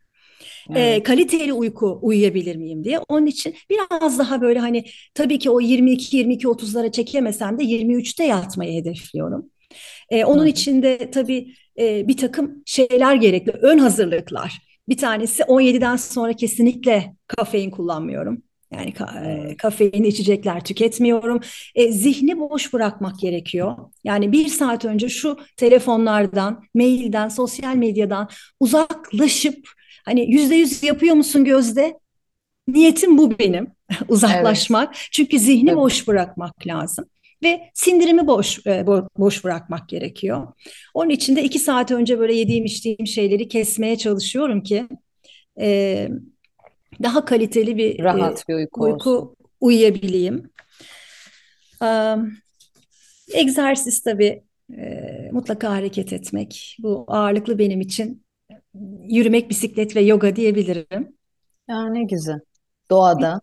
evet. 0.70 1.00
e, 1.00 1.02
kaliteli 1.02 1.52
uyku 1.52 1.98
uyuyabilir 2.02 2.56
miyim 2.56 2.84
diye. 2.84 2.98
Onun 3.08 3.26
için 3.26 3.54
biraz 3.70 4.18
daha 4.18 4.40
böyle 4.40 4.58
hani 4.58 4.84
tabii 5.14 5.38
ki 5.38 5.50
o 5.50 5.60
22-22-30'lara 5.60 6.92
çekemesem 6.92 7.58
de 7.58 7.64
23'te 7.64 8.24
yatmayı 8.24 8.80
hedefliyorum. 8.80 9.50
E, 10.10 10.24
onun 10.24 10.44
Hı. 10.44 10.48
için 10.48 10.82
de 10.82 11.10
tabii 11.10 11.54
e, 11.78 12.08
bir 12.08 12.16
takım 12.16 12.62
şeyler 12.66 13.14
gerekli, 13.14 13.52
ön 13.52 13.78
hazırlıklar. 13.78 14.58
Bir 14.88 14.96
tanesi 14.96 15.42
17'den 15.42 15.96
sonra 15.96 16.32
kesinlikle 16.32 17.16
kafein 17.26 17.70
kullanmıyorum. 17.70 18.42
Yani 18.72 18.90
ka- 18.90 19.56
kafein 19.56 20.04
içecekler 20.04 20.64
tüketmiyorum. 20.64 21.40
E, 21.74 21.92
zihni 21.92 22.38
boş 22.38 22.72
bırakmak 22.72 23.18
gerekiyor. 23.20 23.76
Yani 24.04 24.32
bir 24.32 24.48
saat 24.48 24.84
önce 24.84 25.08
şu 25.08 25.38
telefonlardan, 25.56 26.64
mailden, 26.74 27.28
sosyal 27.28 27.74
medyadan 27.74 28.28
uzaklaşıp 28.60 29.68
hani 30.04 30.32
yüzde 30.32 30.54
yüz 30.54 30.82
yapıyor 30.82 31.14
musun 31.14 31.44
Gözde? 31.44 31.98
Niyetim 32.68 33.18
bu 33.18 33.38
benim 33.38 33.66
uzaklaşmak. 34.08 34.88
Evet. 34.88 35.08
Çünkü 35.12 35.38
zihni 35.38 35.70
evet. 35.70 35.78
boş 35.78 36.08
bırakmak 36.08 36.66
lazım 36.66 37.04
ve 37.42 37.70
sindirimi 37.74 38.26
boş 38.26 38.66
boş 39.18 39.44
bırakmak 39.44 39.88
gerekiyor. 39.88 40.46
Onun 40.94 41.10
için 41.10 41.36
de 41.36 41.42
iki 41.42 41.58
saat 41.58 41.90
önce 41.90 42.18
böyle 42.18 42.34
yediğim 42.34 42.64
içtiğim 42.64 43.06
şeyleri 43.06 43.48
kesmeye 43.48 43.98
çalışıyorum 43.98 44.62
ki 44.62 44.88
e, 45.60 46.08
daha 47.02 47.24
kaliteli 47.24 47.76
bir 47.76 48.04
rahat 48.04 48.40
e, 48.40 48.48
bir 48.48 48.54
uyku, 48.54 48.84
uyku 48.84 49.36
uyuyabileyim. 49.60 50.50
Um, 51.82 52.32
egzersiz 53.34 54.02
tabii 54.02 54.42
e, 54.78 55.28
mutlaka 55.32 55.70
hareket 55.70 56.12
etmek. 56.12 56.76
Bu 56.82 57.04
ağırlıklı 57.08 57.58
benim 57.58 57.80
için 57.80 58.24
yürümek, 59.08 59.50
bisiklet 59.50 59.96
ve 59.96 60.00
yoga 60.00 60.36
diyebilirim. 60.36 61.16
Ya 61.68 61.88
ne 61.88 62.02
güzel. 62.02 62.40
Doğada. 62.90 63.40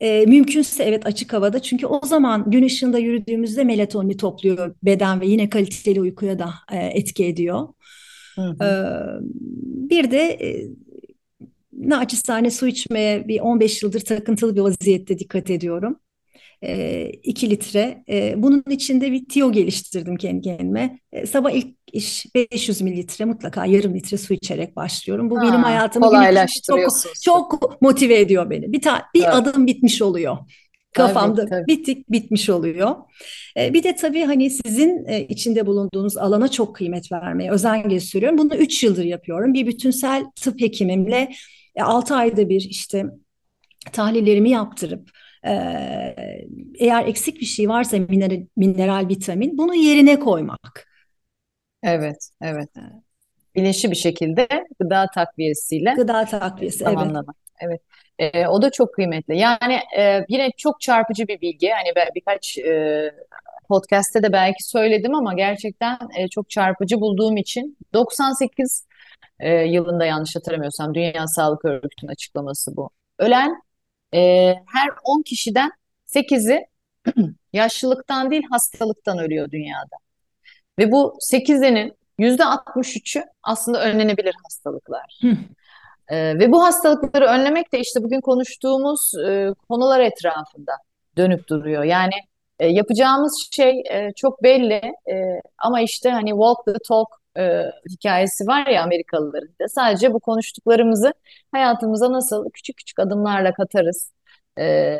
E, 0.00 0.26
mümkünse 0.26 0.84
evet 0.84 1.06
açık 1.06 1.32
havada 1.32 1.62
çünkü 1.62 1.86
o 1.86 2.06
zaman 2.06 2.50
gün 2.50 2.64
ışığında 2.64 2.98
yürüdüğümüzde 2.98 3.64
melatonini 3.64 4.16
topluyor 4.16 4.74
beden 4.82 5.20
ve 5.20 5.26
yine 5.26 5.48
kaliteli 5.50 6.00
uykuya 6.00 6.38
da 6.38 6.54
e, 6.72 6.76
etki 6.76 7.24
ediyor. 7.26 7.68
Hı 8.34 8.42
hı. 8.42 8.64
E, 8.64 8.70
bir 9.90 10.10
de 10.10 10.22
e, 10.22 10.68
naçizane 11.78 12.50
su 12.50 12.66
içmeye 12.66 13.28
bir 13.28 13.40
15 13.40 13.82
yıldır 13.82 14.00
takıntılı 14.00 14.56
bir 14.56 14.60
vaziyette 14.60 15.18
dikkat 15.18 15.50
ediyorum. 15.50 15.98
2 16.62 16.66
e, 16.66 17.50
litre. 17.50 18.04
E, 18.08 18.34
bunun 18.42 18.64
içinde 18.70 19.12
bir 19.12 19.28
tiyo 19.28 19.52
geliştirdim 19.52 20.16
kendi 20.16 20.40
kendime. 20.42 20.98
E, 21.12 21.26
sabah 21.26 21.50
ilk 21.50 21.76
iş 21.92 22.26
500 22.34 22.80
mililitre 22.80 23.24
mutlaka 23.24 23.66
yarım 23.66 23.94
litre 23.94 24.18
su 24.18 24.34
içerek 24.34 24.76
başlıyorum. 24.76 25.30
Bu 25.30 25.38
ha, 25.38 25.42
benim 25.42 25.62
hayatımı 25.62 26.06
çok, 26.66 26.80
çok 27.22 27.82
motive 27.82 28.20
ediyor 28.20 28.50
beni. 28.50 28.72
Bir, 28.72 28.82
ta, 28.82 29.02
bir 29.14 29.22
evet. 29.22 29.34
adım 29.34 29.66
bitmiş 29.66 30.02
oluyor. 30.02 30.36
Kafamda 30.92 31.40
tabii, 31.40 31.50
tabii. 31.50 31.66
bittik 31.66 32.10
bitmiş 32.10 32.50
oluyor. 32.50 32.96
Bir 33.56 33.82
de 33.82 33.96
tabii 33.96 34.22
hani 34.22 34.50
sizin 34.50 35.06
içinde 35.28 35.66
bulunduğunuz 35.66 36.16
alana 36.16 36.48
çok 36.48 36.76
kıymet 36.76 37.12
vermeye 37.12 37.50
özen 37.50 37.88
gösteriyorum. 37.88 38.38
Bunu 38.38 38.54
3 38.54 38.82
yıldır 38.82 39.04
yapıyorum. 39.04 39.54
Bir 39.54 39.66
bütünsel 39.66 40.24
tıp 40.42 40.60
hekimimle 40.60 41.28
e, 41.76 41.82
6 41.82 42.14
ayda 42.14 42.48
bir 42.48 42.60
işte 42.60 43.04
tahlillerimi 43.92 44.50
yaptırıp 44.50 45.10
e, 45.46 45.52
eğer 46.78 47.06
eksik 47.06 47.40
bir 47.40 47.46
şey 47.46 47.68
varsa 47.68 47.98
mineral, 47.98 48.46
mineral 48.56 49.08
vitamin 49.08 49.58
bunu 49.58 49.74
yerine 49.74 50.20
koymak. 50.20 50.88
Evet, 51.82 52.30
evet. 52.42 52.68
Bilinçli 53.54 53.90
bir 53.90 53.96
şekilde 53.96 54.48
gıda 54.80 55.06
takviyesiyle 55.14 55.94
gıda 55.96 56.24
takviyesi 56.24 56.84
tamamlamak. 56.84 57.36
Evet. 57.60 57.80
evet. 58.20 58.34
E, 58.34 58.46
o 58.46 58.62
da 58.62 58.70
çok 58.70 58.94
kıymetli. 58.94 59.38
Yani 59.38 59.78
e, 59.98 60.24
yine 60.28 60.50
çok 60.56 60.80
çarpıcı 60.80 61.28
bir 61.28 61.40
bilgi. 61.40 61.68
Hani 61.68 61.92
ben 61.96 62.08
birkaç 62.14 62.58
e, 62.58 63.12
podcast'te 63.68 64.22
de 64.22 64.32
belki 64.32 64.64
söyledim 64.64 65.14
ama 65.14 65.34
gerçekten 65.34 65.98
e, 66.18 66.28
çok 66.28 66.50
çarpıcı 66.50 67.00
bulduğum 67.00 67.36
için 67.36 67.78
98 67.92 68.86
e, 69.40 69.50
yılında 69.50 70.04
yanlış 70.04 70.36
hatırlamıyorsam 70.36 70.94
Dünya 70.94 71.26
Sağlık 71.26 71.64
Örgütü'nün 71.64 72.12
açıklaması 72.12 72.76
bu. 72.76 72.90
Ölen 73.18 73.62
e, 74.14 74.20
her 74.66 74.88
10 75.04 75.22
kişiden 75.22 75.70
8'i 76.06 76.66
yaşlılıktan 77.52 78.30
değil 78.30 78.42
hastalıktan 78.50 79.18
ölüyor 79.18 79.50
dünyada. 79.50 79.96
Ve 80.78 80.92
bu 80.92 81.18
8'inin 81.32 81.92
%63'ü 82.18 83.24
aslında 83.42 83.84
önlenebilir 83.84 84.34
hastalıklar. 84.44 85.20
e, 86.08 86.38
ve 86.38 86.52
bu 86.52 86.64
hastalıkları 86.64 87.26
önlemek 87.26 87.72
de 87.72 87.80
işte 87.80 88.02
bugün 88.02 88.20
konuştuğumuz 88.20 89.12
e, 89.28 89.48
konular 89.68 90.00
etrafında 90.00 90.72
dönüp 91.16 91.48
duruyor. 91.48 91.84
Yani 91.84 92.14
e, 92.58 92.66
yapacağımız 92.66 93.48
şey 93.52 93.82
e, 93.90 94.12
çok 94.16 94.42
belli 94.42 94.80
e, 95.10 95.40
ama 95.58 95.80
işte 95.80 96.10
hani 96.10 96.30
walk 96.30 96.66
the 96.66 96.72
talk 96.88 97.08
e, 97.38 97.72
hikayesi 97.90 98.46
var 98.46 98.66
ya 98.66 98.82
Amerikalıların 98.82 99.54
da 99.60 99.68
sadece 99.68 100.12
bu 100.12 100.20
konuştuklarımızı 100.20 101.14
hayatımıza 101.52 102.12
nasıl 102.12 102.50
küçük 102.50 102.76
küçük 102.76 102.98
adımlarla 102.98 103.54
katarız. 103.54 104.12
E, 104.58 104.98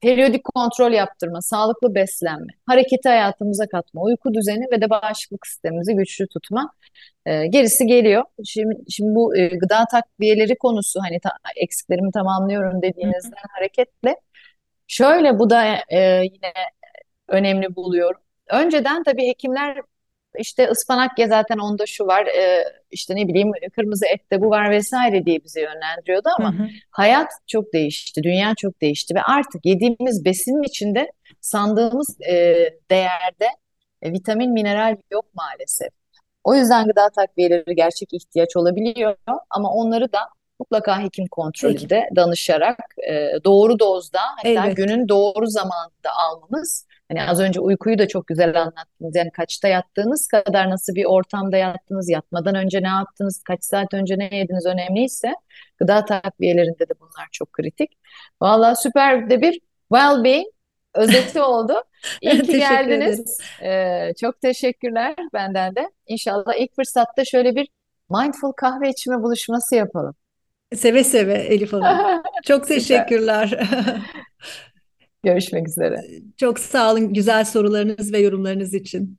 periyodik 0.00 0.44
kontrol 0.44 0.92
yaptırma, 0.92 1.42
sağlıklı 1.42 1.94
beslenme, 1.94 2.52
hareketi 2.66 3.08
hayatımıza 3.08 3.66
katma, 3.68 4.02
uyku 4.02 4.34
düzeni 4.34 4.64
ve 4.72 4.80
de 4.80 4.90
bağışıklık 4.90 5.46
sistemimizi 5.46 5.94
güçlü 5.94 6.28
tutma. 6.28 6.72
E, 7.26 7.46
gerisi 7.46 7.86
geliyor. 7.86 8.24
Şimdi, 8.44 8.74
şimdi 8.90 9.14
bu 9.14 9.36
e, 9.36 9.48
gıda 9.48 9.84
takviyeleri 9.92 10.58
konusu 10.58 11.00
hani 11.00 11.20
ta, 11.20 11.30
eksiklerimi 11.56 12.10
tamamlıyorum 12.12 12.82
dediğinizden 12.82 13.42
hareketle 13.56 14.16
şöyle 14.86 15.38
bu 15.38 15.50
da 15.50 15.64
e, 15.88 16.00
yine 16.24 16.52
önemli 17.28 17.76
buluyorum. 17.76 18.20
Önceden 18.50 19.02
tabii 19.02 19.28
hekimler 19.28 19.82
işte 20.38 20.68
ıspanak 20.68 21.18
ya 21.18 21.28
zaten 21.28 21.58
onda 21.58 21.86
şu 21.86 22.06
var 22.06 22.26
e, 22.26 22.64
işte 22.90 23.16
ne 23.16 23.28
bileyim 23.28 23.52
kırmızı 23.74 24.06
ette 24.06 24.40
bu 24.40 24.50
var 24.50 24.70
vesaire 24.70 25.26
diye 25.26 25.44
bizi 25.44 25.60
yönlendiriyordu 25.60 26.28
ama 26.38 26.52
hı 26.52 26.62
hı. 26.62 26.68
hayat 26.90 27.28
çok 27.46 27.72
değişti, 27.72 28.22
dünya 28.22 28.54
çok 28.54 28.80
değişti 28.80 29.14
ve 29.14 29.22
artık 29.22 29.66
yediğimiz 29.66 30.24
besinin 30.24 30.62
içinde 30.62 31.12
sandığımız 31.40 32.20
e, 32.20 32.34
değerde 32.90 33.46
e, 34.02 34.12
vitamin, 34.12 34.52
mineral 34.52 34.96
yok 35.10 35.24
maalesef. 35.34 35.88
O 36.44 36.54
yüzden 36.54 36.86
gıda 36.86 37.08
takviyeleri 37.10 37.74
gerçek 37.74 38.14
ihtiyaç 38.14 38.56
olabiliyor 38.56 39.16
ama 39.50 39.72
onları 39.72 40.12
da 40.12 40.18
mutlaka 40.60 41.02
hekim 41.02 41.26
kontrolünde 41.26 42.08
danışarak 42.16 42.78
e, 43.08 43.44
doğru 43.44 43.78
dozda 43.78 44.20
hatta 44.36 44.66
evet. 44.66 44.76
günün 44.76 45.08
doğru 45.08 45.46
zamanında 45.46 46.10
almamız 46.16 46.86
Hani 47.08 47.22
az 47.22 47.40
önce 47.40 47.60
uykuyu 47.60 47.98
da 47.98 48.08
çok 48.08 48.26
güzel 48.26 48.60
anlattınız. 48.60 49.16
Yani 49.16 49.30
kaçta 49.30 49.68
yattığınız 49.68 50.26
kadar 50.26 50.70
nasıl 50.70 50.94
bir 50.94 51.04
ortamda 51.04 51.56
yattınız, 51.56 52.08
yatmadan 52.08 52.54
önce 52.54 52.82
ne 52.82 52.88
yaptınız, 52.88 53.42
kaç 53.42 53.64
saat 53.64 53.94
önce 53.94 54.18
ne 54.18 54.36
yediniz 54.36 54.66
önemliyse 54.66 55.34
gıda 55.78 56.04
takviyelerinde 56.04 56.88
de 56.88 56.92
bunlar 57.00 57.28
çok 57.32 57.52
kritik. 57.52 57.98
Vallahi 58.40 58.76
süper 58.76 59.30
de 59.30 59.40
bir 59.42 59.60
well-being 59.92 60.46
özeti 60.94 61.40
oldu. 61.40 61.82
İyi 62.20 62.42
ki 62.42 62.52
geldiniz. 62.52 63.40
Ee, 63.62 64.12
çok 64.20 64.40
teşekkürler 64.40 65.14
benden 65.34 65.74
de. 65.74 65.90
İnşallah 66.06 66.54
ilk 66.58 66.76
fırsatta 66.76 67.24
şöyle 67.24 67.54
bir 67.56 67.68
mindful 68.10 68.52
kahve 68.52 68.88
içme 68.90 69.22
buluşması 69.22 69.74
yapalım. 69.74 70.14
Seve 70.74 71.04
seve 71.04 71.34
Elif 71.34 71.72
Hanım. 71.72 72.22
Çok 72.46 72.68
teşekkürler. 72.68 73.60
Görüşmek 75.28 75.68
üzere. 75.68 76.04
Çok 76.36 76.58
sağ 76.58 76.92
olun 76.92 77.14
güzel 77.14 77.44
sorularınız 77.44 78.12
ve 78.12 78.18
yorumlarınız 78.18 78.74
için. 78.74 79.18